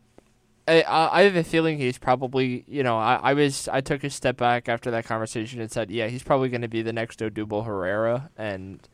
I, 0.66 0.82
I 0.82 1.20
I 1.20 1.22
have 1.22 1.36
a 1.36 1.44
feeling 1.44 1.78
he's 1.78 1.96
probably, 1.96 2.64
you 2.68 2.82
know, 2.82 2.98
I, 2.98 3.14
I 3.14 3.32
was 3.32 3.66
I 3.68 3.80
took 3.80 4.04
a 4.04 4.10
step 4.10 4.36
back 4.36 4.68
after 4.68 4.90
that 4.90 5.06
conversation 5.06 5.62
and 5.62 5.72
said, 5.72 5.90
yeah, 5.90 6.08
he's 6.08 6.22
probably 6.22 6.50
going 6.50 6.60
to 6.60 6.68
be 6.68 6.82
the 6.82 6.92
next 6.92 7.20
Odubel 7.20 7.64
Herrera 7.64 8.28
and 8.36 8.86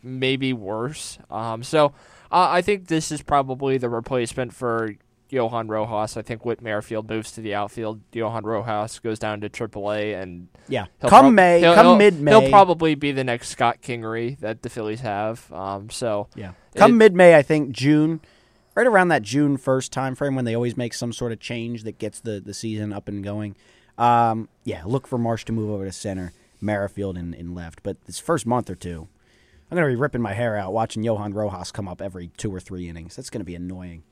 maybe 0.00 0.52
worse. 0.52 1.18
Um, 1.28 1.64
so 1.64 1.92
uh, 2.32 2.48
I 2.50 2.62
think 2.62 2.88
this 2.88 3.10
is 3.12 3.22
probably 3.22 3.78
the 3.78 3.88
replacement 3.88 4.52
for 4.54 4.94
Johan 5.28 5.68
Rojas. 5.68 6.16
I 6.16 6.22
think 6.22 6.44
Whit 6.44 6.60
Merrifield 6.60 7.08
moves 7.08 7.30
to 7.32 7.40
the 7.40 7.54
outfield. 7.54 8.00
Johan 8.12 8.44
Rojas 8.44 8.98
goes 8.98 9.18
down 9.18 9.40
to 9.42 9.48
AAA, 9.48 10.20
and 10.20 10.48
Yeah. 10.68 10.86
he'll 11.00 11.10
Come 11.10 11.24
prob- 11.26 11.34
May, 11.34 11.60
he'll- 11.60 11.74
come 11.74 11.86
he'll- 11.86 11.96
mid-May. 11.96 12.30
he'll 12.40 12.50
probably 12.50 12.94
be 12.96 13.12
the 13.12 13.22
next 13.24 13.48
Scott 13.50 13.78
Kingery 13.82 14.38
that 14.40 14.62
the 14.62 14.68
Phillies 14.68 15.00
have. 15.00 15.50
Um, 15.52 15.88
so 15.90 16.26
Yeah. 16.34 16.52
Come 16.74 16.98
mid 16.98 17.14
May, 17.14 17.36
I 17.36 17.42
think 17.42 17.70
June, 17.72 18.20
right 18.74 18.86
around 18.86 19.08
that 19.08 19.22
June 19.22 19.56
first 19.56 19.92
time 19.92 20.14
frame 20.14 20.34
when 20.34 20.44
they 20.44 20.54
always 20.54 20.76
make 20.76 20.94
some 20.94 21.12
sort 21.12 21.30
of 21.32 21.38
change 21.40 21.84
that 21.84 21.98
gets 21.98 22.20
the 22.20 22.40
the 22.40 22.54
season 22.54 22.92
up 22.92 23.06
and 23.08 23.22
going. 23.22 23.54
Um, 23.98 24.48
yeah, 24.64 24.82
look 24.84 25.06
for 25.06 25.18
Marsh 25.18 25.44
to 25.44 25.52
move 25.52 25.70
over 25.70 25.84
to 25.84 25.92
center, 25.92 26.32
Merrifield 26.60 27.16
in, 27.18 27.34
in 27.34 27.54
left. 27.54 27.82
But 27.82 28.02
this 28.06 28.18
first 28.18 28.46
month 28.46 28.70
or 28.70 28.74
two, 28.74 29.08
I'm 29.70 29.76
gonna 29.76 29.88
be 29.88 29.96
ripping 29.96 30.22
my 30.22 30.32
hair 30.32 30.56
out 30.56 30.72
watching 30.72 31.02
Johan 31.02 31.32
Rojas 31.32 31.70
come 31.70 31.88
up 31.88 32.02
every 32.02 32.28
two 32.36 32.52
or 32.52 32.60
three 32.60 32.88
innings. 32.88 33.16
That's 33.16 33.30
gonna 33.30 33.44
be 33.44 33.54
annoying. 33.54 34.02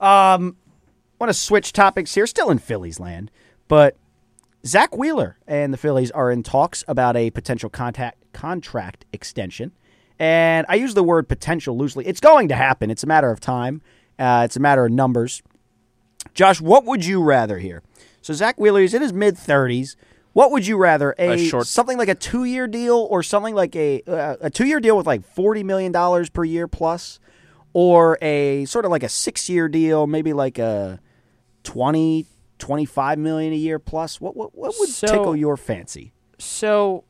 Um, 0.00 0.56
want 1.18 1.30
to 1.30 1.34
switch 1.34 1.72
topics 1.72 2.14
here, 2.14 2.26
still 2.26 2.50
in 2.50 2.58
Phillies 2.58 3.00
land, 3.00 3.30
but 3.66 3.96
Zack 4.64 4.96
Wheeler 4.96 5.36
and 5.46 5.72
the 5.72 5.76
Phillies 5.76 6.10
are 6.12 6.30
in 6.30 6.42
talks 6.42 6.84
about 6.86 7.16
a 7.16 7.30
potential 7.30 7.70
contact 7.70 8.32
contract 8.32 9.04
extension. 9.12 9.72
And 10.18 10.66
I 10.68 10.74
use 10.74 10.94
the 10.94 11.02
word 11.02 11.28
potential 11.28 11.76
loosely. 11.76 12.04
It's 12.06 12.20
going 12.20 12.48
to 12.48 12.56
happen. 12.56 12.90
It's 12.90 13.04
a 13.04 13.06
matter 13.06 13.30
of 13.30 13.38
time. 13.40 13.82
Uh, 14.18 14.42
it's 14.44 14.56
a 14.56 14.60
matter 14.60 14.84
of 14.84 14.92
numbers. 14.92 15.42
Josh, 16.34 16.60
what 16.60 16.84
would 16.84 17.04
you 17.04 17.22
rather 17.22 17.58
here? 17.58 17.82
So 18.20 18.34
Zach 18.34 18.58
Wheeler 18.58 18.82
is 18.82 18.94
in 18.94 19.02
his 19.02 19.12
mid 19.12 19.38
thirties. 19.38 19.96
What 20.38 20.52
would 20.52 20.64
you 20.68 20.76
rather 20.76 21.16
a, 21.18 21.30
A 21.32 21.38
short- 21.38 21.66
something 21.66 21.98
like 21.98 22.08
a 22.08 22.14
two 22.14 22.44
year 22.44 22.68
deal 22.68 22.94
or 23.10 23.24
something 23.24 23.56
like 23.56 23.74
a 23.74 24.02
uh, 24.06 24.36
a 24.40 24.50
two 24.50 24.66
year 24.66 24.78
deal 24.78 24.96
with 24.96 25.04
like 25.04 25.24
forty 25.24 25.64
million 25.64 25.90
dollars 25.90 26.30
per 26.30 26.44
year 26.44 26.68
plus, 26.68 27.18
or 27.72 28.16
a 28.22 28.64
sort 28.66 28.84
of 28.84 28.92
like 28.92 29.02
a 29.02 29.08
six 29.08 29.48
year 29.48 29.68
deal, 29.68 30.06
maybe 30.06 30.32
like 30.32 30.58
a 30.60 31.00
20, 31.64 32.24
25 32.58 33.18
million 33.18 33.52
a 33.52 33.56
year 33.56 33.80
plus? 33.80 34.20
What 34.20 34.36
what, 34.36 34.56
what 34.56 34.74
would 34.78 34.88
So- 34.88 35.08
tickle 35.08 35.34
your 35.34 35.56
fancy? 35.56 36.12
So 36.38 37.02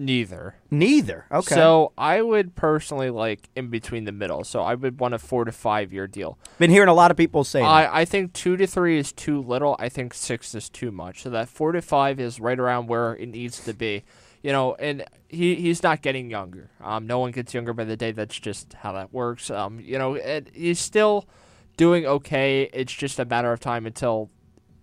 neither. 0.00 0.54
Neither. 0.70 1.26
Okay. 1.30 1.54
So 1.54 1.92
I 1.96 2.22
would 2.22 2.56
personally 2.56 3.10
like 3.10 3.48
in 3.54 3.68
between 3.68 4.04
the 4.04 4.12
middle. 4.12 4.42
So 4.44 4.62
I 4.62 4.74
would 4.74 4.98
want 4.98 5.14
a 5.14 5.18
four 5.18 5.44
to 5.44 5.52
five 5.52 5.92
year 5.92 6.06
deal. 6.06 6.38
been 6.58 6.70
hearing 6.70 6.88
a 6.88 6.94
lot 6.94 7.10
of 7.10 7.16
people 7.16 7.44
say 7.44 7.60
that. 7.60 7.66
I, 7.66 8.00
I 8.00 8.04
think 8.04 8.32
two 8.32 8.56
to 8.56 8.66
three 8.66 8.98
is 8.98 9.12
too 9.12 9.42
little. 9.42 9.76
I 9.78 9.88
think 9.88 10.14
six 10.14 10.54
is 10.54 10.68
too 10.68 10.90
much. 10.90 11.22
So 11.22 11.30
that 11.30 11.48
four 11.48 11.72
to 11.72 11.82
five 11.82 12.18
is 12.18 12.40
right 12.40 12.58
around 12.58 12.88
where 12.88 13.14
it 13.14 13.28
needs 13.28 13.62
to 13.64 13.74
be. 13.74 14.02
You 14.42 14.52
know, 14.52 14.74
and 14.74 15.04
he, 15.28 15.54
he's 15.54 15.82
not 15.82 16.00
getting 16.00 16.30
younger. 16.30 16.70
Um, 16.82 17.06
no 17.06 17.18
one 17.18 17.30
gets 17.30 17.52
younger 17.52 17.74
by 17.74 17.84
the 17.84 17.96
day. 17.96 18.12
That's 18.12 18.38
just 18.38 18.72
how 18.72 18.92
that 18.92 19.12
works. 19.12 19.50
Um, 19.50 19.80
you 19.80 19.98
know, 19.98 20.14
it, 20.14 20.48
he's 20.54 20.80
still 20.80 21.28
doing 21.76 22.06
okay. 22.06 22.70
It's 22.72 22.92
just 22.92 23.18
a 23.18 23.26
matter 23.26 23.52
of 23.52 23.60
time 23.60 23.84
until 23.84 24.30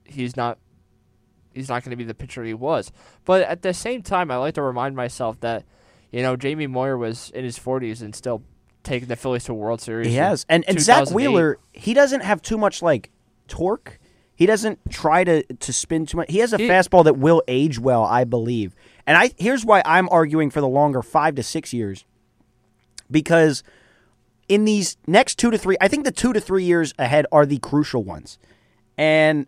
he's 0.05 0.37
not 0.37 0.59
he's 1.57 1.69
not 1.69 1.83
going 1.83 1.91
to 1.91 1.97
be 1.97 2.03
the 2.03 2.13
pitcher 2.13 2.43
he 2.43 2.53
was. 2.53 2.91
But 3.25 3.41
at 3.43 3.61
the 3.61 3.73
same 3.73 4.01
time, 4.01 4.31
I 4.31 4.37
like 4.37 4.53
to 4.55 4.61
remind 4.61 4.95
myself 4.95 5.39
that 5.41 5.65
you 6.11 6.21
know 6.21 6.35
Jamie 6.35 6.67
Moyer 6.67 6.97
was 6.97 7.29
in 7.31 7.43
his 7.43 7.59
40s 7.59 8.01
and 8.01 8.15
still 8.15 8.43
taking 8.83 9.07
the 9.09 9.15
Phillies 9.15 9.43
to 9.45 9.51
a 9.51 9.55
World 9.55 9.81
Series. 9.81 10.07
He 10.07 10.15
has. 10.15 10.45
And 10.47 10.63
and 10.67 10.79
Zack 10.79 11.11
Wheeler, 11.11 11.57
he 11.73 11.93
doesn't 11.93 12.21
have 12.21 12.41
too 12.41 12.57
much 12.57 12.81
like 12.81 13.11
torque. 13.47 13.99
He 14.35 14.45
doesn't 14.45 14.79
try 14.89 15.23
to 15.23 15.43
to 15.43 15.73
spin 15.73 16.05
too 16.05 16.17
much. 16.17 16.31
He 16.31 16.39
has 16.39 16.53
a 16.53 16.57
He- 16.57 16.67
fastball 16.67 17.03
that 17.03 17.17
will 17.17 17.41
age 17.47 17.79
well, 17.79 18.03
I 18.03 18.23
believe. 18.23 18.75
And 19.05 19.17
I 19.17 19.31
here's 19.37 19.65
why 19.65 19.81
I'm 19.85 20.07
arguing 20.09 20.49
for 20.49 20.61
the 20.61 20.67
longer 20.67 21.01
5 21.01 21.35
to 21.35 21.43
6 21.43 21.73
years. 21.73 22.05
Because 23.09 23.63
in 24.47 24.65
these 24.65 24.97
next 25.07 25.35
2 25.39 25.51
to 25.51 25.57
3, 25.57 25.77
I 25.81 25.87
think 25.87 26.05
the 26.05 26.11
2 26.11 26.33
to 26.33 26.39
3 26.39 26.63
years 26.63 26.93
ahead 26.99 27.25
are 27.31 27.45
the 27.45 27.57
crucial 27.57 28.03
ones. 28.03 28.37
And 28.97 29.47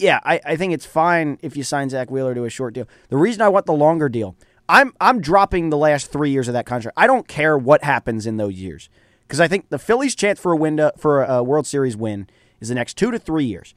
yeah, 0.00 0.20
I, 0.24 0.40
I 0.44 0.56
think 0.56 0.72
it's 0.72 0.86
fine 0.86 1.38
if 1.42 1.56
you 1.56 1.62
sign 1.62 1.90
Zack 1.90 2.10
Wheeler 2.10 2.34
to 2.34 2.44
a 2.44 2.50
short 2.50 2.74
deal. 2.74 2.88
The 3.08 3.16
reason 3.16 3.42
I 3.42 3.48
want 3.48 3.66
the 3.66 3.72
longer 3.72 4.08
deal, 4.08 4.34
I'm 4.68 4.94
I'm 5.00 5.20
dropping 5.20 5.70
the 5.70 5.76
last 5.76 6.10
three 6.10 6.30
years 6.30 6.48
of 6.48 6.54
that 6.54 6.66
contract. 6.66 6.98
I 6.98 7.06
don't 7.06 7.28
care 7.28 7.58
what 7.58 7.84
happens 7.84 8.26
in 8.26 8.36
those 8.36 8.54
years 8.54 8.88
because 9.26 9.40
I 9.40 9.48
think 9.48 9.68
the 9.68 9.78
Phillies' 9.78 10.14
chance 10.14 10.40
for 10.40 10.52
a 10.52 10.56
window 10.56 10.90
for 10.96 11.22
a 11.22 11.42
World 11.42 11.66
Series 11.66 11.96
win 11.96 12.28
is 12.60 12.68
the 12.68 12.74
next 12.74 12.96
two 12.96 13.10
to 13.10 13.18
three 13.18 13.44
years, 13.44 13.74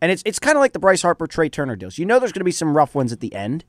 and 0.00 0.12
it's 0.12 0.22
it's 0.26 0.38
kind 0.38 0.56
of 0.56 0.60
like 0.60 0.72
the 0.72 0.78
Bryce 0.78 1.02
Harper 1.02 1.26
Trea 1.26 1.48
Turner 1.48 1.76
deals. 1.76 1.98
You 1.98 2.06
know, 2.06 2.18
there's 2.18 2.32
going 2.32 2.40
to 2.40 2.44
be 2.44 2.52
some 2.52 2.76
rough 2.76 2.94
ones 2.94 3.12
at 3.12 3.20
the 3.20 3.34
end, 3.34 3.64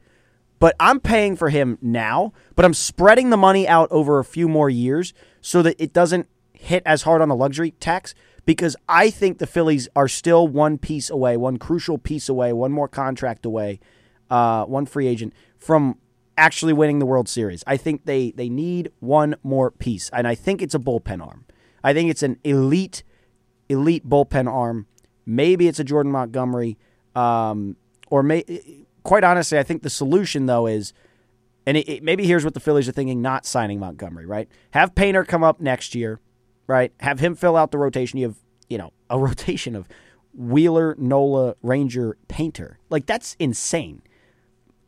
but 0.59 0.75
I'm 0.79 0.99
paying 0.99 1.35
for 1.35 1.49
him 1.49 1.77
now, 1.81 2.33
but 2.55 2.65
I'm 2.65 2.73
spreading 2.73 3.29
the 3.29 3.37
money 3.37 3.67
out 3.67 3.89
over 3.91 4.19
a 4.19 4.25
few 4.25 4.49
more 4.49 4.69
years 4.69 5.13
so 5.41 5.61
that 5.61 5.75
it 5.81 5.93
doesn't 5.93 6.27
hit 6.63 6.81
as 6.85 7.01
hard 7.03 7.21
on 7.21 7.29
the 7.29 7.35
luxury 7.35 7.71
tax 7.79 8.15
because 8.45 8.75
I 8.87 9.09
think 9.09 9.37
the 9.37 9.47
Phillies 9.47 9.87
are 9.95 10.07
still 10.07 10.47
one 10.47 10.77
piece 10.77 11.09
away, 11.09 11.35
one 11.37 11.57
crucial 11.57 11.97
piece 11.97 12.29
away, 12.29 12.53
one 12.53 12.71
more 12.71 12.87
contract 12.87 13.45
away, 13.45 13.79
uh, 14.29 14.65
one 14.65 14.85
free 14.85 15.07
agent 15.07 15.33
from 15.57 15.97
actually 16.37 16.73
winning 16.73 16.99
the 16.99 17.05
World 17.05 17.27
Series. 17.29 17.63
I 17.67 17.77
think 17.77 18.05
they 18.05 18.31
they 18.31 18.49
need 18.49 18.91
one 18.99 19.35
more 19.43 19.71
piece, 19.71 20.09
and 20.11 20.27
I 20.27 20.35
think 20.35 20.61
it's 20.61 20.73
a 20.75 20.79
bullpen 20.79 21.25
arm. 21.25 21.45
I 21.83 21.93
think 21.93 22.09
it's 22.09 22.23
an 22.23 22.37
elite, 22.43 23.03
elite 23.69 24.07
bullpen 24.07 24.51
arm. 24.51 24.87
Maybe 25.25 25.67
it's 25.67 25.79
a 25.79 25.83
Jordan 25.83 26.11
Montgomery, 26.11 26.77
um, 27.15 27.75
or 28.09 28.23
may, 28.23 28.43
quite 29.03 29.23
honestly, 29.23 29.57
I 29.59 29.63
think 29.63 29.83
the 29.83 29.89
solution 29.89 30.45
though 30.47 30.65
is, 30.67 30.93
and 31.65 31.77
it, 31.77 31.87
it- 31.89 32.03
maybe 32.03 32.25
here's 32.25 32.43
what 32.43 32.53
the 32.53 32.59
Phillies 32.59 32.87
are 32.89 32.93
thinking: 32.93 33.21
not 33.21 33.45
signing 33.45 33.79
Montgomery, 33.79 34.25
right? 34.25 34.47
Have 34.71 34.95
Painter 34.95 35.23
come 35.23 35.43
up 35.43 35.61
next 35.61 35.93
year, 35.95 36.19
right? 36.67 36.91
Have 36.99 37.19
him 37.19 37.35
fill 37.35 37.55
out 37.55 37.71
the 37.71 37.77
rotation. 37.77 38.19
You 38.19 38.27
have 38.27 38.37
you 38.69 38.77
know 38.77 38.91
a 39.09 39.19
rotation 39.27 39.75
of 39.75 39.87
Wheeler, 40.33 40.95
Nola, 40.97 41.55
Ranger, 41.61 42.17
Painter. 42.27 42.79
Like 42.89 43.05
that's 43.05 43.35
insane 43.39 44.01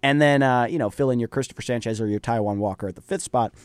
and 0.05 0.21
then 0.21 0.43
uh, 0.43 0.65
you 0.65 0.77
know 0.77 0.91
fill 0.91 1.09
in 1.09 1.19
your 1.19 1.27
Cristopher 1.27 1.63
Sanchez 1.63 1.99
or 1.99 2.05
your 2.05 2.19
Taijuan 2.19 2.57
Walker 2.57 2.87
at 2.87 2.95
the 2.95 3.01
fifth 3.01 3.23
spot, 3.23 3.55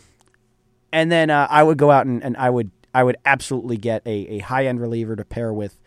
and 0.91 1.13
then 1.13 1.29
uh, 1.29 1.47
I 1.51 1.63
would 1.63 1.77
go 1.77 1.91
out 1.91 2.07
and, 2.07 2.25
and 2.25 2.35
I 2.39 2.49
would 2.49 2.71
I 2.95 3.05
would 3.05 3.19
absolutely 3.27 3.77
get 3.77 4.03
a, 4.07 4.11
a 4.11 4.39
high 4.39 4.65
end 4.65 4.81
reliever 4.81 5.17
to 5.17 5.25
pair 5.25 5.53
with 5.53 5.79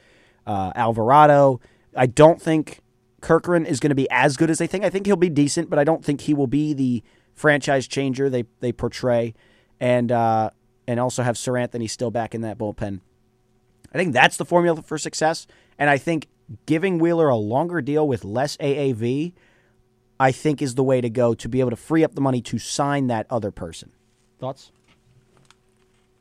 uh, 0.46 0.72
Alvarado. 0.76 1.60
I 1.98 2.06
don't 2.06 2.40
think 2.40 2.82
Kerkering 3.20 3.66
is 3.66 3.80
going 3.80 3.90
to 3.90 3.96
be 3.96 4.08
as 4.12 4.38
good 4.38 4.52
as 4.52 4.60
they 4.60 4.68
think. 4.68 4.84
I 4.84 4.92
think 4.92 5.08
he'll 5.08 5.16
be 5.16 5.28
decent, 5.28 5.72
but 5.72 5.80
I 5.80 5.84
don't 5.84 6.06
think 6.06 6.22
he 6.22 6.36
will 6.36 6.46
be 6.46 6.76
the 6.76 7.02
franchise 7.34 7.88
changer 7.88 8.30
they 8.30 8.44
they 8.60 8.72
portray, 8.72 9.34
and 9.80 10.12
uh, 10.12 10.52
and 10.88 11.00
also 11.00 11.24
have 11.24 11.36
Seranthony 11.36 11.90
still 11.90 12.12
back 12.12 12.34
in 12.36 12.42
that 12.42 12.58
bullpen. 12.58 13.00
I 13.94 13.98
think 13.98 14.14
that's 14.14 14.38
the 14.38 14.46
formula 14.46 14.82
for 14.82 14.98
success, 14.98 15.46
and 15.78 15.90
I 15.90 15.98
think 15.98 16.28
giving 16.66 16.98
Wheeler 17.00 17.30
a 17.30 17.36
longer 17.38 17.82
deal 17.82 18.08
with 18.08 18.24
less 18.26 18.58
AAV. 18.58 19.34
I 20.20 20.32
think 20.32 20.62
is 20.62 20.76
the 20.76 20.84
way 20.84 21.02
to 21.02 21.10
go 21.10 21.34
to 21.34 21.50
be 21.50 21.60
able 21.60 21.72
to 21.72 21.76
free 21.76 22.04
up 22.04 22.14
the 22.16 22.22
money 22.22 22.40
to 22.44 22.58
sign 22.58 23.08
that 23.08 23.26
other 23.30 23.52
person. 23.52 23.92
Thoughts? 24.40 24.72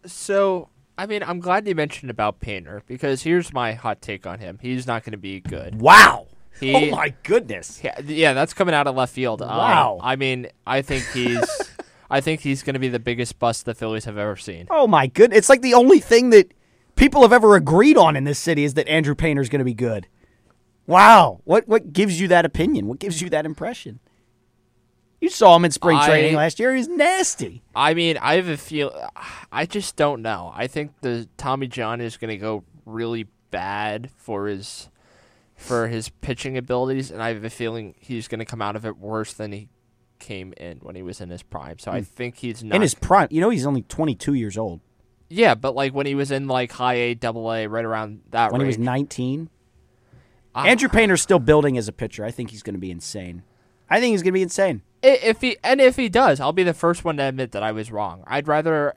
So, 0.07 0.69
I 0.99 1.07
mean, 1.07 1.23
I'm 1.23 1.41
glad 1.41 1.69
you 1.69 1.75
mentioned 1.75 2.11
about 2.11 2.41
Painter 2.41 2.83
because 2.87 3.23
here's 3.23 3.53
my 3.53 3.75
hot 3.75 4.03
take 4.03 4.27
on 4.27 4.39
him. 4.41 4.59
He's 4.61 4.87
not 4.87 5.05
going 5.05 5.13
to 5.13 5.19
be 5.19 5.41
good. 5.41 5.81
Wow. 5.81 6.27
He- 6.59 6.75
oh 6.75 6.91
my 6.97 7.15
goodness. 7.23 7.81
Yeah, 7.85 8.01
yeah, 8.05 8.33
that's 8.33 8.55
coming 8.55 8.75
out 8.75 8.87
of 8.87 8.97
left 8.97 9.13
field. 9.15 9.43
Um, 9.43 9.49
Wow. 9.49 9.99
I 10.03 10.17
mean, 10.17 10.49
I 10.67 10.83
think 10.83 11.05
he's, 11.13 11.45
I 12.13 12.21
think 12.21 12.43
he's 12.43 12.63
going 12.63 12.75
to 12.75 12.79
be 12.81 12.89
the 12.89 12.99
biggest 12.99 13.39
bust 13.39 13.65
the 13.65 13.75
Phillies 13.75 14.05
have 14.05 14.19
ever 14.19 14.37
seen. 14.37 14.67
Oh 14.69 14.87
my 14.87 15.07
goodness. 15.07 15.39
It's 15.39 15.49
like 15.49 15.63
the 15.63 15.73
only 15.73 15.99
thing 15.99 16.29
that 16.31 16.53
people 16.95 17.23
have 17.23 17.33
ever 17.33 17.57
agreed 17.57 17.97
on 17.97 18.17
in 18.17 18.25
this 18.25 18.39
city 18.39 18.65
is 18.65 18.75
that 18.75 18.87
Andrew 18.87 19.15
Painter's 19.15 19.49
going 19.49 19.61
to 19.61 19.65
be 19.65 19.73
good. 19.73 20.07
Wow. 20.87 21.41
What 21.45 21.67
what 21.67 21.95
gives 21.95 22.21
you 22.21 22.29
that 22.29 22.45
opinion? 22.45 22.87
What 22.87 22.99
gives 22.99 23.23
you 23.23 23.31
that 23.31 23.47
impression? 23.47 23.99
You 25.23 25.31
saw 25.31 25.57
him 25.57 25.65
in 25.65 25.71
spring 25.71 25.97
I- 25.97 26.07
training 26.07 26.35
last 26.35 26.61
year. 26.61 26.75
He's 26.75 26.89
nasty. 26.89 27.63
I 27.75 27.95
mean, 27.95 28.19
I 28.19 28.35
have 28.35 28.49
a 28.49 28.59
feel. 28.59 28.93
I 29.51 29.65
just 29.65 29.97
don't 29.97 30.21
know. 30.21 30.53
I 30.55 30.67
think 30.67 30.93
the 31.01 31.29
Tommy 31.39 31.67
John 31.67 32.03
is 32.03 32.19
going 32.19 32.31
to 32.31 32.37
go 32.37 32.65
really 32.85 33.27
bad 33.51 34.11
for 34.17 34.49
his 34.49 34.91
for 35.55 35.87
his 35.87 36.09
pitching 36.09 36.59
abilities, 36.59 37.11
and 37.11 37.23
I 37.23 37.33
have 37.33 37.45
a 37.45 37.51
feeling 37.51 37.95
he's 38.01 38.29
going 38.29 38.41
to 38.41 38.45
come 38.45 38.61
out 38.61 38.77
of 38.77 38.85
it 38.85 38.99
worse 38.99 39.33
than 39.33 39.53
he 39.53 39.69
came 40.23 40.55
in 40.57 40.79
when 40.79 40.95
he 40.95 41.03
was 41.03 41.21
in 41.21 41.29
his 41.29 41.43
prime. 41.43 41.79
So 41.79 41.91
I 41.91 42.01
think 42.01 42.37
he's 42.37 42.65
not 42.65 42.77
In 42.77 42.83
his 42.83 42.95
prime. 42.95 43.29
You 43.31 43.41
know 43.41 43.51
he's 43.51 43.67
only 43.67 43.83
22 43.83 44.35
years 44.35 44.57
old. 44.57 44.81
Yeah, 45.29 45.55
but 45.55 45.75
like 45.75 45.93
when 45.95 46.07
he 46.07 46.15
was 46.15 46.31
in 46.31 46.47
like 46.47 46.73
high 46.73 46.95
A, 46.95 47.15
double 47.15 47.53
A, 47.53 47.67
right 47.67 47.85
around 47.85 48.21
that 48.31 48.53
When 48.53 48.61
he 48.61 48.67
was 48.67 48.79
19. 48.79 49.51
Ah. 50.55 50.65
Andrew 50.65 50.89
Painter's 50.89 51.23
still 51.23 51.39
building 51.39 51.77
as 51.79 51.89
a 51.89 51.93
pitcher. 51.93 52.25
I 52.25 52.31
think 52.31 52.51
he's 52.51 52.63
going 52.63 52.75
to 52.75 52.81
be 52.81 52.91
insane. 52.91 53.43
I 53.89 54.01
think 54.01 54.13
he's 54.13 54.23
going 54.23 54.33
to 54.33 54.39
be 54.39 54.43
insane. 54.43 54.83
If 55.03 55.41
he 55.41 55.57
and 55.65 55.81
if 55.81 55.97
he 55.97 56.09
does, 56.09 56.39
I'll 56.39 56.53
be 56.53 56.63
the 56.63 56.75
first 56.75 57.05
one 57.05 57.17
to 57.17 57.25
admit 57.25 57.53
that 57.53 57.63
I 57.63 57.73
was 57.73 57.91
wrong. 57.91 58.23
I'd 58.27 58.47
rather. 58.47 58.95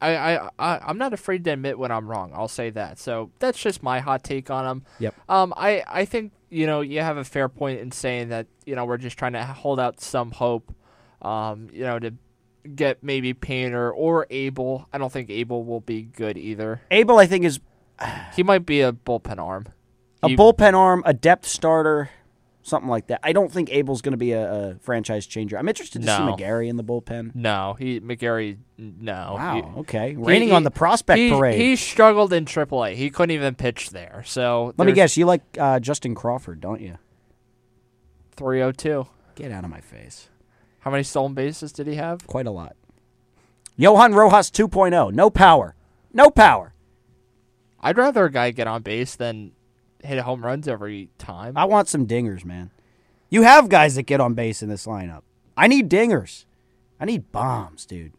I, 0.00 0.16
I, 0.16 0.48
I 0.58 0.78
I'm 0.78 0.98
not 0.98 1.12
afraid 1.12 1.44
to 1.44 1.52
admit 1.52 1.78
when 1.78 1.92
I'm 1.92 2.10
wrong. 2.10 2.32
I'll 2.34 2.48
say 2.48 2.70
that. 2.70 2.98
So 2.98 3.30
that's 3.38 3.60
just 3.60 3.82
my 3.82 4.00
hot 4.00 4.24
take 4.24 4.50
on 4.50 4.66
him. 4.66 4.84
Yep. 4.98 5.14
Um, 5.28 5.54
I, 5.56 5.84
I 5.86 6.04
think 6.04 6.32
you 6.52 6.66
know 6.66 6.82
you 6.82 7.00
have 7.00 7.16
a 7.16 7.24
fair 7.24 7.48
point 7.48 7.80
in 7.80 7.90
saying 7.90 8.28
that 8.28 8.46
you 8.66 8.76
know 8.76 8.84
we're 8.84 8.98
just 8.98 9.16
trying 9.18 9.32
to 9.32 9.42
hold 9.44 9.80
out 9.80 10.00
some 10.00 10.30
hope, 10.30 10.74
um, 11.22 11.68
you 11.72 11.82
know 11.82 11.98
to 11.98 12.12
get 12.76 13.02
maybe 13.02 13.32
Painter 13.34 13.90
or 13.90 14.26
Abel. 14.30 14.86
I 14.92 14.98
don't 14.98 15.10
think 15.12 15.30
Abel 15.30 15.64
will 15.64 15.80
be 15.80 16.02
good 16.02 16.36
either. 16.38 16.82
Abel, 16.90 17.18
I 17.18 17.26
think, 17.26 17.44
is 17.44 17.58
He 18.34 18.42
might 18.42 18.66
be 18.66 18.82
a 18.82 18.92
bullpen 18.92 19.38
arm. 19.38 19.66
a 20.22 20.28
He- 20.28 20.36
bullpen 20.36 20.74
arm, 20.74 21.02
a 21.06 21.14
depth 21.14 21.46
starter. 21.46 22.10
Something 22.62 22.88
like 22.88 23.08
that. 23.08 23.20
I 23.22 23.32
don't 23.32 23.50
think 23.52 23.70
Abel's 23.72 24.00
going 24.02 24.12
to 24.12 24.18
be 24.18 24.32
a, 24.32 24.70
a 24.70 24.74
franchise 24.76 25.26
changer. 25.26 25.58
I'm 25.58 25.68
interested 25.68 26.02
to 26.02 26.08
see 26.08 26.24
No. 26.24 26.34
McGarry 26.36 26.68
in 26.68 26.76
the 26.76 26.84
bullpen. 26.84 27.34
No, 27.34 27.74
he 27.78 28.00
McGarry. 28.00 28.58
No. 28.78 29.34
Wow. 29.36 29.54
He- 29.74 29.80
okay. 29.80 30.14
Raining 30.16 30.48
he- 30.48 30.54
on 30.54 30.62
the 30.62 30.70
prospect 30.70 31.18
he, 31.18 31.30
parade. 31.30 31.60
He 31.60 31.76
struggled 31.76 32.32
in 32.32 32.44
AAA. 32.44 32.94
He 32.94 33.10
couldn't 33.10 33.32
even 33.34 33.54
pitch 33.54 33.90
there. 33.90 34.22
So 34.26 34.74
Let 34.76 34.86
me 34.86 34.92
guess. 34.92 35.16
You 35.16 35.26
like 35.26 35.42
uh, 35.58 35.80
Justin 35.80 36.14
Crawford, 36.14 36.60
don't 36.60 36.80
you? 36.80 36.98
302. 38.36 39.06
Get 39.34 39.52
out 39.52 39.64
of 39.64 39.70
my 39.70 39.80
face. 39.80 40.28
How 40.80 40.90
many 40.90 41.02
stolen 41.02 41.34
bases 41.34 41.72
did 41.72 41.86
he 41.86 41.94
have? 41.96 42.26
Quite 42.26 42.46
a 42.46 42.50
lot. 42.50 42.76
Johan 43.76 44.14
Rojas 44.14 44.50
2.0. 44.50 45.12
No 45.12 45.30
power. 45.30 45.74
No 46.12 46.30
power. 46.30 46.74
I'd 47.80 47.96
rather 47.96 48.24
a 48.26 48.30
guy 48.30 48.50
get 48.50 48.66
on 48.66 48.82
base 48.82 49.16
than 49.16 49.52
hit 50.02 50.18
home 50.20 50.44
runs 50.44 50.68
every 50.68 51.08
time. 51.18 51.56
I 51.56 51.64
want 51.64 51.88
some 51.88 52.06
dingers, 52.06 52.44
man. 52.44 52.70
You 53.30 53.42
have 53.42 53.68
guys 53.68 53.94
that 53.94 54.02
get 54.04 54.20
on 54.20 54.34
base 54.34 54.62
in 54.62 54.68
this 54.68 54.86
lineup. 54.86 55.22
I 55.56 55.66
need 55.66 55.88
dingers. 55.90 56.44
I 57.00 57.04
need 57.04 57.32
bombs, 57.32 57.86
dude. 57.86 58.12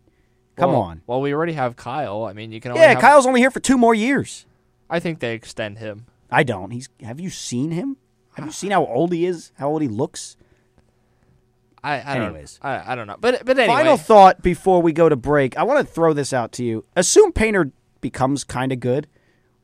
Come 0.55 0.71
Well- 0.71 0.81
on. 0.81 1.01
Well, 1.07 1.21
we 1.21 1.33
already 1.33 1.53
have 1.53 1.75
Kyle. 1.75 2.23
I 2.25 2.33
mean, 2.33 2.51
you 2.51 2.59
can 2.59 2.71
only 2.71 2.81
Yeah, 2.83 2.89
have- 2.93 2.99
Kyle's 3.01 3.25
only 3.25 3.41
here 3.41 3.51
for 3.51 3.59
two 3.59 3.77
more 3.77 3.95
years. 3.95 4.45
I 4.89 4.99
think 4.99 5.19
they 5.19 5.33
extend 5.33 5.79
him. 5.79 6.05
I 6.31 6.43
don't. 6.43 6.71
He's. 6.71 6.89
Have 7.01 7.19
you 7.19 7.29
seen 7.29 7.71
him? 7.71 7.97
Have 8.35 8.45
you 8.45 8.51
seen 8.51 8.71
how 8.71 8.85
old 8.85 9.13
he 9.13 9.25
is? 9.25 9.51
How 9.57 9.69
old 9.69 9.81
he 9.81 9.87
looks? 9.87 10.35
I, 11.83 11.95
I 11.99 12.15
Anyways. 12.15 12.59
don't. 12.61 12.71
I, 12.71 12.91
I 12.91 12.95
don't 12.95 13.07
know. 13.07 13.17
But 13.19 13.45
but 13.45 13.57
anyway, 13.59 13.75
Final 13.75 13.97
thought 13.97 14.41
before 14.41 14.81
we 14.81 14.93
go 14.93 15.09
to 15.09 15.15
break. 15.15 15.57
I 15.57 15.63
want 15.63 15.85
to 15.85 15.93
throw 15.93 16.13
this 16.13 16.31
out 16.33 16.51
to 16.53 16.63
you. 16.63 16.85
Assume 16.95 17.31
Painter 17.33 17.71
becomes 18.01 18.43
kind 18.43 18.71
of 18.71 18.79
good. 18.79 19.07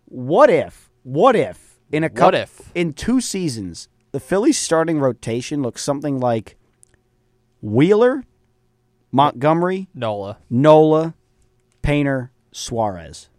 What 0.06 0.50
if? 0.50 0.90
What 1.04 1.36
if 1.36 1.69
in 1.92 2.04
a 2.04 2.08
What 2.08 2.16
couple, 2.16 2.40
if? 2.40 2.72
in 2.76 2.94
two 2.94 3.20
seasons 3.22 3.88
the 4.12 4.20
Phillies 4.20 4.58
starting 4.58 5.00
rotation 5.00 5.62
looks 5.62 5.84
something 5.84 6.20
like 6.20 6.56
Wheeler, 7.62 8.24
Montgomery, 9.12 9.88
Nola. 9.94 10.38
Nola, 10.50 11.14
Painter, 11.82 12.32
Suarez. 12.52 13.30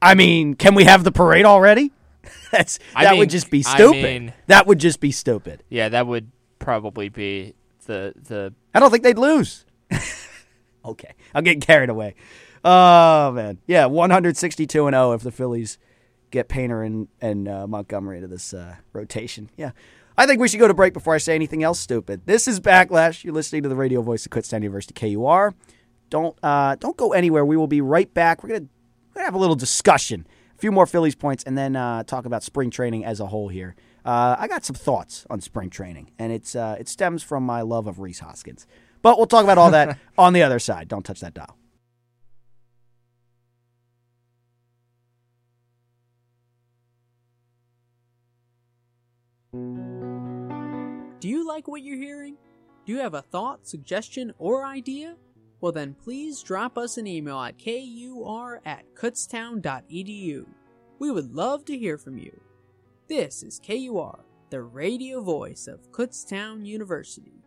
I 0.00 0.14
mean, 0.14 0.54
can 0.54 0.74
we 0.74 0.84
have 0.84 1.04
the 1.04 1.12
parade 1.12 1.44
already? 1.44 1.92
That's 2.52 2.78
I 2.94 3.04
that 3.04 3.10
mean, 3.12 3.20
would 3.20 3.30
just 3.30 3.50
be 3.50 3.62
I 3.66 3.74
stupid. 3.74 4.02
mean- 4.02 4.32
that 4.48 4.66
would 4.66 4.78
just 4.78 5.00
be 5.00 5.12
stupid. 5.12 5.62
Yeah, 5.68 5.88
that 5.90 6.06
would 6.06 6.30
probably 6.58 7.08
be 7.08 7.54
the 7.86 8.12
the. 8.16 8.54
I 8.74 8.80
don't 8.80 8.90
think 8.90 9.04
they'd 9.04 9.18
lose. 9.18 9.64
okay, 10.84 11.14
I'm 11.34 11.44
getting 11.44 11.60
carried 11.60 11.90
away. 11.90 12.14
Oh 12.64 13.32
man, 13.32 13.58
yeah, 13.66 13.86
162 13.86 14.86
and 14.86 14.94
0 14.94 15.12
if 15.12 15.22
the 15.22 15.30
Phillies 15.32 15.78
get 16.32 16.48
Painter 16.48 16.82
and 16.82 17.06
and 17.20 17.46
uh, 17.46 17.68
Montgomery 17.68 18.16
into 18.16 18.26
this 18.26 18.52
uh, 18.52 18.76
rotation. 18.92 19.50
Yeah, 19.56 19.70
I 20.16 20.26
think 20.26 20.40
we 20.40 20.48
should 20.48 20.58
go 20.58 20.66
to 20.66 20.74
break 20.74 20.92
before 20.92 21.14
I 21.14 21.18
say 21.18 21.36
anything 21.36 21.62
else 21.62 21.78
stupid. 21.78 22.22
This 22.26 22.48
is 22.48 22.58
Backlash. 22.58 23.22
You're 23.22 23.34
listening 23.34 23.62
to 23.62 23.68
the 23.68 23.76
radio 23.76 24.02
voice 24.02 24.26
of 24.26 24.32
Kutztown 24.32 24.62
University 24.62 24.94
KUR. 24.94 25.54
Don't 26.10 26.36
uh, 26.42 26.74
don't 26.76 26.96
go 26.96 27.12
anywhere. 27.12 27.44
We 27.44 27.56
will 27.56 27.68
be 27.68 27.80
right 27.80 28.12
back. 28.12 28.42
We're 28.42 28.48
gonna 28.48 28.66
we're 29.10 29.20
gonna 29.20 29.26
have 29.26 29.34
a 29.34 29.38
little 29.38 29.54
discussion, 29.54 30.26
a 30.56 30.58
few 30.58 30.72
more 30.72 30.86
Phillies 30.86 31.14
points, 31.14 31.44
and 31.44 31.56
then 31.56 31.76
uh, 31.76 32.02
talk 32.02 32.24
about 32.24 32.42
spring 32.42 32.70
training 32.70 33.04
as 33.04 33.20
a 33.20 33.26
whole 33.26 33.48
here. 33.48 33.76
Uh, 34.04 34.34
I 34.38 34.48
got 34.48 34.64
some 34.64 34.74
thoughts 34.74 35.24
on 35.30 35.40
spring 35.40 35.70
training, 35.70 36.10
and 36.18 36.32
it's 36.32 36.56
uh, 36.56 36.76
it 36.80 36.88
stems 36.88 37.22
from 37.22 37.44
my 37.44 37.62
love 37.62 37.86
of 37.86 38.00
Rhys 38.00 38.18
Hoskins. 38.18 38.66
But 39.00 39.16
we'll 39.16 39.26
talk 39.26 39.44
about 39.44 39.58
all 39.58 39.70
that 39.70 39.98
on 40.18 40.32
the 40.32 40.42
other 40.42 40.58
side. 40.58 40.88
Don't 40.88 41.04
touch 41.04 41.20
that 41.20 41.34
dial. 41.34 41.56
Like 51.52 51.68
what 51.68 51.82
you're 51.82 51.98
hearing? 51.98 52.36
Do 52.86 52.92
you 52.92 52.98
have 53.00 53.12
a 53.12 53.20
thought, 53.20 53.66
suggestion, 53.66 54.32
or 54.38 54.64
idea? 54.64 55.16
Well, 55.60 55.70
then 55.70 55.94
please 56.02 56.42
drop 56.42 56.78
us 56.78 56.96
an 56.96 57.06
email 57.06 57.38
at 57.40 57.62
kur 57.62 58.60
at 58.64 58.84
kutztown.edu. 58.94 60.46
We 60.98 61.10
would 61.10 61.34
love 61.34 61.66
to 61.66 61.76
hear 61.76 61.98
from 61.98 62.16
you. 62.16 62.40
This 63.06 63.42
is 63.42 63.60
KUR, 63.60 64.24
the 64.48 64.62
radio 64.62 65.20
voice 65.20 65.66
of 65.66 65.92
Kutztown 65.92 66.64
University. 66.64 67.44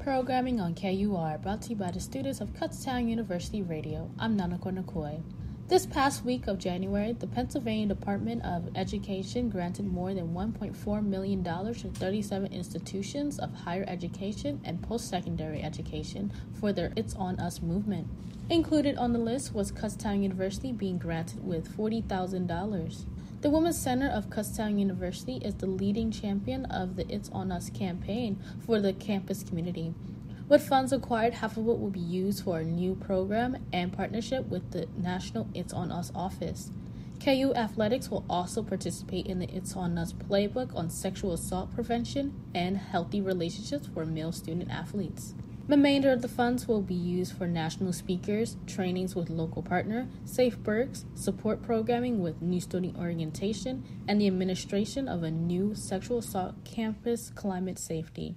Programming 0.00 0.60
on 0.60 0.74
KUR 0.74 1.38
brought 1.38 1.62
to 1.62 1.70
you 1.70 1.76
by 1.76 1.92
the 1.92 2.00
students 2.00 2.40
of 2.40 2.52
Kutztown 2.52 3.08
University 3.08 3.62
Radio. 3.62 4.10
I'm 4.18 4.36
Nanako 4.36 4.76
Nakoi. 4.76 5.22
This 5.68 5.84
past 5.84 6.24
week 6.24 6.46
of 6.46 6.56
January, 6.56 7.12
the 7.12 7.26
Pennsylvania 7.26 7.94
Department 7.94 8.42
of 8.42 8.70
Education 8.74 9.50
granted 9.50 9.84
more 9.84 10.14
than 10.14 10.32
$1.4 10.32 11.04
million 11.04 11.44
to 11.44 11.88
37 11.90 12.50
institutions 12.54 13.38
of 13.38 13.52
higher 13.52 13.84
education 13.86 14.62
and 14.64 14.80
post 14.80 15.10
secondary 15.10 15.62
education 15.62 16.32
for 16.58 16.72
their 16.72 16.94
It's 16.96 17.14
On 17.16 17.38
Us 17.38 17.60
movement. 17.60 18.08
Included 18.48 18.96
on 18.96 19.12
the 19.12 19.18
list 19.18 19.52
was 19.54 19.70
Kutztown 19.70 20.22
University 20.22 20.72
being 20.72 20.96
granted 20.96 21.46
with 21.46 21.76
$40,000. 21.76 23.04
The 23.42 23.50
Women's 23.50 23.78
Center 23.78 24.08
of 24.08 24.30
Kutztown 24.30 24.78
University 24.78 25.36
is 25.36 25.56
the 25.56 25.66
leading 25.66 26.10
champion 26.10 26.64
of 26.64 26.96
the 26.96 27.06
It's 27.14 27.28
On 27.28 27.52
Us 27.52 27.68
campaign 27.68 28.42
for 28.64 28.80
the 28.80 28.94
campus 28.94 29.42
community. 29.42 29.92
With 30.48 30.66
funds 30.66 30.94
acquired, 30.94 31.34
half 31.34 31.58
of 31.58 31.68
it 31.68 31.78
will 31.78 31.90
be 31.90 32.00
used 32.00 32.42
for 32.42 32.60
a 32.60 32.64
new 32.64 32.94
program 32.94 33.66
and 33.70 33.92
partnership 33.92 34.46
with 34.46 34.70
the 34.70 34.88
National 34.96 35.46
It's 35.52 35.74
On 35.74 35.92
Us 35.92 36.10
office. 36.14 36.70
KU 37.22 37.52
Athletics 37.54 38.10
will 38.10 38.24
also 38.30 38.62
participate 38.62 39.26
in 39.26 39.40
the 39.40 39.54
It's 39.54 39.76
On 39.76 39.98
Us 39.98 40.14
playbook 40.14 40.74
on 40.74 40.88
sexual 40.88 41.34
assault 41.34 41.74
prevention 41.74 42.32
and 42.54 42.78
healthy 42.78 43.20
relationships 43.20 43.90
for 43.92 44.06
male 44.06 44.32
student 44.32 44.70
athletes. 44.70 45.34
The 45.66 45.76
remainder 45.76 46.10
of 46.12 46.22
the 46.22 46.28
funds 46.28 46.66
will 46.66 46.80
be 46.80 46.94
used 46.94 47.36
for 47.36 47.46
national 47.46 47.92
speakers, 47.92 48.56
trainings 48.66 49.14
with 49.14 49.28
local 49.28 49.62
partner, 49.62 50.08
safe 50.24 50.58
Berks, 50.58 51.04
support 51.14 51.60
programming 51.60 52.20
with 52.22 52.40
new 52.40 52.62
student 52.62 52.96
orientation, 52.96 53.84
and 54.08 54.18
the 54.18 54.28
administration 54.28 55.08
of 55.08 55.22
a 55.22 55.30
new 55.30 55.74
sexual 55.74 56.18
assault 56.18 56.64
campus 56.64 57.28
climate 57.34 57.78
safety. 57.78 58.34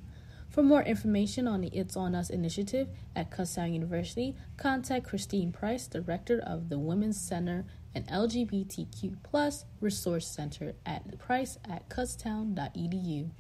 For 0.52 0.62
more 0.62 0.82
information 0.84 1.48
on 1.48 1.62
the 1.62 1.70
It's 1.70 1.96
On 1.96 2.14
Us 2.14 2.30
initiative 2.30 2.90
at 3.16 3.32
Kutztown 3.32 3.74
University, 3.74 4.36
contact 4.58 5.08
Christine 5.08 5.54
Price, 5.54 5.88
Director 5.88 6.44
of 6.46 6.68
the 6.68 6.78
Women's 6.78 7.18
Center 7.18 7.64
and 7.96 8.06
LGBTQ 8.10 9.24
Plus 9.24 9.64
Resource 9.80 10.28
Center 10.28 10.74
at 10.86 11.18
price 11.18 11.58
at 11.70 11.88
kutztown.edu. 11.88 13.32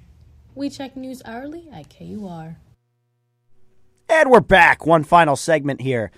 We 0.55 0.69
check 0.69 0.95
news 0.95 1.21
hourly 1.25 1.67
at 1.69 1.89
KUR. 1.89 2.55
And 4.07 4.31
we're 4.31 4.39
back. 4.39 4.85
One 4.85 5.03
final 5.03 5.35
segment 5.35 5.81
here 5.81 6.11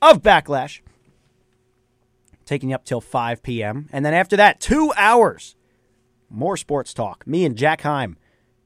of 0.00 0.22
Backlash. 0.22 0.80
Taking 2.46 2.70
you 2.70 2.76
up 2.76 2.86
till 2.86 3.02
5 3.02 3.42
p.m. 3.42 3.90
And 3.92 4.06
then 4.06 4.14
after 4.14 4.38
that, 4.38 4.58
two 4.58 4.90
hours. 4.96 5.54
More 6.30 6.56
sports 6.56 6.94
talk. 6.94 7.26
Me 7.26 7.44
and 7.44 7.56
Jack 7.56 7.82
Heim 7.82 8.16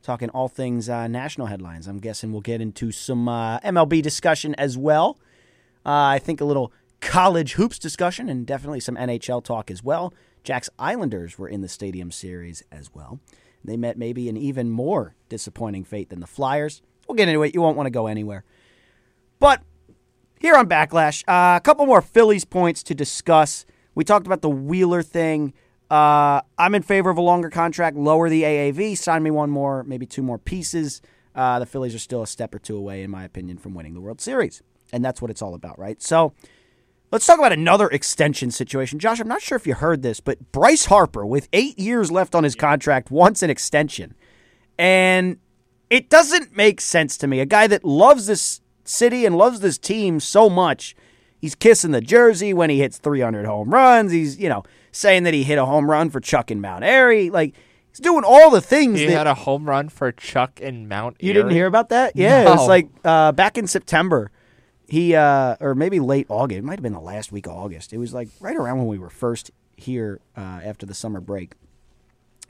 talking 0.05 0.29
all 0.31 0.49
things 0.49 0.89
uh, 0.89 1.09
national 1.09 1.49
headlines. 1.49 1.89
I'm 1.89 1.99
guessing 1.99 2.31
we'll 2.31 2.43
get 2.43 2.61
into 2.61 2.93
some 2.93 3.29
uh, 3.29 3.59
MLB 3.61 4.03
discussion 4.03 4.55
as 4.57 4.79
well. 4.79 5.19
Uh, 5.85 5.91
I 5.91 6.19
think 6.19 6.41
a 6.41 6.45
little 6.45 6.73
college 7.01 7.55
hoops 7.55 7.79
discussion 7.79 8.29
and 8.29 8.47
definitely 8.47 8.81
some 8.81 8.97
NHL 8.97 9.43
talk 9.43 9.71
as 9.71 9.83
well. 9.83 10.15
Jack's 10.45 10.71
Islanders 10.79 11.39
were 11.39 11.49
in 11.49 11.63
the 11.63 11.69
Stadium 11.69 12.11
Series 12.11 12.63
as 12.71 12.95
well. 12.95 13.19
They 13.65 13.79
met 13.79 13.97
maybe 13.97 14.29
an 14.29 14.37
even 14.37 14.71
more 14.71 15.15
disappointing 15.31 15.85
fate 15.85 16.11
than 16.11 16.21
the 16.21 16.27
Flyers. 16.27 16.83
We'll 17.09 17.17
get 17.17 17.29
into 17.29 17.43
it. 17.43 17.55
You 17.55 17.63
won't 17.63 17.77
want 17.77 17.87
to 17.87 17.91
go 17.91 18.07
anywhere. 18.07 18.45
But 19.39 19.63
here 20.39 20.55
on 20.55 20.69
Backlash, 20.69 21.25
uh, 21.27 21.57
a 21.57 21.61
couple 21.63 21.87
more 21.87 22.03
Phillies 22.03 22.45
points 22.45 22.83
to 22.85 22.95
discuss. 22.95 23.65
We 23.95 24.05
talked 24.05 24.27
about 24.27 24.43
the 24.43 24.51
Wheeler 24.51 25.03
thing. 25.03 25.55
Uh, 25.91 26.41
I'm 26.59 26.75
in 26.75 26.83
favor 26.83 27.11
of 27.11 27.19
a 27.19 27.21
longer 27.21 27.51
contract, 27.51 27.97
lower 27.97 28.29
the 28.29 28.43
AAV, 28.43 28.97
sign 28.97 29.23
me 29.23 29.31
one 29.31 29.51
more, 29.51 29.85
maybe 29.85 30.07
two 30.07 30.23
more 30.23 30.39
pieces. 30.39 31.03
Uh, 31.35 31.59
the 31.59 31.67
Phillies 31.67 31.95
are 31.95 31.99
still 31.99 32.23
a 32.23 32.27
step 32.27 32.55
or 32.55 32.59
two 32.59 32.77
away, 32.77 33.03
in 33.03 33.11
my 33.11 33.25
opinion, 33.25 33.59
from 33.59 33.75
winning 33.75 33.95
the 33.95 34.01
World 34.01 34.21
Series. 34.21 34.63
And 34.93 35.05
that's 35.05 35.21
what 35.21 35.31
it's 35.31 35.43
all 35.43 35.55
about, 35.55 35.79
right? 35.79 36.01
So 36.01 36.33
let's 37.11 37.27
talk 37.27 37.39
about 37.39 37.53
another 37.53 37.89
extension 37.89 38.51
situation. 38.51 38.99
Josh, 38.99 39.21
I'm 39.21 39.29
not 39.29 39.43
sure 39.43 39.57
if 39.57 39.67
you 39.67 39.75
heard 39.75 40.03
this, 40.03 40.21
but 40.21 40.53
Bryce 40.53 40.87
Harper, 40.87 41.27
with 41.27 41.49
eight 41.53 41.79
years 41.79 42.11
left 42.11 42.35
on 42.35 42.45
his 42.45 42.55
contract, 42.55 43.11
wants 43.11 43.43
an 43.43 43.51
extension. 43.51 44.15
And 44.79 45.39
it 45.91 46.09
doesn't 46.09 46.57
make 46.57 46.81
sense 46.81 47.17
to 47.19 47.27
me. 47.27 47.41
A 47.41 47.47
guy 47.47 47.67
that 47.67 47.85
loves 47.85 48.27
this 48.27 48.61
city 48.85 49.25
and 49.27 49.37
loves 49.37 49.61
this 49.61 49.79
team 49.79 50.21
so 50.21 50.49
much. 50.49 50.97
He's 51.41 51.55
kissing 51.55 51.91
the 51.91 52.01
jersey 52.01 52.55
when 52.55 52.71
he 52.71 52.79
hits 52.79 52.99
300 52.99 53.45
home 53.45 53.71
runs. 53.71 54.13
He's, 54.13 54.39
you 54.39 54.49
know, 54.49 54.63
saying 54.95 55.25
that 55.25 55.35
he 55.35 55.43
hit 55.43 55.59
a 55.59 55.65
home 55.67 55.91
run 55.91 56.09
for 56.11 56.21
Chuck 56.21 56.51
in 56.51 56.61
Mount 56.61 56.85
Airy. 56.85 57.29
Like, 57.31 57.55
he's 57.91 57.99
doing 58.01 58.25
all 58.25 58.51
the 58.51 58.61
things 58.61 59.01
He 59.01 59.07
that. 59.07 59.13
had 59.13 59.27
a 59.27 59.35
home 59.35 59.69
run 59.69 59.89
for 59.89 60.13
Chuck 60.13 60.61
in 60.61 60.87
Mount. 60.89 61.17
you 61.21 61.33
didn't 61.33 61.51
hear 61.51 61.67
about 61.67 61.89
that? 61.89 62.13
Yeah, 62.15 62.43
it 62.43 62.47
was 62.47 62.69
like 62.69 62.89
uh, 63.05 63.33
back 63.33 63.59
in 63.59 63.67
September. 63.67 64.31
He, 64.87 65.15
uh, 65.15 65.57
or 65.61 65.75
maybe 65.75 65.99
late 65.99 66.27
August. 66.29 66.59
It 66.59 66.65
might 66.65 66.75
have 66.75 66.83
been 66.83 66.93
the 66.93 67.01
last 67.01 67.33
week 67.33 67.47
of 67.47 67.55
August. 67.55 67.93
It 67.93 67.99
was 67.99 68.13
like 68.15 68.29
right 68.41 68.55
around 68.57 68.79
when 68.79 68.87
we 68.87 68.99
were 68.99 69.11
first 69.11 69.51
here 69.77 70.21
uh, 70.37 70.61
after 70.63 70.87
the 70.87 70.95
summer 70.95 71.21
break. 71.21 71.55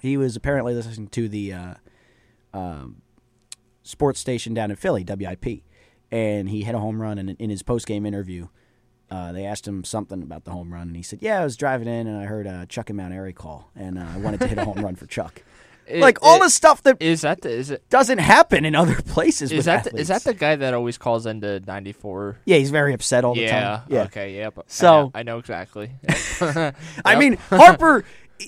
He 0.00 0.16
was 0.16 0.36
apparently 0.36 0.74
listening 0.74 1.08
to 1.08 1.28
the 1.28 1.52
uh, 1.52 1.74
um, 2.52 3.02
sports 3.82 4.20
station 4.20 4.52
down 4.52 4.70
in 4.70 4.76
Philly, 4.76 5.04
WIP, 5.08 5.62
and 6.10 6.48
he 6.50 6.62
hit 6.64 6.74
a 6.74 6.78
home 6.78 7.00
run. 7.00 7.18
And 7.18 7.30
in 7.38 7.48
his 7.48 7.62
post 7.62 7.86
game 7.86 8.04
interview, 8.04 8.48
uh, 9.14 9.32
they 9.32 9.44
asked 9.46 9.66
him 9.68 9.84
something 9.84 10.22
about 10.22 10.44
the 10.44 10.50
home 10.50 10.72
run, 10.72 10.88
and 10.88 10.96
he 10.96 11.02
said, 11.02 11.20
"Yeah, 11.22 11.40
I 11.40 11.44
was 11.44 11.56
driving 11.56 11.88
in 11.88 12.06
and 12.06 12.18
I 12.20 12.24
heard 12.24 12.46
uh, 12.46 12.66
Chuck 12.66 12.90
and 12.90 12.96
Mount 12.96 13.14
Airy 13.14 13.32
call, 13.32 13.70
and 13.76 13.98
uh, 13.98 14.06
I 14.14 14.18
wanted 14.18 14.40
to 14.40 14.46
hit 14.48 14.58
a 14.58 14.64
home 14.64 14.84
run 14.84 14.96
for 14.96 15.06
Chuck." 15.06 15.42
It- 15.86 16.00
like 16.00 16.16
all 16.22 16.36
it- 16.36 16.44
the 16.44 16.48
stuff 16.48 16.82
that 16.84 16.96
Is 17.02 17.20
that 17.20 17.42
the, 17.42 17.50
is 17.50 17.70
it 17.70 17.86
doesn't 17.90 18.16
happen 18.16 18.64
in 18.64 18.74
other 18.74 18.94
places. 19.02 19.52
is 19.52 19.66
that 19.66 19.84
the, 19.84 19.94
is 19.98 20.08
that 20.08 20.24
the 20.24 20.32
guy 20.32 20.56
that 20.56 20.72
always 20.72 20.96
calls 20.96 21.26
into 21.26 21.60
ninety 21.60 21.92
four? 21.92 22.38
Yeah, 22.46 22.56
he's 22.56 22.70
very 22.70 22.94
upset 22.94 23.22
all 23.22 23.34
the 23.34 23.42
Yeah. 23.42 23.60
time. 23.60 23.82
Yeah. 23.90 24.02
Okay. 24.04 24.34
Yeah. 24.34 24.48
But 24.48 24.70
So- 24.70 24.88
I 24.88 24.92
know, 24.94 25.10
I 25.14 25.22
know 25.34 25.38
exactly. 25.40 25.90
I 27.04 27.16
mean, 27.18 27.36
Harper, 27.50 28.04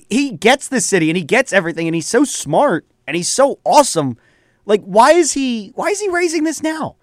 he 0.09 0.31
gets 0.31 0.67
the 0.67 0.81
city 0.81 1.11
and 1.11 1.17
he 1.17 1.23
gets 1.23 1.53
everything, 1.53 1.87
and 1.87 1.93
he's 1.93 2.07
so 2.07 2.23
smart 2.23 2.87
and 3.05 3.15
he's 3.15 3.29
so 3.29 3.59
awesome. 3.63 4.17
Like, 4.65 4.81
why 4.81 5.11
is 5.11 5.33
he? 5.33 5.71
Why 5.75 5.89
is 5.89 5.99
he 6.01 6.09
raising 6.09 6.43
this 6.43 6.61
now? 6.63 6.95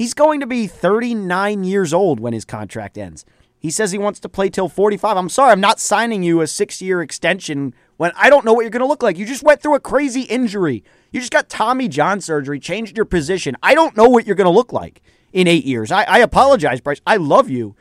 He's 0.00 0.14
going 0.14 0.40
to 0.40 0.46
be 0.46 0.66
39 0.66 1.62
years 1.62 1.92
old 1.92 2.20
when 2.20 2.32
his 2.32 2.46
contract 2.46 2.96
ends. 2.96 3.26
He 3.58 3.70
says 3.70 3.92
he 3.92 3.98
wants 3.98 4.18
to 4.20 4.30
play 4.30 4.48
till 4.48 4.66
45. 4.66 5.14
I'm 5.14 5.28
sorry, 5.28 5.52
I'm 5.52 5.60
not 5.60 5.78
signing 5.78 6.22
you 6.22 6.40
a 6.40 6.46
six-year 6.46 7.02
extension 7.02 7.74
when 7.98 8.10
I 8.16 8.30
don't 8.30 8.46
know 8.46 8.54
what 8.54 8.62
you're 8.62 8.70
going 8.70 8.80
to 8.80 8.86
look 8.86 9.02
like. 9.02 9.18
You 9.18 9.26
just 9.26 9.42
went 9.42 9.60
through 9.60 9.74
a 9.74 9.80
crazy 9.80 10.22
injury. 10.22 10.82
You 11.12 11.20
just 11.20 11.30
got 11.30 11.50
Tommy 11.50 11.86
John 11.86 12.22
surgery, 12.22 12.58
changed 12.58 12.96
your 12.96 13.04
position. 13.04 13.58
I 13.62 13.74
don't 13.74 13.94
know 13.94 14.08
what 14.08 14.26
you're 14.26 14.36
going 14.36 14.46
to 14.46 14.50
look 14.50 14.72
like 14.72 15.02
in 15.34 15.46
eight 15.46 15.66
years. 15.66 15.92
I, 15.92 16.04
I 16.04 16.18
apologize, 16.20 16.80
Bryce. 16.80 17.02
I 17.06 17.18
love 17.18 17.50
you. 17.50 17.76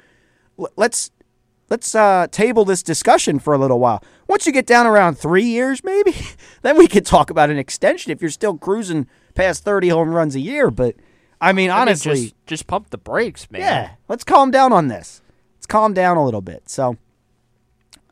L- 0.60 0.74
let's 0.76 1.12
let's 1.70 1.96
uh, 1.96 2.28
table 2.32 2.66
this 2.66 2.84
discussion 2.84 3.40
for 3.40 3.54
a 3.54 3.58
little 3.58 3.80
while. 3.80 4.04
Once 4.28 4.46
you 4.46 4.52
get 4.52 4.68
down 4.68 4.86
around 4.86 5.18
three 5.18 5.46
years, 5.46 5.86
maybe, 5.86 6.14
then 6.64 6.78
we 6.78 6.90
could 6.90 7.06
talk 7.06 7.30
about 7.30 7.50
an 7.50 7.58
extension 7.58 8.12
if 8.12 8.20
you're 8.20 8.30
still 8.30 8.58
cruising 8.58 9.08
past 9.36 9.64
30 9.64 9.88
home 9.88 10.10
runs 10.10 10.36
a 10.36 10.42
year. 10.42 10.70
But 10.70 10.98
I 11.42 11.54
mean, 11.54 11.70
I 11.70 11.74
mean, 11.74 11.82
honestly, 11.82 12.22
just, 12.22 12.46
just 12.46 12.68
pump 12.68 12.90
the 12.90 12.98
brakes, 12.98 13.50
man. 13.50 13.62
yeah, 13.62 13.92
let's 14.08 14.24
calm 14.24 14.52
down 14.52 14.74
on 14.74 14.88
this. 14.88 15.22
Let's 15.58 15.66
calm 15.66 15.94
down 15.94 16.18
a 16.18 16.26
little 16.26 16.42
bit. 16.42 16.70
So 16.70 16.98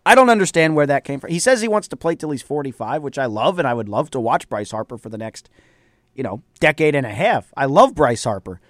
I 0.05 0.15
don't 0.15 0.29
understand 0.29 0.75
where 0.75 0.85
that 0.85 1.03
came 1.03 1.19
from. 1.19 1.31
He 1.31 1.39
says 1.39 1.61
he 1.61 1.67
wants 1.67 1.89
to 1.89 1.97
play 1.97 2.15
till 2.15 2.31
he's 2.31 2.41
45, 2.41 3.01
which 3.03 3.17
I 3.17 3.25
love, 3.25 3.59
and 3.59 3.67
I 3.67 3.73
would 3.73 3.89
love 3.89 4.09
to 4.11 4.19
watch 4.19 4.47
Bryce 4.47 4.71
Harper 4.71 4.97
for 4.97 5.09
the 5.09 5.17
next, 5.17 5.49
you 6.15 6.23
know, 6.23 6.41
decade 6.61 6.95
and 6.95 7.05
a 7.05 7.13
half. 7.13 7.53
I 7.57 7.65
love 7.65 7.93
Bryce 7.93 8.23
Harper. 8.23 8.61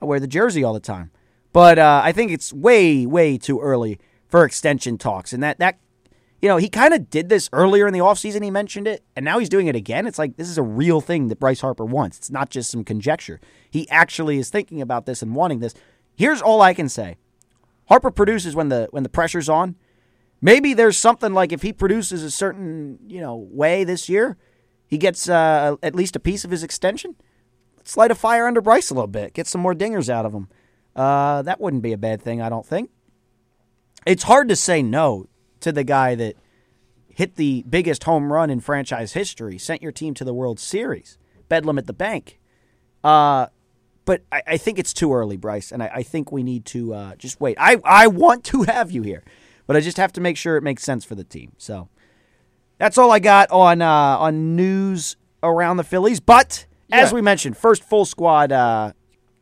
I 0.00 0.04
wear 0.04 0.20
the 0.20 0.28
jersey 0.28 0.62
all 0.62 0.72
the 0.72 0.80
time. 0.80 1.10
But 1.52 1.78
uh, 1.80 2.00
I 2.04 2.12
think 2.12 2.30
it's 2.30 2.52
way, 2.52 3.06
way 3.06 3.38
too 3.38 3.60
early 3.60 3.98
for 4.28 4.44
extension 4.44 4.98
talks. 4.98 5.32
And 5.32 5.42
that, 5.42 5.58
that 5.58 5.78
you 6.44 6.48
know, 6.48 6.58
he 6.58 6.68
kind 6.68 6.92
of 6.92 7.08
did 7.08 7.30
this 7.30 7.48
earlier 7.54 7.86
in 7.86 7.94
the 7.94 8.00
offseason. 8.00 8.44
He 8.44 8.50
mentioned 8.50 8.86
it, 8.86 9.02
and 9.16 9.24
now 9.24 9.38
he's 9.38 9.48
doing 9.48 9.66
it 9.66 9.74
again. 9.74 10.06
It's 10.06 10.18
like 10.18 10.36
this 10.36 10.50
is 10.50 10.58
a 10.58 10.62
real 10.62 11.00
thing 11.00 11.28
that 11.28 11.40
Bryce 11.40 11.62
Harper 11.62 11.86
wants. 11.86 12.18
It's 12.18 12.30
not 12.30 12.50
just 12.50 12.70
some 12.70 12.84
conjecture. 12.84 13.40
He 13.70 13.88
actually 13.88 14.36
is 14.36 14.50
thinking 14.50 14.82
about 14.82 15.06
this 15.06 15.22
and 15.22 15.34
wanting 15.34 15.60
this. 15.60 15.72
Here's 16.14 16.42
all 16.42 16.60
I 16.60 16.74
can 16.74 16.90
say 16.90 17.16
Harper 17.88 18.10
produces 18.10 18.54
when 18.54 18.68
the 18.68 18.88
when 18.90 19.04
the 19.04 19.08
pressure's 19.08 19.48
on. 19.48 19.76
Maybe 20.42 20.74
there's 20.74 20.98
something 20.98 21.32
like 21.32 21.50
if 21.50 21.62
he 21.62 21.72
produces 21.72 22.22
a 22.22 22.30
certain 22.30 22.98
you 23.06 23.22
know 23.22 23.36
way 23.50 23.82
this 23.84 24.10
year, 24.10 24.36
he 24.86 24.98
gets 24.98 25.30
uh, 25.30 25.76
at 25.82 25.94
least 25.94 26.14
a 26.14 26.20
piece 26.20 26.44
of 26.44 26.50
his 26.50 26.62
extension. 26.62 27.16
Let's 27.78 27.96
light 27.96 28.10
a 28.10 28.14
fire 28.14 28.46
under 28.46 28.60
Bryce 28.60 28.90
a 28.90 28.94
little 28.94 29.08
bit. 29.08 29.32
Get 29.32 29.46
some 29.46 29.62
more 29.62 29.74
dingers 29.74 30.10
out 30.10 30.26
of 30.26 30.34
him. 30.34 30.48
Uh, 30.94 31.40
that 31.40 31.58
wouldn't 31.58 31.82
be 31.82 31.94
a 31.94 31.98
bad 31.98 32.20
thing, 32.20 32.42
I 32.42 32.50
don't 32.50 32.66
think. 32.66 32.90
It's 34.04 34.24
hard 34.24 34.50
to 34.50 34.56
say 34.56 34.82
no 34.82 35.30
to 35.64 35.72
the 35.72 35.84
guy 35.84 36.14
that 36.14 36.36
hit 37.08 37.36
the 37.36 37.64
biggest 37.68 38.04
home 38.04 38.32
run 38.32 38.50
in 38.50 38.60
franchise 38.60 39.12
history, 39.12 39.58
sent 39.58 39.82
your 39.82 39.92
team 39.92 40.14
to 40.14 40.24
the 40.24 40.32
World 40.34 40.58
Series, 40.60 41.18
Bedlam 41.48 41.78
at 41.78 41.86
the 41.86 41.92
bank. 41.92 42.38
Uh, 43.02 43.46
but 44.04 44.22
I, 44.32 44.42
I 44.46 44.56
think 44.56 44.78
it's 44.78 44.92
too 44.92 45.12
early, 45.14 45.36
Bryce, 45.36 45.72
and 45.72 45.82
I, 45.82 45.90
I 45.96 46.02
think 46.02 46.30
we 46.32 46.42
need 46.42 46.64
to 46.66 46.94
uh, 46.94 47.14
just 47.16 47.40
wait. 47.40 47.56
I, 47.60 47.80
I 47.84 48.06
want 48.06 48.44
to 48.46 48.62
have 48.64 48.90
you 48.90 49.02
here, 49.02 49.22
but 49.66 49.76
I 49.76 49.80
just 49.80 49.96
have 49.96 50.12
to 50.14 50.20
make 50.20 50.36
sure 50.36 50.56
it 50.56 50.62
makes 50.62 50.82
sense 50.82 51.04
for 51.04 51.14
the 51.14 51.24
team. 51.24 51.52
So 51.58 51.88
that's 52.78 52.98
all 52.98 53.10
I 53.12 53.18
got 53.18 53.50
on 53.50 53.80
uh, 53.80 53.88
on 54.18 54.56
news 54.56 55.16
around 55.42 55.76
the 55.78 55.84
Phillies. 55.84 56.20
But 56.20 56.66
as 56.92 57.10
Yeah. 57.10 57.14
we 57.14 57.22
mentioned, 57.22 57.56
first 57.56 57.82
full 57.84 58.04
squad. 58.04 58.52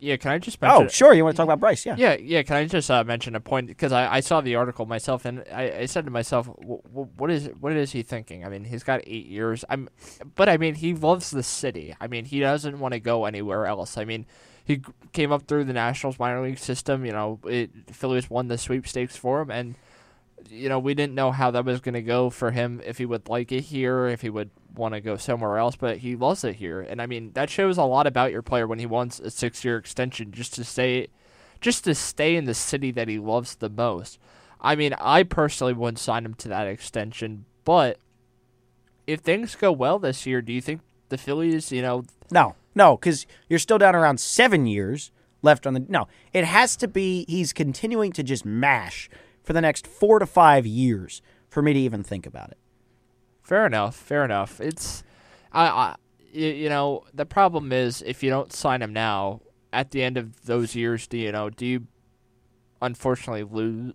Yeah. 0.03 0.17
Can 0.17 0.33
I 0.33 0.39
just 0.39 0.61
mention? 0.61 0.87
oh, 0.87 0.89
sure, 0.89 1.15
you 1.15 1.25
want 1.25 1.35
to 1.35 1.39
talk 1.39 1.45
about 1.45 1.61
Bryce? 1.61 1.87
Yeah. 1.87 1.95
Yeah, 1.97 2.17
yeah. 2.21 2.43
Can 2.43 2.57
I 2.57 2.65
just 2.67 2.91
uh, 2.91 3.05
mention 3.05 3.35
a 3.37 3.41
point 3.41 3.69
because 3.69 3.93
I, 3.93 4.15
I 4.17 4.21
saw 4.21 4.41
the 4.41 4.57
article 4.57 4.85
myself 4.85 5.25
and 5.25 5.45
I, 5.53 5.79
I 5.81 5.87
said 5.87 6.05
to 6.07 6.11
myself, 6.11 6.47
"Wh- 6.47 6.85
wh- 6.93 7.19
what 7.21 7.31
is 7.31 7.49
what 7.61 7.73
is 7.73 7.93
he 7.93 8.03
thinking? 8.03 8.45
I 8.45 8.49
mean, 8.49 8.65
he's 8.65 8.83
got 8.83 9.01
eight 9.07 9.27
years. 9.27 9.65
I'm, 9.71 9.89
but 10.35 10.49
I 10.49 10.57
mean, 10.57 10.75
he 10.75 10.93
loves 10.95 11.31
the 11.31 11.43
city. 11.43 11.95
I 12.01 12.09
mean, 12.09 12.25
he 12.25 12.41
doesn't 12.41 12.79
want 12.81 12.95
to 12.95 13.01
go 13.01 13.25
anywhere 13.25 13.67
else. 13.67 13.97
I 13.97 14.05
mean, 14.05 14.27
he 14.65 14.83
came 15.13 15.31
up 15.33 15.47
through 15.47 15.65
the 15.65 15.73
Nationals 15.73 16.19
minor 16.19 16.43
league 16.43 16.59
system. 16.59 17.07
You 17.07 17.13
know, 17.13 17.39
it, 17.45 17.71
Phillies 17.93 18.29
won 18.29 18.49
the 18.49 18.59
sweepstakes 18.59 19.17
for 19.17 19.41
him, 19.41 19.51
and 19.51 19.75
you 20.51 20.69
know 20.69 20.79
we 20.79 20.95
didn't 20.95 21.15
know 21.15 21.31
how 21.33 21.51
that 21.51 21.65
was 21.65 21.81
going 21.81 21.95
to 21.95 22.03
go 22.03 22.31
for 22.31 22.51
him 22.51 22.81
if 22.85 22.99
he 22.99 23.07
would 23.07 23.29
like 23.29 23.53
it 23.53 23.63
here, 23.63 24.07
if 24.07 24.21
he 24.21 24.31
would 24.31 24.51
want 24.75 24.95
to 24.95 25.01
go 25.01 25.17
somewhere 25.17 25.59
else. 25.59 25.77
But 25.77 25.99
he 25.99 26.17
loves 26.17 26.45
it 26.45 26.57
here, 26.57 26.81
and 26.81 27.01
I 27.01 27.07
mean 27.07 27.33
that 27.35 27.51
shows 27.51 27.79
a 27.79 27.85
lot 27.85 28.07
about 28.07 28.33
your 28.33 28.43
player 28.43 28.67
when 28.67 28.79
he 28.79 28.87
wants 28.87 29.21
a 29.21 29.31
six-year 29.31 29.77
extension 29.77 30.33
just 30.33 30.55
to 30.55 30.65
stay, 30.65 31.09
just 31.61 31.85
to 31.85 31.95
stay 31.95 32.37
in 32.37 32.45
the 32.45 32.55
city 32.55 32.91
that 32.93 33.09
he 33.09 33.19
loves 33.19 33.57
the 33.57 33.71
most. 33.71 34.19
I 34.61 34.77
mean, 34.77 34.95
I 34.95 35.25
personally 35.25 35.73
wouldn't 35.73 35.99
sign 35.99 36.25
him 36.25 36.35
to 36.35 36.49
that 36.49 36.69
extension, 36.69 37.47
but 37.65 37.99
if 39.07 39.21
things 39.21 39.57
go 39.57 39.73
well 39.73 39.99
this 39.99 40.25
year, 40.27 40.41
do 40.41 40.53
you 40.53 40.61
think 40.61 40.81
the 41.09 41.19
Phillies, 41.19 41.73
you 41.73 41.83
know, 41.83 42.05
No, 42.33 42.55
no, 42.75 42.97
because 42.97 43.27
you're 43.49 43.59
still 43.59 43.79
down 43.79 43.95
around 43.95 44.19
seven 44.19 44.67
years 44.67 45.11
left 45.43 45.67
on 45.67 45.75
the. 45.75 45.85
No, 45.89 46.09
it 46.33 46.45
has 46.45 46.77
to 46.77 46.89
be. 46.89 47.27
He's 47.29 47.53
continuing 47.53 48.11
to 48.13 48.23
just 48.23 48.47
mash 48.47 49.11
for 49.43 49.53
the 49.53 49.61
next 49.61 49.87
four 49.87 50.19
to 50.19 50.27
five 50.27 50.67
years 50.67 51.23
for 51.49 51.63
me 51.63 51.73
to 51.73 51.79
even 51.79 52.03
think 52.03 52.27
about 52.27 52.51
it. 52.51 52.59
Fair 53.43 53.67
enough. 53.67 53.97
Fair 53.97 54.25
enough. 54.25 54.61
It's, 54.61 55.03
I, 55.53 55.67
I, 55.67 55.95
you, 56.33 56.69
know, 56.69 57.05
the 57.13 57.27
problem 57.27 57.73
is 57.73 58.03
if 58.03 58.23
you 58.23 58.31
don't 58.31 58.53
sign 58.53 58.83
him 58.83 58.93
now, 58.93 59.41
at 59.73 59.91
the 59.91 60.03
end 60.03 60.17
of 60.17 60.45
those 60.45 60.75
years, 60.75 61.07
do 61.07 61.19
you 61.19 61.33
know, 61.33 61.51
do 61.51 61.67
you, 61.67 61.87
unfortunately 62.81 63.43
lose? 63.45 63.93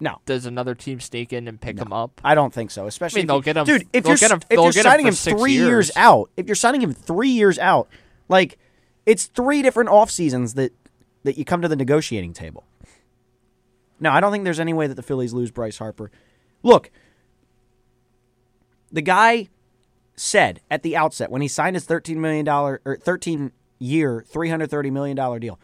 No. 0.00 0.20
Does 0.26 0.46
another 0.46 0.74
team 0.74 1.00
sneak 1.00 1.32
in 1.32 1.48
and 1.48 1.60
pick 1.60 1.78
him 1.78 1.92
up? 1.92 2.20
I 2.24 2.34
don't 2.34 2.52
think 2.52 2.70
so. 2.70 2.86
Especially, 2.86 3.20
I 3.20 3.22
mean, 3.22 3.24
if 3.24 3.28
they'll 3.28 3.40
get 3.40 3.56
him- 3.56 3.64
dude. 3.64 3.88
If 3.92 4.06
you're 4.06 4.16
him- 4.16 4.40
if 4.48 4.58
you're 4.58 4.66
him 4.66 4.72
signing 4.72 5.12
for 5.12 5.30
him 5.30 5.38
three 5.38 5.52
years 5.52 5.88
years. 5.88 5.92
out, 5.96 6.30
if 6.36 6.46
you're 6.46 6.54
signing 6.54 6.80
him 6.82 6.92
three 6.92 7.30
years 7.30 7.58
out, 7.58 7.88
like 8.28 8.58
it's 9.06 9.26
three 9.26 9.62
different 9.62 9.90
off 9.90 10.10
seasons 10.10 10.54
that 10.54 10.72
that 11.24 11.36
you 11.36 11.44
come 11.44 11.62
to 11.62 11.68
the 11.68 11.76
negotiating 11.76 12.32
table. 12.32 12.64
No, 14.00 14.10
I 14.10 14.20
don't 14.20 14.32
think 14.32 14.44
there's 14.44 14.60
any 14.60 14.72
way 14.72 14.86
that 14.86 14.94
the 14.94 15.02
Phillies 15.02 15.32
lose 15.32 15.50
Bryce 15.50 15.78
Harper. 15.78 16.10
Look, 16.62 16.90
the 18.92 19.02
guy 19.02 19.48
said 20.16 20.60
at 20.70 20.82
the 20.82 20.96
outset 20.96 21.30
when 21.30 21.42
he 21.42 21.48
signed 21.48 21.76
his 21.76 21.84
thirteen 21.84 22.20
million 22.20 22.44
dollar 22.44 22.80
or 22.84 22.96
thirteen 22.96 23.52
year, 23.78 24.24
three 24.26 24.50
hundred 24.50 24.70
thirty 24.70 24.90
million 24.90 25.16
dollar 25.16 25.38
deal, 25.38 25.58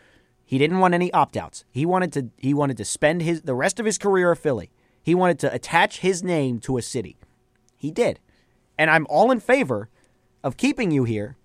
he 0.44 0.58
didn't 0.58 0.78
want 0.78 0.94
any 0.94 1.12
opt 1.12 1.36
outs. 1.36 1.64
He 1.70 1.86
wanted 1.86 2.12
to 2.12 2.30
he 2.38 2.54
wanted 2.54 2.76
to 2.76 2.84
spend 2.84 3.22
his 3.22 3.42
the 3.42 3.54
rest 3.54 3.80
of 3.80 3.86
his 3.86 3.98
career 3.98 4.30
a 4.30 4.36
Philly. 4.36 4.70
He 5.02 5.14
wanted 5.14 5.38
to 5.40 5.52
attach 5.52 6.00
his 6.00 6.22
name 6.22 6.60
to 6.60 6.76
a 6.78 6.82
city. 6.82 7.16
He 7.76 7.90
did. 7.90 8.20
And 8.78 8.90
I'm 8.90 9.06
all 9.10 9.30
in 9.30 9.40
favor 9.40 9.88
of 10.42 10.56
keeping 10.56 10.90
you 10.90 11.04
here 11.04 11.36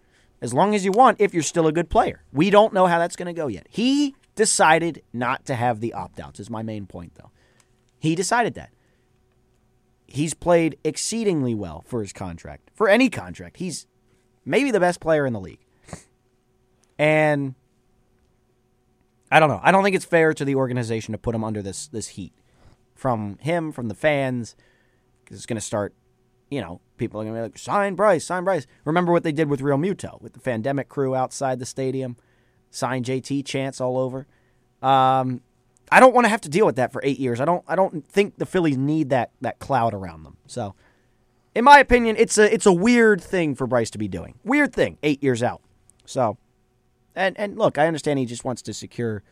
as 0.42 0.54
long 0.54 0.74
as 0.74 0.86
you 0.86 0.92
want 0.92 1.20
if 1.20 1.34
you're 1.34 1.44
still 1.44 1.68
a 1.68 1.72
good 1.72 1.90
player. 1.90 2.24
We 2.32 2.50
don't 2.50 2.74
know 2.74 2.88
how 2.88 3.00
that's 3.00 3.16
going 3.16 3.28
to 3.28 3.34
go 3.34 3.48
yet. 3.48 3.68
He 3.70 4.16
decided 4.40 5.04
not 5.12 5.46
to 5.48 5.54
have 5.54 5.82
the 5.82 5.94
opt 5.94 6.18
outs, 6.18 6.40
is 6.40 6.50
my 6.50 6.64
main 6.64 6.86
point, 6.86 7.16
though. 7.16 7.30
He 8.00 8.16
decided 8.16 8.54
that. 8.54 8.72
He's 10.08 10.34
played 10.34 10.78
exceedingly 10.82 11.54
well 11.54 11.84
for 11.86 12.00
his 12.00 12.14
contract, 12.14 12.72
for 12.74 12.88
any 12.88 13.10
contract. 13.10 13.58
He's 13.58 13.86
maybe 14.46 14.72
the 14.72 14.80
best 14.80 15.02
player 15.02 15.26
in 15.26 15.34
the 15.34 15.42
league. 15.42 15.60
And 16.98 17.54
I 19.30 19.42
don't 19.42 19.50
know. 19.50 19.60
I 19.62 19.74
don't 19.74 19.84
think 19.84 19.98
it's 19.98 20.06
fair 20.06 20.34
to 20.34 20.46
the 20.46 20.56
organization 20.56 21.12
to 21.12 21.18
put 21.18 21.36
him 21.36 21.44
under 21.44 21.62
this 21.62 21.90
this 21.90 22.08
heat 22.08 22.32
from 22.96 23.38
him, 23.42 23.74
from 23.74 23.90
the 23.90 23.94
fans, 23.94 24.56
because 25.24 25.36
it's 25.36 25.46
going 25.46 25.56
to 25.58 25.62
start. 25.62 25.94
You 26.50 26.62
know, 26.62 26.80
people 26.96 27.20
are 27.20 27.26
going 27.26 27.36
to 27.36 27.40
be 27.40 27.44
like, 27.44 27.58
sign 27.58 27.96
Bryce, 27.96 28.26
sign 28.26 28.46
Bryce. 28.46 28.66
Remember 28.86 29.12
what 29.12 29.24
they 29.24 29.34
did 29.34 29.50
with 29.50 29.60
Realmuto, 29.60 30.22
with 30.22 30.32
the 30.32 30.40
pandemic 30.40 30.88
crew 30.88 31.14
outside 31.14 31.60
the 31.60 31.66
stadium, 31.66 32.16
sign 32.72 33.04
JT 33.04 33.46
chants 33.46 33.80
all 33.82 33.98
over. 33.98 34.28
Um, 34.82 35.42
I 35.92 36.00
don't 36.00 36.14
want 36.14 36.26
to 36.26 36.30
have 36.30 36.42
to 36.42 36.50
deal 36.50 36.66
with 36.66 36.76
that 36.76 36.92
for 36.92 37.02
eight 37.04 37.20
years. 37.20 37.40
I 37.42 37.46
don't. 37.46 37.64
I 37.68 37.76
don't 37.76 38.06
think 38.08 38.38
the 38.38 38.46
Phillies 38.46 38.78
need 38.78 39.10
that 39.10 39.32
that 39.42 39.60
cloud 39.60 39.94
around 39.94 40.24
them. 40.24 40.38
So, 40.46 40.76
in 41.56 41.64
my 41.64 41.80
opinion, 41.80 42.16
it's 42.18 42.38
a 42.38 42.54
it's 42.54 42.66
a 42.66 42.74
weird 42.74 43.22
thing 43.22 43.56
for 43.56 43.66
Bryce 43.68 43.90
to 43.92 43.98
be 43.98 44.08
doing. 44.08 44.36
Weird 44.44 44.74
thing, 44.74 44.98
eight 45.02 45.24
years 45.24 45.42
out. 45.42 45.62
So, 46.06 46.38
and 47.16 47.38
and 47.40 47.58
look, 47.58 47.78
I 47.80 47.88
understand 47.88 48.20
he 48.20 48.26
just 48.26 48.46
wants 48.46 48.62
to 48.64 48.74
secure 48.74 49.24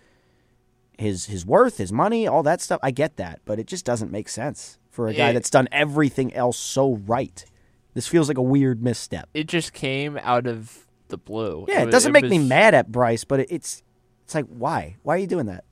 his 0.97 1.27
his 1.27 1.45
worth, 1.45 1.77
his 1.77 1.93
money, 1.93 2.27
all 2.27 2.41
that 2.43 2.59
stuff. 2.59 2.79
I 2.81 2.89
get 2.89 3.17
that, 3.17 3.39
but 3.45 3.59
it 3.59 3.67
just 3.67 3.85
doesn't 3.85 4.11
make 4.11 4.27
sense 4.27 4.79
for 4.89 5.07
a 5.07 5.13
guy 5.13 5.29
It- 5.29 5.33
that's 5.33 5.51
done 5.51 5.67
everything 5.71 6.33
else 6.33 6.57
so 6.57 6.95
right. 7.05 7.45
This 7.93 8.07
feels 8.07 8.27
like 8.27 8.37
a 8.37 8.43
weird 8.43 8.81
misstep. 8.83 9.29
It 9.35 9.47
just 9.47 9.73
came 9.73 10.17
out 10.23 10.47
of 10.47 10.86
the 11.07 11.17
blue. 11.17 11.65
Yeah, 11.67 11.81
it 11.81 11.85
wa- 11.85 11.91
doesn't 11.91 12.11
make 12.11 12.25
me 12.25 12.39
mad 12.39 12.73
at 12.73 12.91
Bryce, 12.91 13.23
but 13.23 13.41
it, 13.41 13.51
it's 13.51 13.83
it's 14.23 14.35
like 14.35 14.45
why? 14.45 14.97
Why 15.03 15.15
are 15.15 15.19
you 15.19 15.27
doing 15.27 15.45
that? 15.47 15.63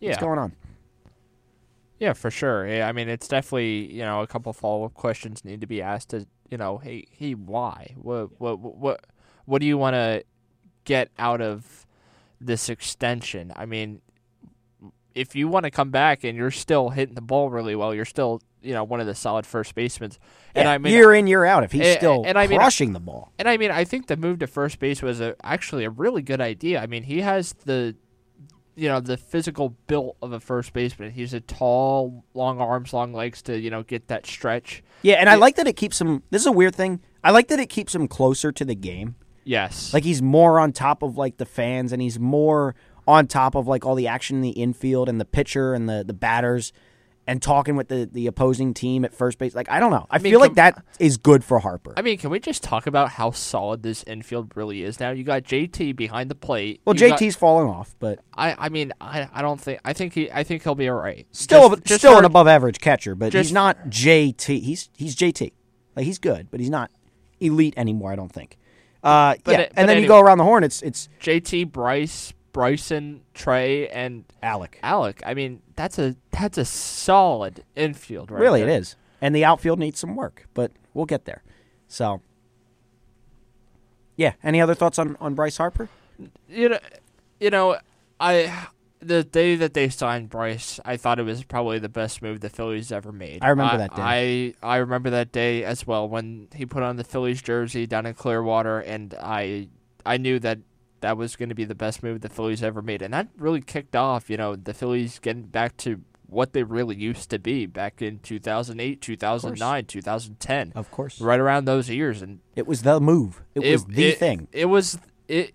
Yeah, 0.00 0.10
What's 0.10 0.20
going 0.22 0.38
on? 0.38 0.52
yeah, 1.98 2.14
for 2.14 2.30
sure. 2.30 2.66
Yeah, 2.66 2.88
I 2.88 2.92
mean, 2.92 3.08
it's 3.08 3.28
definitely 3.28 3.92
you 3.92 4.02
know 4.02 4.22
a 4.22 4.26
couple 4.26 4.52
follow 4.52 4.84
up 4.84 4.94
questions 4.94 5.44
need 5.44 5.60
to 5.60 5.66
be 5.66 5.82
asked. 5.82 6.10
To 6.10 6.26
you 6.50 6.58
know, 6.58 6.78
hey, 6.78 7.06
hey, 7.10 7.32
why? 7.34 7.94
What, 7.96 8.40
what, 8.40 8.58
what, 8.58 9.06
what 9.44 9.60
do 9.60 9.66
you 9.66 9.78
want 9.78 9.94
to 9.94 10.24
get 10.84 11.10
out 11.18 11.40
of 11.40 11.86
this 12.40 12.68
extension? 12.68 13.52
I 13.54 13.66
mean, 13.66 14.00
if 15.20 15.36
you 15.36 15.48
want 15.48 15.64
to 15.64 15.70
come 15.70 15.90
back 15.90 16.24
and 16.24 16.36
you're 16.36 16.50
still 16.50 16.88
hitting 16.90 17.14
the 17.14 17.20
ball 17.20 17.50
really 17.50 17.74
well, 17.76 17.94
you're 17.94 18.04
still 18.04 18.40
you 18.62 18.74
know 18.74 18.84
one 18.84 19.00
of 19.00 19.06
the 19.06 19.14
solid 19.14 19.46
first 19.46 19.74
basemen. 19.74 20.12
And 20.54 20.66
Yeah, 20.66 20.72
I 20.72 20.78
mean, 20.78 20.92
year 20.92 21.14
in 21.14 21.26
year 21.26 21.44
out, 21.44 21.62
if 21.64 21.72
he's 21.72 21.86
and- 21.86 21.98
still 21.98 22.22
and 22.26 22.38
I 22.38 22.46
mean, 22.46 22.58
crushing 22.58 22.92
the 22.92 23.00
ball. 23.00 23.32
And 23.38 23.48
I 23.48 23.56
mean, 23.56 23.70
I 23.70 23.84
think 23.84 24.06
the 24.06 24.16
move 24.16 24.38
to 24.40 24.46
first 24.46 24.78
base 24.78 25.00
was 25.02 25.20
a, 25.20 25.34
actually 25.44 25.84
a 25.84 25.90
really 25.90 26.22
good 26.22 26.40
idea. 26.40 26.80
I 26.82 26.86
mean, 26.86 27.02
he 27.04 27.20
has 27.20 27.54
the, 27.64 27.94
you 28.76 28.88
know, 28.88 29.00
the 29.00 29.16
physical 29.16 29.76
built 29.86 30.16
of 30.22 30.32
a 30.32 30.40
first 30.40 30.72
baseman. 30.72 31.10
He's 31.12 31.32
a 31.34 31.40
tall, 31.40 32.24
long 32.34 32.60
arms, 32.60 32.92
long 32.92 33.12
legs 33.12 33.42
to 33.42 33.58
you 33.58 33.70
know 33.70 33.82
get 33.82 34.08
that 34.08 34.26
stretch. 34.26 34.82
Yeah, 35.02 35.14
and 35.16 35.28
I 35.28 35.36
like 35.36 35.56
that 35.56 35.66
it 35.66 35.76
keeps 35.76 36.00
him. 36.00 36.22
This 36.30 36.42
is 36.42 36.46
a 36.46 36.52
weird 36.52 36.74
thing. 36.74 37.00
I 37.22 37.30
like 37.30 37.48
that 37.48 37.58
it 37.60 37.68
keeps 37.68 37.94
him 37.94 38.08
closer 38.08 38.52
to 38.52 38.64
the 38.64 38.74
game. 38.74 39.16
Yes, 39.42 39.92
Like 39.94 40.04
he's 40.04 40.20
more 40.22 40.60
on 40.60 40.72
top 40.72 41.02
of 41.02 41.16
like 41.16 41.38
the 41.38 41.46
fans, 41.46 41.92
and 41.92 42.00
he's 42.02 42.18
more 42.20 42.74
on 43.10 43.26
top 43.26 43.54
of 43.54 43.66
like 43.66 43.84
all 43.84 43.94
the 43.94 44.06
action 44.08 44.36
in 44.36 44.42
the 44.42 44.50
infield 44.50 45.08
and 45.08 45.20
the 45.20 45.24
pitcher 45.24 45.74
and 45.74 45.88
the 45.88 46.04
the 46.06 46.12
batters, 46.14 46.72
and 47.26 47.42
talking 47.42 47.76
with 47.76 47.88
the 47.88 48.08
the 48.10 48.26
opposing 48.26 48.72
team 48.74 49.04
at 49.04 49.12
first 49.12 49.38
base. 49.38 49.54
Like 49.54 49.70
I 49.70 49.78
don't 49.80 49.90
know. 49.90 50.06
I, 50.10 50.18
mean, 50.18 50.32
feel 50.32 50.40
like 50.40 50.54
that 50.54 50.82
is 50.98 51.16
good 51.16 51.44
for 51.44 51.58
Harper. 51.58 51.92
I 51.96 52.02
mean, 52.02 52.18
can 52.18 52.30
we 52.30 52.40
just 52.40 52.62
talk 52.62 52.86
about 52.86 53.10
how 53.10 53.30
solid 53.30 53.82
this 53.82 54.02
infield 54.04 54.52
really 54.56 54.82
is 54.82 54.98
now? 55.00 55.10
You 55.10 55.24
got 55.24 55.42
JT 55.42 55.94
behind 55.96 56.30
the 56.30 56.34
plate. 56.34 56.80
well, 56.84 56.96
You 56.96 57.08
got- 57.08 57.18
JT's 57.20 57.36
falling 57.36 57.68
off, 57.68 57.94
but 57.98 58.20
I, 58.34 58.54
I 58.58 58.68
mean, 58.68 58.92
I, 59.00 59.28
I 59.32 59.42
don't 59.42 59.60
think. 59.60 59.80
I 59.84 59.92
think 59.92 60.14
he. 60.14 60.30
I 60.30 60.42
think 60.44 60.62
he'll 60.62 60.74
be 60.74 60.88
all 60.88 60.96
right. 60.96 61.26
still 61.32 61.70
Just- 61.70 61.84
just 61.84 62.00
still 62.00 62.18
an 62.18 62.24
above 62.24 62.48
average 62.48 62.80
catcher. 62.80 63.14
But 63.14 63.32
he's 63.32 63.52
not 63.52 63.76
JT. 63.88 64.62
He's 64.62 64.88
he's 64.96 65.14
JT. 65.16 65.52
Like 65.96 66.06
he's 66.06 66.18
good, 66.18 66.48
but 66.50 66.60
he's 66.60 66.70
not 66.70 66.90
elite 67.40 67.74
anymore. 67.76 68.12
I 68.12 68.16
don't 68.16 68.32
think. 68.32 68.56
Uh, 69.02 69.34
yeah, 69.46 69.60
it- 69.60 69.72
and 69.76 69.88
then 69.88 70.02
you 70.02 70.08
go 70.08 70.20
around 70.20 70.38
the 70.38 70.44
horn. 70.44 70.62
It's 70.64 70.82
it's 70.82 71.08
JT, 71.20 71.72
Bryce, 71.72 72.32
Bryson, 72.52 73.22
Trea, 73.34 73.88
and 73.88 74.24
Alec. 74.42 74.78
Alec. 74.82 75.22
I 75.24 75.34
mean, 75.34 75.62
that's 75.76 75.98
a 75.98 76.16
that's 76.30 76.58
a 76.58 76.64
solid 76.64 77.64
infield, 77.76 78.30
right? 78.30 78.40
really, 78.40 78.60
there. 78.60 78.70
it 78.70 78.80
is. 78.80 78.96
And 79.20 79.34
the 79.34 79.44
outfield 79.44 79.78
needs 79.78 79.98
some 79.98 80.16
work, 80.16 80.46
but 80.54 80.72
we'll 80.94 81.06
get 81.06 81.26
there. 81.26 81.42
So, 81.88 82.22
yeah. 84.16 84.32
Any 84.42 84.60
other 84.60 84.74
thoughts 84.74 84.98
on 84.98 85.16
on 85.20 85.34
Bryce 85.34 85.56
Harper? 85.56 85.88
you 86.48 86.68
know, 86.68 86.78
you 87.38 87.50
know, 87.50 87.78
I 88.18 88.68
the 89.00 89.24
day 89.24 89.56
that 89.56 89.74
they 89.74 89.88
signed 89.88 90.28
Bryce, 90.28 90.78
I 90.84 90.96
thought 90.96 91.18
it 91.18 91.22
was 91.22 91.42
probably 91.44 91.78
the 91.78 91.88
best 91.88 92.20
move 92.20 92.40
the 92.40 92.50
Phillies 92.50 92.92
ever 92.92 93.12
made. 93.12 93.42
I 93.42 93.48
remember 93.48 93.78
that 93.78 93.96
day. 93.96 94.54
I 94.62 94.74
I 94.74 94.76
remember 94.76 95.10
that 95.10 95.32
day 95.32 95.64
as 95.64 95.86
well 95.86 96.08
when 96.08 96.48
he 96.54 96.66
put 96.66 96.82
on 96.82 96.96
the 96.96 97.04
Phillies 97.04 97.42
jersey 97.42 97.86
down 97.86 98.06
in 98.06 98.14
Clearwater, 98.14 98.80
and 98.80 99.14
I 99.20 99.68
I 100.04 100.18
knew 100.18 100.38
that 100.40 100.58
that 101.00 101.16
was 101.16 101.36
going 101.36 101.48
to 101.48 101.54
be 101.54 101.64
the 101.64 101.74
best 101.74 102.02
move 102.02 102.20
the 102.20 102.28
Phillies 102.28 102.62
ever 102.62 102.82
made, 102.82 103.02
and 103.02 103.12
that 103.14 103.28
really 103.36 103.60
kicked 103.60 103.96
off. 103.96 104.28
You 104.30 104.36
know, 104.36 104.56
the 104.56 104.74
Phillies 104.74 105.18
getting 105.18 105.42
back 105.44 105.76
to 105.78 106.00
what 106.26 106.52
they 106.52 106.62
really 106.62 106.94
used 106.96 107.28
to 107.30 107.38
be 107.38 107.66
back 107.66 108.00
in 108.00 108.20
2008, 108.20 109.00
2009, 109.00 109.84
2010. 109.86 110.72
Of 110.76 110.90
course, 110.90 111.20
Right 111.20 111.40
around 111.40 111.64
those 111.64 111.88
years, 111.90 112.22
and 112.22 112.40
it 112.54 112.66
was 112.66 112.82
the 112.82 113.00
move. 113.00 113.42
It, 113.54 113.60
was 113.72 113.84
the 113.84 114.08
it- 114.08 114.18
thing. 114.18 114.48
It 114.52 114.66
was 114.66 114.98
it. 115.28 115.54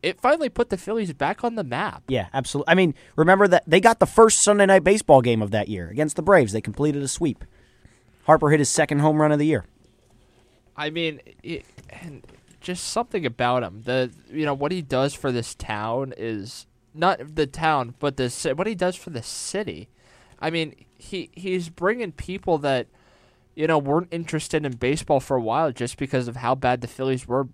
It 0.00 0.20
finally 0.20 0.48
put 0.48 0.70
the 0.70 0.76
Phillies 0.76 1.12
back 1.12 1.42
on 1.42 1.56
the 1.56 1.64
map. 1.64 2.04
Yeah, 2.06 2.28
absolutely. 2.32 2.70
I 2.70 2.76
mean, 2.76 2.94
remember 3.16 3.48
that 3.48 3.64
they 3.66 3.80
got 3.80 3.98
the 3.98 4.06
first 4.06 4.42
Sunday 4.42 4.64
night 4.64 4.84
baseball 4.84 5.20
game 5.22 5.42
of 5.42 5.50
that 5.50 5.66
year 5.68 5.88
against 5.88 6.14
the 6.14 6.22
Braves. 6.22 6.52
They 6.52 6.60
completed 6.60 7.02
a 7.02 7.08
sweep. 7.08 7.44
Harper 8.22 8.48
hit 8.50 8.60
his 8.60 8.68
second 8.68 9.00
home 9.00 9.20
run 9.20 9.32
of 9.32 9.40
the 9.40 9.46
year. 9.46 9.64
I 10.76 10.90
mean, 10.90 11.20
it, 11.42 11.64
and 11.90 12.22
just 12.60 12.84
something 12.84 13.24
about 13.26 13.62
him. 13.62 13.82
The 13.84 14.12
you 14.30 14.44
know 14.44 14.54
what 14.54 14.72
he 14.72 14.82
does 14.82 15.14
for 15.14 15.30
this 15.32 15.54
town 15.54 16.12
is 16.16 16.66
not 16.94 17.34
the 17.36 17.46
town, 17.46 17.94
but 17.98 18.16
the 18.16 18.28
what 18.56 18.66
he 18.66 18.74
does 18.74 18.96
for 18.96 19.10
the 19.10 19.22
city. 19.22 19.88
I 20.40 20.50
mean, 20.50 20.74
he 20.96 21.30
he's 21.32 21.68
bringing 21.68 22.12
people 22.12 22.58
that 22.58 22.86
you 23.54 23.66
know 23.66 23.78
weren't 23.78 24.08
interested 24.10 24.64
in 24.64 24.72
baseball 24.76 25.20
for 25.20 25.36
a 25.36 25.40
while 25.42 25.72
just 25.72 25.96
because 25.96 26.28
of 26.28 26.36
how 26.36 26.54
bad 26.54 26.80
the 26.80 26.88
Phillies 26.88 27.26
were. 27.26 27.48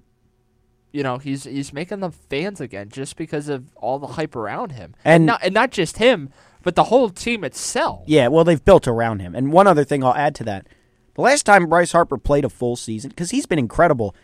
You 0.93 1.03
know, 1.03 1.19
he's 1.19 1.45
he's 1.45 1.73
making 1.73 2.01
them 2.01 2.13
fans 2.13 2.61
again 2.61 2.89
just 2.89 3.17
because 3.17 3.49
of 3.49 3.75
all 3.77 3.99
the 3.99 4.07
hype 4.09 4.37
around 4.37 4.73
him, 4.73 4.95
And- 5.05 5.27
not 5.27 5.41
and 5.43 5.53
not 5.53 5.71
just 5.73 5.97
him, 5.99 6.31
but 6.63 6.77
the 6.77 6.85
whole 6.85 7.11
team 7.11 7.43
itself. 7.43 8.05
Yeah, 8.07 8.29
well, 8.29 8.45
they've 8.45 8.65
built 8.65 8.87
around 8.87 9.19
him. 9.21 9.35
And 9.35 9.53
one 9.53 9.67
other 9.67 9.83
thing 9.85 10.05
I'll 10.05 10.15
add 10.15 10.37
to 10.37 10.45
that: 10.45 10.69
the 11.15 11.23
last 11.23 11.45
time 11.47 11.67
Bryce 11.67 11.91
Harper 11.93 12.17
played 12.17 12.45
a 12.45 12.49
full 12.49 12.77
season, 12.77 13.09
because 13.11 13.31
he's 13.33 13.45
been 13.47 13.59
incredible 13.59 14.15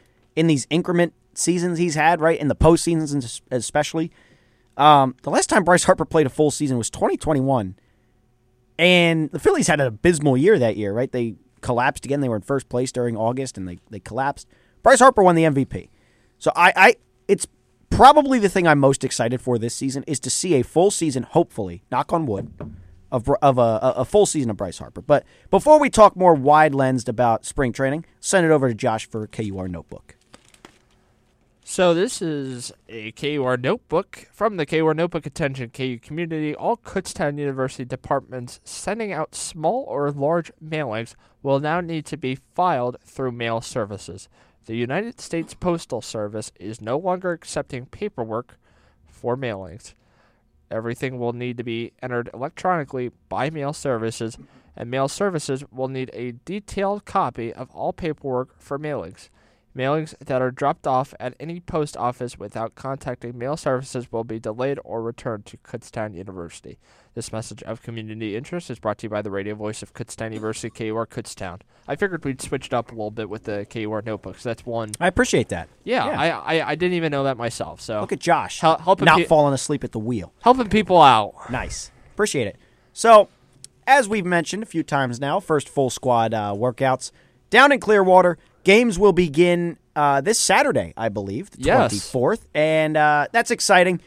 in 0.41 0.47
these 0.47 0.66
increment 0.70 1.12
seasons 1.34 1.76
he's 1.76 1.95
had, 1.95 2.18
right 2.18 2.41
in 2.41 2.49
the 2.49 2.57
postseasons 2.57 3.43
especially. 3.51 4.11
Um, 4.78 5.14
the 5.22 5.28
last 5.28 5.51
time 5.51 5.64
Bryce 5.64 5.84
Harper 5.84 6.07
played 6.07 6.24
a 6.24 6.30
full 6.30 6.51
season 6.51 6.78
was 6.78 6.88
2021, 6.88 7.76
and 8.78 9.30
the 9.32 9.38
Phillies 9.38 9.66
had 9.66 9.82
an 9.82 9.86
abysmal 9.86 10.38
year 10.38 10.59
that 10.59 10.78
year, 10.78 10.95
right? 10.95 11.12
They 11.12 11.34
collapsed 11.61 12.07
again. 12.07 12.22
They 12.22 12.28
were 12.30 12.36
in 12.36 12.43
first 12.43 12.70
place 12.70 12.91
during 12.91 13.18
August, 13.18 13.59
and 13.59 13.68
they 13.68 13.80
they 13.91 14.01
collapsed. 14.01 14.49
Bryce 14.82 15.01
Harper 15.01 15.22
won 15.22 15.34
the 15.34 15.43
MVP. 15.43 15.91
So 16.38 16.53
I, 16.57 16.72
I 16.74 16.95
it's 17.28 17.47
probably 17.91 18.38
the 18.38 18.49
thing 18.49 18.66
I'm 18.66 18.78
most 18.78 19.05
excited 19.05 19.43
for 19.43 19.59
this 19.59 19.74
season 19.74 20.05
is 20.07 20.18
to 20.20 20.30
see 20.30 20.55
a 20.55 20.64
full 20.64 20.91
season, 20.91 21.24
hopefully, 21.24 21.82
knock 21.93 22.14
on 22.14 22.24
wood, 22.24 22.51
of 23.12 23.28
of 23.43 23.59
a, 23.59 23.93
a, 23.97 24.07
full 24.07 24.24
season 24.24 24.49
of 24.49 24.57
Bryce 24.57 24.78
Harper. 24.78 25.03
But 25.03 25.26
before 25.51 25.78
we 25.78 25.91
talk 25.91 26.16
more 26.16 26.32
wide 26.32 26.74
lensed 26.74 27.11
about 27.11 27.45
spring 27.45 27.74
training, 27.74 28.07
send 28.20 28.47
it 28.47 28.51
over 28.51 28.68
to 28.68 28.74
Josh 28.74 29.07
for 29.07 29.26
KUR 29.26 29.68
notebook. 29.68 30.16
So 31.70 31.94
this 31.94 32.20
is 32.20 32.72
a 32.88 33.12
KUR 33.12 33.56
notebook 33.56 34.26
from 34.32 34.56
the 34.56 34.66
KUR 34.66 34.92
notebook 34.92 35.24
attention 35.24 35.70
KU 35.70 36.00
community. 36.00 36.52
All 36.52 36.76
Kutztown 36.76 37.38
University 37.38 37.84
departments 37.84 38.58
sending 38.64 39.12
out 39.12 39.36
small 39.36 39.84
or 39.84 40.10
large 40.10 40.50
mailings 40.60 41.14
will 41.44 41.60
now 41.60 41.80
need 41.80 42.06
to 42.06 42.16
be 42.16 42.34
filed 42.34 42.96
through 43.04 43.30
mail 43.30 43.60
services. 43.60 44.28
The 44.66 44.74
United 44.74 45.20
States 45.20 45.54
Postal 45.54 46.02
Service 46.02 46.50
is 46.58 46.80
no 46.80 46.98
longer 46.98 47.30
accepting 47.30 47.86
paperwork 47.86 48.58
for 49.06 49.36
mailings. 49.36 49.94
Everything 50.72 51.20
will 51.20 51.34
need 51.34 51.56
to 51.58 51.62
be 51.62 51.92
entered 52.02 52.30
electronically 52.34 53.12
by 53.28 53.48
mail 53.48 53.72
services, 53.72 54.36
and 54.76 54.90
mail 54.90 55.06
services 55.06 55.62
will 55.70 55.86
need 55.86 56.10
a 56.14 56.32
detailed 56.44 57.04
copy 57.04 57.52
of 57.52 57.70
all 57.70 57.92
paperwork 57.92 58.60
for 58.60 58.76
mailings. 58.76 59.28
Mailings 59.76 60.14
that 60.18 60.42
are 60.42 60.50
dropped 60.50 60.84
off 60.86 61.14
at 61.20 61.34
any 61.38 61.60
post 61.60 61.96
office 61.96 62.36
without 62.36 62.74
contacting 62.74 63.38
mail 63.38 63.56
services 63.56 64.10
will 64.10 64.24
be 64.24 64.40
delayed 64.40 64.80
or 64.84 65.00
returned 65.00 65.46
to 65.46 65.56
Kutztown 65.58 66.12
University. 66.16 66.76
This 67.14 67.32
message 67.32 67.62
of 67.62 67.80
community 67.80 68.34
interest 68.36 68.68
is 68.68 68.80
brought 68.80 68.98
to 68.98 69.06
you 69.06 69.10
by 69.10 69.22
the 69.22 69.30
radio 69.30 69.54
voice 69.54 69.80
of 69.80 69.94
Kutztown 69.94 70.32
University, 70.32 70.70
KUR 70.70 71.06
Kutztown. 71.06 71.60
I 71.86 71.94
figured 71.94 72.24
we'd 72.24 72.42
switch 72.42 72.66
it 72.66 72.74
up 72.74 72.88
a 72.90 72.94
little 72.94 73.12
bit 73.12 73.28
with 73.30 73.44
the 73.44 73.64
KUR 73.70 74.02
notebooks. 74.02 74.42
That's 74.42 74.66
one. 74.66 74.90
I 74.98 75.06
appreciate 75.06 75.50
that. 75.50 75.68
Yeah, 75.84 76.06
Yeah. 76.06 76.18
I, 76.40 76.56
I 76.58 76.68
I 76.70 76.74
didn't 76.74 76.94
even 76.94 77.12
know 77.12 77.22
that 77.24 77.36
myself. 77.36 77.80
So 77.80 78.00
Look 78.00 78.12
at 78.12 78.18
Josh, 78.18 78.58
Hel- 78.60 78.78
helping 78.78 79.04
not 79.06 79.18
pe- 79.18 79.24
falling 79.26 79.54
asleep 79.54 79.84
at 79.84 79.92
the 79.92 79.98
wheel. 80.00 80.32
helping 80.42 80.68
people 80.68 81.00
out. 81.00 81.34
Nice. 81.48 81.92
Appreciate 82.12 82.48
it. 82.48 82.56
So, 82.92 83.28
as 83.86 84.08
we've 84.08 84.26
mentioned 84.26 84.64
a 84.64 84.66
few 84.66 84.82
times 84.82 85.20
now, 85.20 85.38
first 85.38 85.68
full 85.68 85.90
squad 85.90 86.34
uh, 86.34 86.54
workouts 86.56 87.12
down 87.50 87.70
in 87.70 87.78
Clearwater. 87.78 88.36
Games 88.64 88.98
will 88.98 89.12
begin 89.12 89.78
uh, 89.96 90.20
this 90.20 90.38
Saturday, 90.38 90.92
I 90.96 91.08
believe, 91.08 91.50
the 91.50 91.62
Yes. 91.62 91.92
24th. 92.12 92.42
And 92.54 92.96
uh, 92.96 93.26
that's 93.32 93.50
exciting. 93.50 94.00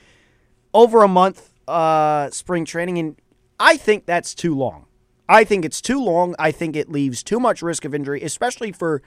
Over 0.73 1.03
a 1.03 1.07
month 1.07 1.53
uh, 1.67 2.29
spring 2.29 2.65
training. 2.65 2.97
And 2.97 3.15
I 3.59 3.77
think 3.77 4.05
that's 4.05 4.33
too 4.35 4.55
long. 4.55 4.85
I 5.29 5.43
think 5.43 5.65
it's 5.65 5.81
too 5.81 6.03
long. 6.03 6.35
I 6.37 6.51
think 6.51 6.75
it 6.75 6.89
leaves 6.89 7.23
too 7.23 7.39
much 7.39 7.61
risk 7.61 7.85
of 7.85 7.95
injury, 7.95 8.21
especially 8.21 8.71
for 8.71 9.01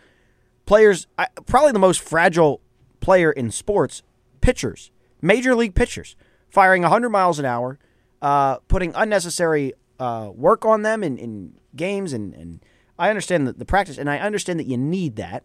players, 0.65 1.07
probably 1.47 1.73
the 1.73 1.79
most 1.79 2.01
fragile 2.01 2.61
player 3.01 3.31
in 3.31 3.51
sports, 3.51 4.03
pitchers, 4.41 4.91
major 5.21 5.55
league 5.55 5.75
pitchers, 5.75 6.17
firing 6.49 6.83
100 6.83 7.11
miles 7.11 7.39
an 7.39 7.45
hour, 7.45 7.79
uh, 8.23 8.57
putting 8.69 8.93
unnecessary 8.95 9.75
uh, 10.01 10.31
work 10.35 10.65
on 10.65 10.83
them 10.83 11.05
in, 11.05 11.19
in 11.19 11.53
games. 11.77 12.13
And, 12.13 12.35
and 12.35 12.65
I 12.99 13.11
understand 13.11 13.47
the, 13.47 13.53
the 13.53 13.65
practice, 13.65 13.99
and 13.99 14.09
I 14.09 14.19
understand 14.19 14.59
that 14.61 14.67
you 14.67 14.77
need 14.77 15.17
that. 15.17 15.45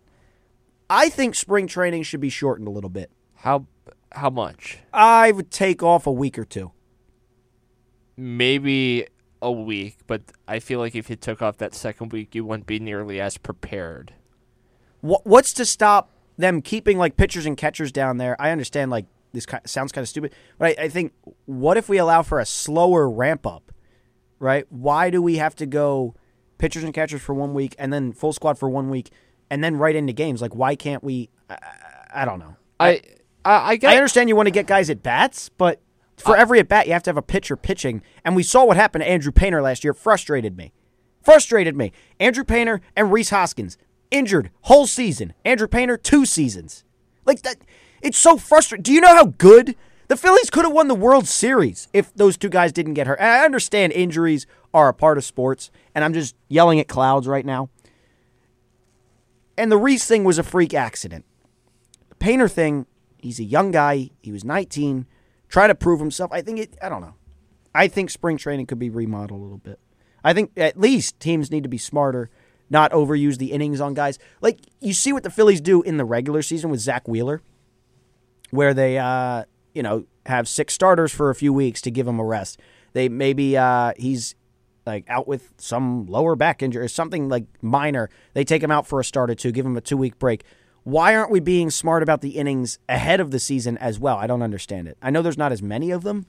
I 0.89 1.09
think 1.09 1.35
spring 1.35 1.67
training 1.67 2.03
should 2.03 2.19
be 2.19 2.29
shortened 2.29 2.67
a 2.67 2.71
little 2.71 2.89
bit. 2.89 3.11
How 3.35 3.65
how 4.11 4.29
much? 4.29 4.79
I 4.93 5.31
would 5.31 5.51
take 5.51 5.81
off 5.81 6.05
a 6.05 6.11
week 6.11 6.37
or 6.37 6.45
two. 6.45 6.71
Maybe 8.17 9.07
a 9.41 9.51
week, 9.51 9.99
but 10.05 10.21
I 10.47 10.59
feel 10.59 10.79
like 10.79 10.95
if 10.95 11.09
you 11.09 11.15
took 11.15 11.41
off 11.41 11.57
that 11.57 11.73
second 11.73 12.11
week, 12.11 12.35
you 12.35 12.45
wouldn't 12.45 12.67
be 12.67 12.79
nearly 12.79 13.19
as 13.19 13.37
prepared. 13.37 14.13
What, 14.99 15.25
what's 15.25 15.53
to 15.53 15.65
stop 15.65 16.11
them 16.37 16.61
keeping 16.61 16.97
like 16.97 17.17
pitchers 17.17 17.45
and 17.45 17.57
catchers 17.57 17.91
down 17.91 18.17
there? 18.17 18.39
I 18.39 18.51
understand 18.51 18.91
like 18.91 19.05
this 19.33 19.45
kind 19.45 19.67
sounds 19.67 19.91
kind 19.91 20.03
of 20.03 20.09
stupid, 20.09 20.33
but 20.57 20.77
I, 20.77 20.83
I 20.83 20.89
think 20.89 21.13
what 21.45 21.77
if 21.77 21.89
we 21.89 21.97
allow 21.97 22.21
for 22.21 22.39
a 22.39 22.45
slower 22.45 23.09
ramp 23.09 23.47
up? 23.47 23.71
Right? 24.39 24.65
Why 24.69 25.09
do 25.09 25.21
we 25.21 25.37
have 25.37 25.55
to 25.55 25.65
go 25.65 26.15
pitchers 26.61 26.83
and 26.83 26.93
catchers 26.93 27.21
for 27.21 27.33
one 27.33 27.53
week 27.53 27.75
and 27.77 27.91
then 27.91 28.13
full 28.13 28.31
squad 28.31 28.57
for 28.57 28.69
one 28.69 28.89
week 28.89 29.09
and 29.49 29.63
then 29.63 29.75
right 29.75 29.95
into 29.95 30.13
games? 30.13 30.41
Like 30.41 30.55
why 30.55 30.75
can't 30.75 31.03
we? 31.03 31.29
I, 31.49 31.57
I 32.13 32.25
don't 32.25 32.39
know. 32.39 32.55
I 32.79 33.01
I, 33.43 33.71
I 33.71 33.75
get 33.75 33.91
I 33.91 33.97
understand 33.97 34.29
you 34.29 34.35
want 34.35 34.47
to 34.47 34.51
get 34.51 34.67
guys 34.67 34.89
at 34.89 35.03
bats, 35.03 35.49
but 35.49 35.81
for 36.17 36.37
uh, 36.37 36.39
every 36.39 36.59
at 36.59 36.67
bat, 36.67 36.87
you 36.87 36.93
have 36.93 37.03
to 37.03 37.09
have 37.09 37.17
a 37.17 37.21
pitcher 37.21 37.57
pitching. 37.57 38.01
And 38.23 38.35
we 38.35 38.43
saw 38.43 38.63
what 38.63 38.77
happened 38.77 39.03
to 39.03 39.09
Andrew 39.09 39.31
Painter 39.31 39.61
last 39.61 39.83
year. 39.83 39.93
Frustrated 39.93 40.55
me. 40.55 40.71
Frustrated 41.21 41.75
me. 41.75 41.91
Andrew 42.19 42.43
Painter 42.43 42.81
and 42.95 43.11
Rhys 43.11 43.31
Hoskins 43.31 43.77
injured 44.09 44.51
whole 44.61 44.87
season. 44.87 45.33
Andrew 45.43 45.67
Painter 45.67 45.97
two 45.97 46.25
seasons. 46.25 46.83
Like 47.25 47.41
that. 47.41 47.57
It's 48.01 48.17
so 48.17 48.37
frustrating. 48.37 48.83
Do 48.83 48.93
you 48.93 49.01
know 49.01 49.15
how 49.15 49.25
good 49.25 49.75
the 50.07 50.17
Phillies 50.17 50.49
could 50.49 50.65
have 50.65 50.73
won 50.73 50.87
the 50.87 50.95
World 50.95 51.27
Series 51.27 51.87
if 51.93 52.13
those 52.13 52.37
two 52.37 52.49
guys 52.49 52.71
didn't 52.71 52.95
get 52.95 53.07
hurt? 53.07 53.19
And 53.19 53.27
I 53.27 53.45
understand 53.45 53.93
injuries 53.93 54.47
are 54.73 54.89
a 54.89 54.93
part 54.93 55.17
of 55.17 55.23
sports, 55.23 55.71
and 55.93 56.03
I'm 56.03 56.13
just 56.13 56.35
yelling 56.47 56.79
at 56.79 56.87
clouds 56.87 57.27
right 57.27 57.45
now. 57.45 57.69
And 59.57 59.71
the 59.71 59.77
Rhys 59.77 60.05
thing 60.05 60.23
was 60.23 60.37
a 60.39 60.43
freak 60.43 60.73
accident. 60.73 61.25
The 62.09 62.15
Painter 62.15 62.47
thing, 62.47 62.85
he's 63.17 63.39
a 63.39 63.43
young 63.43 63.71
guy. 63.71 64.09
He 64.21 64.31
was 64.31 64.43
19, 64.43 65.05
trying 65.49 65.67
to 65.69 65.75
prove 65.75 65.99
himself. 65.99 66.31
I 66.31 66.41
think 66.41 66.59
it, 66.59 66.77
I 66.81 66.89
don't 66.89 67.01
know. 67.01 67.15
I 67.73 67.87
think 67.87 68.09
spring 68.09 68.37
training 68.37 68.65
could 68.65 68.79
be 68.79 68.89
remodeled 68.89 69.39
a 69.39 69.43
little 69.43 69.57
bit. 69.57 69.79
I 70.23 70.33
think 70.33 70.51
at 70.57 70.79
least 70.79 71.19
teams 71.19 71.51
need 71.51 71.63
to 71.63 71.69
be 71.69 71.77
smarter, 71.77 72.29
not 72.69 72.91
overuse 72.91 73.37
the 73.37 73.51
innings 73.51 73.81
on 73.81 73.93
guys. 73.93 74.19
Like 74.41 74.59
you 74.79 74.93
see 74.93 75.13
what 75.13 75.23
the 75.23 75.29
Phillies 75.29 75.61
do 75.61 75.81
in 75.81 75.97
the 75.97 76.05
regular 76.05 76.41
season 76.41 76.69
with 76.69 76.79
Zack 76.79 77.07
Wheeler, 77.07 77.41
where 78.51 78.73
they, 78.73 78.97
uh, 78.97 79.45
you 79.73 79.83
know, 79.83 80.05
have 80.25 80.47
six 80.47 80.73
starters 80.73 81.11
for 81.11 81.29
a 81.29 81.35
few 81.35 81.53
weeks 81.53 81.81
to 81.81 81.91
give 81.91 82.07
him 82.07 82.19
a 82.19 82.25
rest. 82.25 82.59
They 82.93 83.09
maybe 83.09 83.57
uh, 83.57 83.93
he's 83.97 84.35
like 84.85 85.05
out 85.07 85.27
with 85.27 85.53
some 85.57 86.05
lower 86.05 86.35
back 86.35 86.61
injury 86.63 86.83
or 86.83 86.87
something 86.87 87.29
like 87.29 87.45
minor. 87.61 88.09
They 88.33 88.43
take 88.43 88.63
him 88.63 88.71
out 88.71 88.87
for 88.87 88.99
a 88.99 89.03
start 89.03 89.29
or 89.29 89.35
two, 89.35 89.51
give 89.51 89.65
him 89.65 89.77
a 89.77 89.81
two 89.81 89.97
week 89.97 90.19
break. 90.19 90.43
Why 90.83 91.15
aren't 91.15 91.31
we 91.31 91.39
being 91.39 91.69
smart 91.69 92.01
about 92.01 92.21
the 92.21 92.31
innings 92.31 92.79
ahead 92.89 93.19
of 93.19 93.31
the 93.31 93.39
season 93.39 93.77
as 93.77 93.99
well? 93.99 94.17
I 94.17 94.25
don't 94.25 94.41
understand 94.41 94.87
it. 94.87 94.97
I 95.01 95.11
know 95.11 95.21
there's 95.21 95.37
not 95.37 95.51
as 95.51 95.61
many 95.61 95.91
of 95.91 96.03
them. 96.03 96.25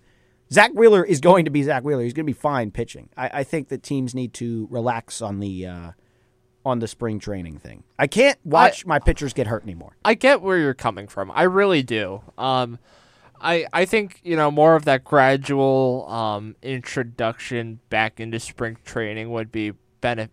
Zack 0.53 0.73
Wheeler 0.75 1.03
is 1.03 1.21
going 1.21 1.47
to 1.47 1.51
be 1.51 1.63
Zack 1.63 1.83
Wheeler. 1.85 2.03
He's 2.03 2.13
going 2.13 2.27
to 2.27 2.33
be 2.33 2.39
fine 2.39 2.71
pitching. 2.71 3.09
I, 3.17 3.31
I 3.33 3.45
think 3.45 3.69
that 3.69 3.83
teams 3.83 4.15
need 4.15 4.35
to 4.35 4.69
relax 4.71 5.23
on 5.23 5.41
the 5.41 5.67
uh, 5.67 5.91
on 6.65 6.81
the 6.81 6.89
spring 6.89 7.19
training 7.19 7.59
thing. 7.59 7.85
I 7.99 8.07
can't 8.07 8.39
watch 8.45 8.85
my 8.85 8.99
pitchers 8.99 9.33
get 9.33 9.47
hurt 9.47 9.63
anymore. 9.63 9.97
I 10.05 10.15
get 10.15 10.43
where 10.43 10.59
you're 10.59 10.75
coming 10.75 11.09
from. 11.09 11.31
I 11.31 11.45
really 11.45 11.83
do. 11.83 12.23
Um, 12.37 12.79
I 13.43 13.67
I 13.73 13.85
think 13.85 14.21
you 14.23 14.37
know 14.37 14.51
more 14.51 14.77
of 14.77 14.85
that 14.85 15.05
gradual 15.05 16.09
um, 16.09 16.57
introduction 16.63 17.81
back 17.91 18.21
into 18.21 18.39
spring 18.41 18.79
training 18.85 19.31
would 19.33 19.53
be 19.53 19.73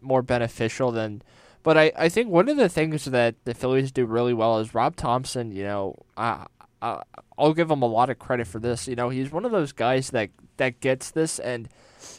more 0.02 0.22
beneficial 0.22 0.92
than. 0.92 1.22
But 1.62 1.78
I, 1.78 1.92
I 1.98 2.10
think 2.10 2.30
one 2.30 2.48
of 2.48 2.56
the 2.56 2.70
things 2.70 3.04
that 3.06 3.36
the 3.44 3.54
Phillies 3.54 3.92
do 3.92 4.06
really 4.06 4.34
well 4.34 4.60
is 4.60 4.74
Rob 4.74 4.96
Thomson. 4.96 5.52
You 5.52 5.64
know, 5.64 5.96
uh, 6.16 6.46
uh, 6.82 7.02
I'll 7.38 7.54
give 7.54 7.70
him 7.70 7.82
a 7.82 7.88
lot 7.88 8.10
of 8.10 8.18
credit 8.18 8.48
for 8.48 8.60
this. 8.60 8.88
You 8.88 8.96
know, 8.96 9.10
he's 9.10 9.32
one 9.32 9.46
of 9.46 9.52
those 9.52 9.74
guys 9.74 10.12
that 10.12 10.30
that 10.58 10.80
gets 10.80 11.12
this, 11.12 11.40
and 11.40 11.68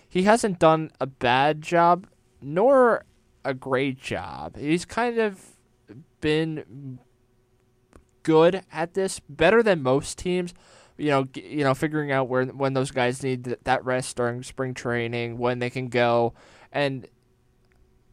he 0.08 0.24
hasn't 0.24 0.58
done 0.58 0.90
a 1.00 1.06
bad 1.06 1.62
job 1.62 2.06
nor 2.42 3.04
a 3.44 3.54
great 3.54 3.98
job. 3.98 4.56
He's 4.56 4.84
kind 4.84 5.18
of 5.18 5.40
been 6.20 6.98
good 8.22 8.62
at 8.72 8.94
this, 8.94 9.20
better 9.28 9.62
than 9.62 9.82
most 9.82 10.18
teams. 10.18 10.54
You 11.00 11.10
know, 11.10 11.24
g- 11.24 11.46
you 11.46 11.64
know, 11.64 11.74
figuring 11.74 12.12
out 12.12 12.28
where 12.28 12.44
when 12.46 12.74
those 12.74 12.90
guys 12.90 13.22
need 13.22 13.44
th- 13.44 13.58
that 13.64 13.84
rest 13.84 14.16
during 14.16 14.42
spring 14.42 14.74
training, 14.74 15.38
when 15.38 15.58
they 15.58 15.70
can 15.70 15.88
go, 15.88 16.34
and 16.72 17.06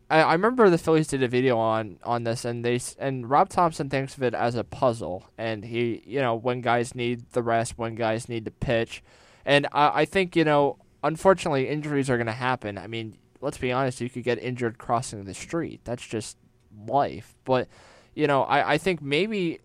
I, 0.09 0.21
I 0.21 0.33
remember 0.33 0.69
the 0.69 0.77
Phillies 0.77 1.07
did 1.07 1.21
a 1.23 1.27
video 1.27 1.57
on 1.57 1.99
on 2.03 2.23
this, 2.23 2.45
and 2.45 2.63
they 2.63 2.79
and 2.97 3.29
Rob 3.29 3.49
Thomson 3.49 3.89
thinks 3.89 4.15
of 4.15 4.23
it 4.23 4.33
as 4.33 4.55
a 4.55 4.63
puzzle, 4.63 5.25
and 5.37 5.65
he, 5.65 6.01
you 6.05 6.19
know, 6.21 6.35
when 6.35 6.61
guys 6.61 6.95
need 6.95 7.29
the 7.31 7.43
rest, 7.43 7.77
when 7.77 7.95
guys 7.95 8.29
need 8.29 8.45
to 8.45 8.51
pitch, 8.51 9.03
and 9.45 9.67
I, 9.71 10.01
I 10.01 10.05
think 10.05 10.35
you 10.35 10.45
know, 10.45 10.77
unfortunately, 11.03 11.67
injuries 11.67 12.09
are 12.09 12.17
going 12.17 12.27
to 12.27 12.33
happen. 12.33 12.77
I 12.77 12.87
mean, 12.87 13.17
let's 13.41 13.57
be 13.57 13.71
honest, 13.71 14.01
you 14.01 14.09
could 14.09 14.23
get 14.23 14.39
injured 14.39 14.77
crossing 14.77 15.25
the 15.25 15.33
street. 15.33 15.81
That's 15.83 16.05
just 16.05 16.37
life. 16.87 17.35
But 17.43 17.67
you 18.15 18.27
know, 18.27 18.43
I, 18.43 18.73
I 18.73 18.77
think 18.77 19.01
maybe 19.01 19.59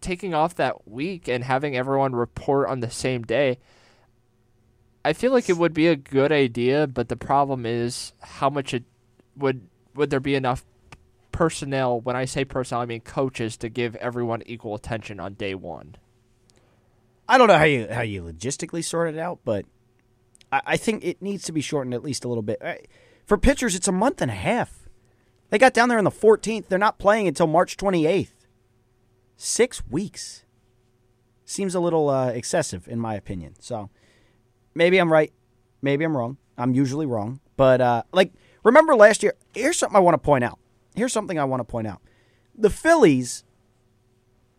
taking 0.00 0.34
off 0.34 0.54
that 0.56 0.88
week 0.88 1.28
and 1.28 1.44
having 1.44 1.76
everyone 1.76 2.14
report 2.14 2.68
on 2.68 2.80
the 2.80 2.90
same 2.90 3.22
day, 3.22 3.58
I 5.04 5.12
feel 5.12 5.32
like 5.32 5.48
it 5.48 5.56
would 5.56 5.74
be 5.74 5.86
a 5.86 5.96
good 5.96 6.32
idea. 6.32 6.86
But 6.86 7.08
the 7.08 7.16
problem 7.16 7.66
is 7.66 8.12
how 8.20 8.50
much 8.50 8.74
it 8.74 8.84
would 9.36 9.66
would 9.94 10.10
there 10.10 10.20
be 10.20 10.34
enough 10.34 10.64
personnel? 11.32 12.00
When 12.00 12.16
I 12.16 12.24
say 12.24 12.44
personnel, 12.44 12.82
I 12.82 12.86
mean 12.86 13.00
coaches 13.00 13.56
to 13.58 13.68
give 13.68 13.96
everyone 13.96 14.42
equal 14.46 14.74
attention 14.74 15.20
on 15.20 15.34
day 15.34 15.54
one. 15.54 15.96
I 17.28 17.38
don't 17.38 17.48
know 17.48 17.58
how 17.58 17.64
you 17.64 17.88
how 17.90 18.02
you 18.02 18.22
logistically 18.22 18.84
sort 18.84 19.14
it 19.14 19.18
out, 19.18 19.40
but 19.44 19.64
I, 20.52 20.62
I 20.66 20.76
think 20.76 21.04
it 21.04 21.22
needs 21.22 21.44
to 21.44 21.52
be 21.52 21.60
shortened 21.60 21.94
at 21.94 22.02
least 22.02 22.24
a 22.24 22.28
little 22.28 22.42
bit. 22.42 22.88
For 23.24 23.38
pitchers, 23.38 23.74
it's 23.74 23.88
a 23.88 23.92
month 23.92 24.20
and 24.20 24.30
a 24.30 24.34
half. 24.34 24.88
They 25.50 25.58
got 25.58 25.74
down 25.74 25.88
there 25.88 25.98
on 25.98 26.04
the 26.04 26.10
14th. 26.10 26.68
They're 26.68 26.78
not 26.78 26.98
playing 26.98 27.28
until 27.28 27.46
March 27.46 27.76
28th. 27.76 28.30
Six 29.42 29.82
weeks 29.86 30.44
seems 31.46 31.74
a 31.74 31.80
little 31.80 32.10
uh, 32.10 32.28
excessive, 32.28 32.86
in 32.86 32.98
my 32.98 33.14
opinion. 33.14 33.54
So 33.58 33.88
maybe 34.74 34.98
I'm 34.98 35.10
right. 35.10 35.32
Maybe 35.80 36.04
I'm 36.04 36.14
wrong. 36.14 36.36
I'm 36.58 36.74
usually 36.74 37.06
wrong. 37.06 37.40
But 37.56 37.80
uh, 37.80 38.02
like, 38.12 38.34
remember 38.64 38.94
last 38.94 39.22
year? 39.22 39.32
Here's 39.54 39.78
something 39.78 39.96
I 39.96 40.00
want 40.00 40.12
to 40.12 40.18
point 40.18 40.44
out. 40.44 40.58
Here's 40.94 41.14
something 41.14 41.38
I 41.38 41.44
want 41.44 41.60
to 41.60 41.64
point 41.64 41.86
out. 41.86 42.02
The 42.54 42.68
Phillies 42.68 43.44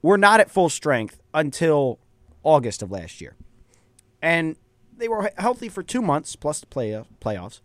were 0.02 0.18
not 0.18 0.40
at 0.40 0.50
full 0.50 0.68
strength 0.68 1.22
until 1.32 2.00
August 2.42 2.82
of 2.82 2.90
last 2.90 3.22
year, 3.22 3.36
and 4.20 4.56
they 4.98 5.08
were 5.08 5.32
healthy 5.38 5.70
for 5.70 5.84
two 5.84 6.02
months 6.02 6.36
plus 6.36 6.60
the 6.60 6.66
play 6.66 7.00
playoffs. 7.24 7.62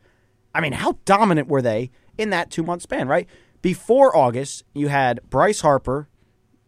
I 0.54 0.60
mean, 0.60 0.72
how 0.72 0.98
dominant 1.06 1.48
were 1.48 1.62
they 1.62 1.92
in 2.18 2.28
that 2.28 2.50
two 2.50 2.62
month 2.62 2.82
span? 2.82 3.08
Right 3.08 3.26
before 3.62 4.14
August, 4.14 4.64
you 4.74 4.88
had 4.88 5.20
Bryce 5.30 5.62
Harper 5.62 6.10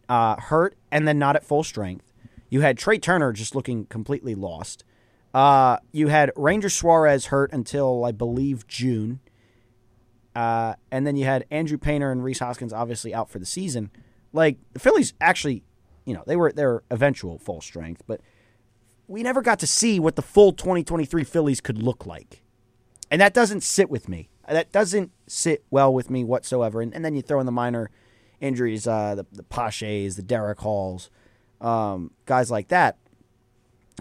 uh, 0.09 0.35
hurt 0.37 0.75
and 0.91 1.07
then 1.07 1.19
not 1.19 1.35
at 1.35 1.45
full 1.45 1.63
strength. 1.63 2.11
You 2.49 2.61
had 2.61 2.77
Trea 2.77 2.97
Turner 2.97 3.31
just 3.31 3.55
looking 3.55 3.85
completely 3.85 4.35
lost. 4.35 4.83
Uh, 5.33 5.77
you 5.91 6.07
had 6.07 6.31
Ranger 6.35 6.69
Suarez 6.69 7.27
hurt 7.27 7.53
until 7.53 8.03
I 8.03 8.11
believe 8.11 8.67
June. 8.67 9.19
Uh, 10.35 10.73
and 10.91 11.05
then 11.05 11.15
you 11.15 11.25
had 11.25 11.45
Andrew 11.51 11.77
Painter 11.77 12.11
and 12.11 12.23
Rhys 12.23 12.39
Hoskins 12.39 12.73
obviously 12.73 13.13
out 13.13 13.29
for 13.29 13.37
the 13.37 13.45
season. 13.45 13.91
Like 14.33 14.57
the 14.73 14.79
Phillies 14.79 15.13
actually, 15.21 15.63
you 16.05 16.13
know, 16.13 16.23
they 16.25 16.35
were 16.35 16.49
at 16.49 16.55
their 16.55 16.83
eventual 16.89 17.37
full 17.37 17.61
strength, 17.61 18.01
but 18.07 18.21
we 19.07 19.21
never 19.21 19.41
got 19.41 19.59
to 19.59 19.67
see 19.67 19.99
what 19.99 20.15
the 20.15 20.21
full 20.21 20.53
2023 20.53 21.23
Phillies 21.23 21.61
could 21.61 21.81
look 21.81 22.05
like. 22.05 22.43
And 23.11 23.21
that 23.21 23.33
doesn't 23.33 23.61
sit 23.61 23.89
with 23.89 24.07
me. 24.07 24.29
That 24.47 24.71
doesn't 24.71 25.11
sit 25.27 25.63
well 25.69 25.93
with 25.93 26.09
me 26.09 26.23
whatsoever. 26.23 26.81
And, 26.81 26.93
and 26.93 27.05
then 27.05 27.15
you 27.15 27.21
throw 27.21 27.39
in 27.39 27.45
the 27.45 27.51
minor 27.51 27.91
injuries, 28.41 28.87
uh, 28.87 29.15
the, 29.15 29.25
the 29.31 29.43
Paches, 29.43 30.15
the 30.15 30.23
Darick 30.23 30.59
Halls, 30.59 31.09
um, 31.61 32.11
guys 32.25 32.49
like 32.49 32.69
that 32.69 32.97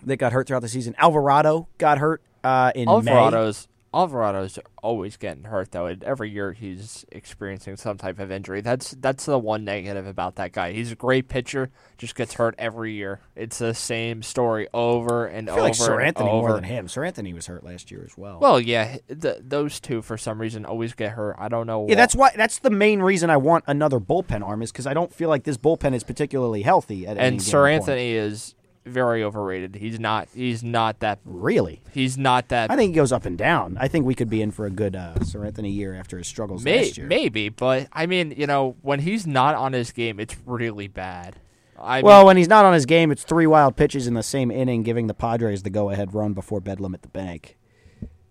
that 0.04 0.16
got 0.16 0.32
hurt 0.32 0.46
throughout 0.46 0.60
the 0.60 0.68
season. 0.68 0.94
Alvarado 0.98 1.68
got 1.78 1.98
hurt 1.98 2.22
uh, 2.44 2.72
in. 2.74 2.88
Alvarado's 2.88 3.68
Alvarado's 3.92 4.58
always 4.82 5.16
getting 5.16 5.44
hurt 5.44 5.72
though. 5.72 5.86
And 5.86 6.04
every 6.04 6.30
year 6.30 6.52
he's 6.52 7.06
experiencing 7.10 7.76
some 7.76 7.96
type 7.96 8.18
of 8.18 8.30
injury. 8.30 8.60
That's 8.60 8.90
that's 8.92 9.24
the 9.24 9.38
one 9.38 9.64
negative 9.64 10.06
about 10.06 10.36
that 10.36 10.52
guy. 10.52 10.72
He's 10.72 10.92
a 10.92 10.96
great 10.96 11.28
pitcher, 11.28 11.70
just 11.96 12.14
gets 12.14 12.34
hurt 12.34 12.54
every 12.58 12.92
year. 12.92 13.20
It's 13.34 13.58
the 13.58 13.72
same 13.74 14.22
story 14.22 14.68
over 14.74 15.26
and 15.26 15.48
I 15.48 15.52
over 15.52 15.62
like 15.62 15.72
Seranthony 15.72 16.28
over. 16.28 16.48
more 16.48 16.52
than 16.52 16.64
him. 16.64 16.86
Seranthony 16.86 17.34
was 17.34 17.46
hurt 17.46 17.64
last 17.64 17.90
year 17.90 18.02
as 18.04 18.16
well. 18.16 18.38
Well, 18.40 18.60
yeah, 18.60 18.98
th- 19.08 19.38
those 19.40 19.80
two 19.80 20.02
for 20.02 20.18
some 20.18 20.38
reason 20.40 20.66
always 20.66 20.92
get 20.92 21.12
hurt. 21.12 21.36
I 21.38 21.48
don't 21.48 21.66
know. 21.66 21.86
yeah, 21.88 21.94
why. 21.94 21.94
that's 21.94 22.14
why. 22.14 22.30
That's 22.36 22.58
the 22.58 22.70
main 22.70 23.00
reason 23.00 23.30
I 23.30 23.38
want 23.38 23.64
another 23.66 24.00
bullpen 24.00 24.46
arm 24.46 24.60
is 24.60 24.70
because 24.70 24.86
I 24.86 24.92
don't 24.92 25.12
feel 25.12 25.30
like 25.30 25.44
this 25.44 25.56
bullpen 25.56 25.94
is 25.94 26.04
particularly 26.04 26.62
healthy. 26.62 27.06
At 27.06 27.16
and 27.16 27.42
Sir 27.42 27.64
point. 27.64 27.80
Anthony 27.80 28.12
is 28.12 28.54
very 28.88 29.22
overrated. 29.22 29.76
He's 29.76 29.98
not. 30.00 30.28
He's 30.34 30.62
not 30.62 31.00
that. 31.00 31.20
really, 31.24 31.82
He's 31.92 32.18
not 32.18 32.48
that. 32.48 32.70
I 32.70 32.76
think 32.76 32.90
he 32.90 32.96
goes 32.96 33.12
up 33.12 33.24
and 33.24 33.36
down. 33.36 33.76
I 33.80 33.88
think 33.88 34.06
we 34.06 34.14
could 34.14 34.30
be 34.30 34.42
in 34.42 34.50
for 34.50 34.66
a 34.66 34.70
good 34.70 34.96
uh, 34.96 35.14
Seranthony 35.20 35.74
year 35.74 35.94
after 35.94 36.18
his 36.18 36.26
struggles 36.26 36.64
may, 36.64 36.84
last 36.84 36.98
year. 36.98 37.06
maybe, 37.06 37.48
but 37.48 37.88
I 37.92 38.06
mean, 38.06 38.34
you 38.36 38.46
know, 38.46 38.76
when 38.82 39.00
he's 39.00 39.26
not 39.26 39.54
on 39.54 39.72
his 39.72 39.92
game, 39.92 40.18
it's 40.18 40.36
really 40.46 40.88
bad. 40.88 41.36
I 41.80 42.02
well, 42.02 42.20
mean, 42.20 42.26
when 42.26 42.36
he's 42.38 42.48
not 42.48 42.64
on 42.64 42.74
his 42.74 42.86
game, 42.86 43.10
it's 43.12 43.22
three 43.22 43.46
wild 43.46 43.76
pitches 43.76 44.06
in 44.06 44.14
the 44.14 44.22
same 44.22 44.50
inning, 44.50 44.82
giving 44.82 45.06
the 45.06 45.14
Padres 45.14 45.62
the 45.62 45.70
go-ahead 45.70 46.12
run 46.12 46.32
before 46.32 46.60
Bedlam 46.60 46.94
at 46.94 47.02
the 47.02 47.08
bank. 47.08 47.56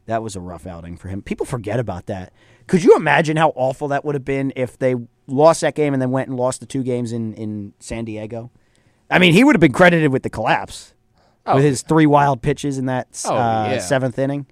That 0.06 0.22
was 0.22 0.36
a 0.36 0.42
rough 0.42 0.66
outing 0.68 0.98
for 0.98 1.08
him. 1.10 1.22
People 1.22 1.46
forget 1.46 1.80
about 1.80 2.08
that. 2.08 2.34
Could 2.68 2.84
you 2.84 2.96
imagine 2.96 3.38
how 3.38 3.54
awful 3.56 3.88
that 3.90 4.04
would 4.04 4.16
have 4.16 4.26
been 4.26 4.52
if 4.56 4.78
they 4.78 4.96
lost 5.28 5.62
that 5.62 5.76
game 5.76 5.94
and 5.94 6.02
then 6.02 6.12
went 6.12 6.30
and 6.30 6.38
lost 6.38 6.60
the 6.60 6.66
two 6.66 6.84
games 6.84 7.12
in 7.12 7.34
in 7.34 7.74
San 7.80 8.06
Diego. 8.06 8.52
I 9.10 9.20
mean, 9.20 9.34
he 9.34 9.44
would 9.44 9.56
have 9.56 9.62
been 9.62 9.72
credited 9.74 10.12
with 10.12 10.24
the 10.24 10.30
collapse 10.30 10.94
Oh, 11.46 11.56
with 11.56 11.64
his 11.64 11.82
three 11.82 12.06
wild 12.06 12.42
pitches 12.42 12.78
in 12.78 12.88
that 12.88 13.08
Oh, 13.26 13.34
uh, 13.36 13.70
yeah. 13.72 13.80
seventh 13.80 14.20
inning. 14.20 14.48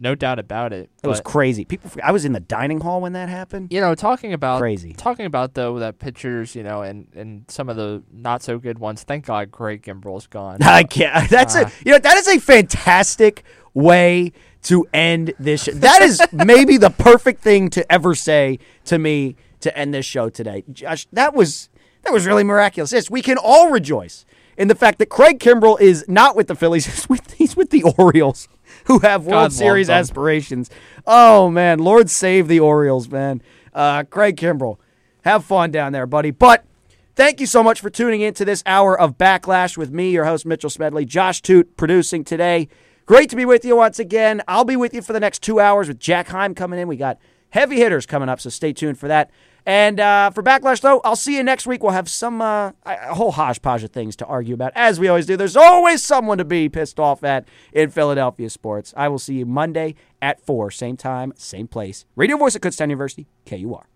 no 0.00 0.14
doubt 0.16 0.38
about 0.40 0.72
it. 0.72 0.90
It 1.02 1.06
was 1.06 1.20
crazy. 1.20 1.64
People, 1.64 1.90
I 2.02 2.10
was 2.10 2.24
in 2.24 2.32
the 2.32 2.40
dining 2.40 2.80
hall 2.80 3.00
when 3.00 3.12
that 3.12 3.28
happened. 3.28 3.68
you 3.72 3.80
know, 3.80 3.94
talking 3.94 4.32
about 4.32 4.58
Crazy. 4.60 4.92
Talking 4.94 5.26
about 5.26 5.54
though 5.54 5.78
that 5.78 5.98
pitchers, 6.00 6.54
you 6.56 6.62
know, 6.64 6.82
and 6.82 7.06
and 7.14 7.44
some 7.48 7.68
of 7.68 7.76
the 7.76 8.02
not 8.12 8.42
so 8.42 8.58
good 8.58 8.78
ones. 8.80 9.02
Thank 9.04 9.26
God, 9.26 9.52
Craig 9.52 9.82
Kimbrel's 9.82 10.26
gone. 10.26 10.58
I 10.62 10.82
can't. 10.82 11.28
That's 11.36 11.54
Uh. 11.54 11.66
a 11.68 11.72
you 11.84 11.92
know 11.92 11.98
that 11.98 12.16
is 12.16 12.26
a 12.28 12.40
fantastic 12.40 13.44
way 13.74 14.32
to 14.64 14.86
end 14.92 15.32
this. 15.38 15.62
Show. 15.64 15.72
That 15.72 16.02
is 16.02 16.20
maybe 16.32 16.76
the 16.78 16.90
perfect 16.90 17.42
thing 17.42 17.70
to 17.70 17.90
ever 17.92 18.14
say 18.16 18.58
to 18.86 18.98
me 18.98 19.36
to 19.60 19.76
end 19.78 19.94
this 19.94 20.04
show 20.06 20.28
today. 20.30 20.64
Josh, 20.72 21.06
that 21.12 21.32
was 21.34 21.68
that 22.02 22.12
was 22.12 22.26
really 22.26 22.44
miraculous. 22.44 22.92
Yes, 22.92 23.10
we 23.10 23.22
can 23.22 23.38
all 23.38 23.70
rejoice 23.70 24.24
in 24.56 24.68
the 24.68 24.74
fact 24.74 24.98
that 24.98 25.06
Craig 25.06 25.38
Kimbrel 25.38 25.80
is 25.80 26.04
not 26.08 26.36
with 26.36 26.48
the 26.48 26.54
Phillies. 26.54 26.86
He's 26.94 27.08
with 27.08 27.32
he's 27.32 27.56
with 27.56 27.70
the 27.70 27.82
Orioles, 27.82 28.48
who 28.86 29.00
have 29.00 29.24
World 29.24 29.50
God 29.50 29.52
Series 29.52 29.88
aspirations. 29.90 30.70
Oh 31.06 31.50
man, 31.50 31.78
Lord 31.78 32.10
save 32.10 32.48
the 32.48 32.60
Orioles, 32.60 33.08
man. 33.08 33.42
Uh, 33.72 34.04
Craig 34.04 34.36
Kimbrel, 34.36 34.78
have 35.22 35.44
fun 35.44 35.70
down 35.70 35.92
there, 35.92 36.06
buddy. 36.06 36.30
But 36.30 36.64
Thank 37.16 37.38
you 37.38 37.44
so 37.46 37.62
much 37.62 37.82
for 37.82 37.90
tuning 37.90 38.22
in 38.22 38.32
to 38.32 38.46
this 38.46 38.62
hour 38.64 38.98
of 38.98 39.18
Backlash 39.18 39.76
with 39.76 39.90
me, 39.90 40.10
your 40.10 40.24
host, 40.24 40.46
Mitchell 40.46 40.70
Smedley. 40.70 41.04
Josh 41.04 41.42
Toot 41.42 41.76
producing 41.76 42.24
today. 42.24 42.68
Great 43.04 43.28
to 43.28 43.36
be 43.36 43.44
with 43.44 43.62
you 43.62 43.76
once 43.76 43.98
again. 43.98 44.40
I'll 44.48 44.64
be 44.64 44.74
with 44.76 44.94
you 44.94 45.02
for 45.02 45.12
the 45.12 45.20
next 45.20 45.42
two 45.42 45.60
hours 45.60 45.88
with 45.88 45.98
Jack 45.98 46.28
Heim 46.28 46.54
coming 46.54 46.78
in. 46.78 46.88
We 46.88 46.96
got 46.96 47.18
heavy 47.50 47.76
hitters 47.76 48.06
coming 48.06 48.30
up, 48.30 48.40
so 48.40 48.48
stay 48.48 48.72
tuned 48.72 48.96
for 48.98 49.08
that. 49.08 49.30
And 49.70 50.00
uh, 50.00 50.30
for 50.30 50.42
Backlash, 50.42 50.80
though, 50.80 51.00
I'll 51.04 51.14
see 51.14 51.36
you 51.36 51.44
next 51.44 51.64
week. 51.64 51.80
We'll 51.80 51.92
have 51.92 52.08
some, 52.08 52.42
uh, 52.42 52.72
a 52.84 53.14
whole 53.14 53.30
hodgepodge 53.30 53.84
of 53.84 53.92
things 53.92 54.16
to 54.16 54.26
argue 54.26 54.52
about, 54.52 54.72
as 54.74 54.98
we 54.98 55.06
always 55.06 55.26
do. 55.26 55.36
There's 55.36 55.56
always 55.56 56.02
someone 56.02 56.38
to 56.38 56.44
be 56.44 56.68
pissed 56.68 56.98
off 56.98 57.22
at 57.22 57.46
in 57.72 57.90
Philadelphia 57.90 58.50
sports. 58.50 58.92
I 58.96 59.06
will 59.06 59.20
see 59.20 59.34
you 59.34 59.46
Monday 59.46 59.94
at 60.20 60.44
4, 60.44 60.72
same 60.72 60.96
time, 60.96 61.32
same 61.36 61.68
place. 61.68 62.04
Radio 62.16 62.36
Voice 62.36 62.56
at 62.56 62.62
Kutztown 62.62 62.90
University, 62.90 63.28
KUR. 63.46 63.90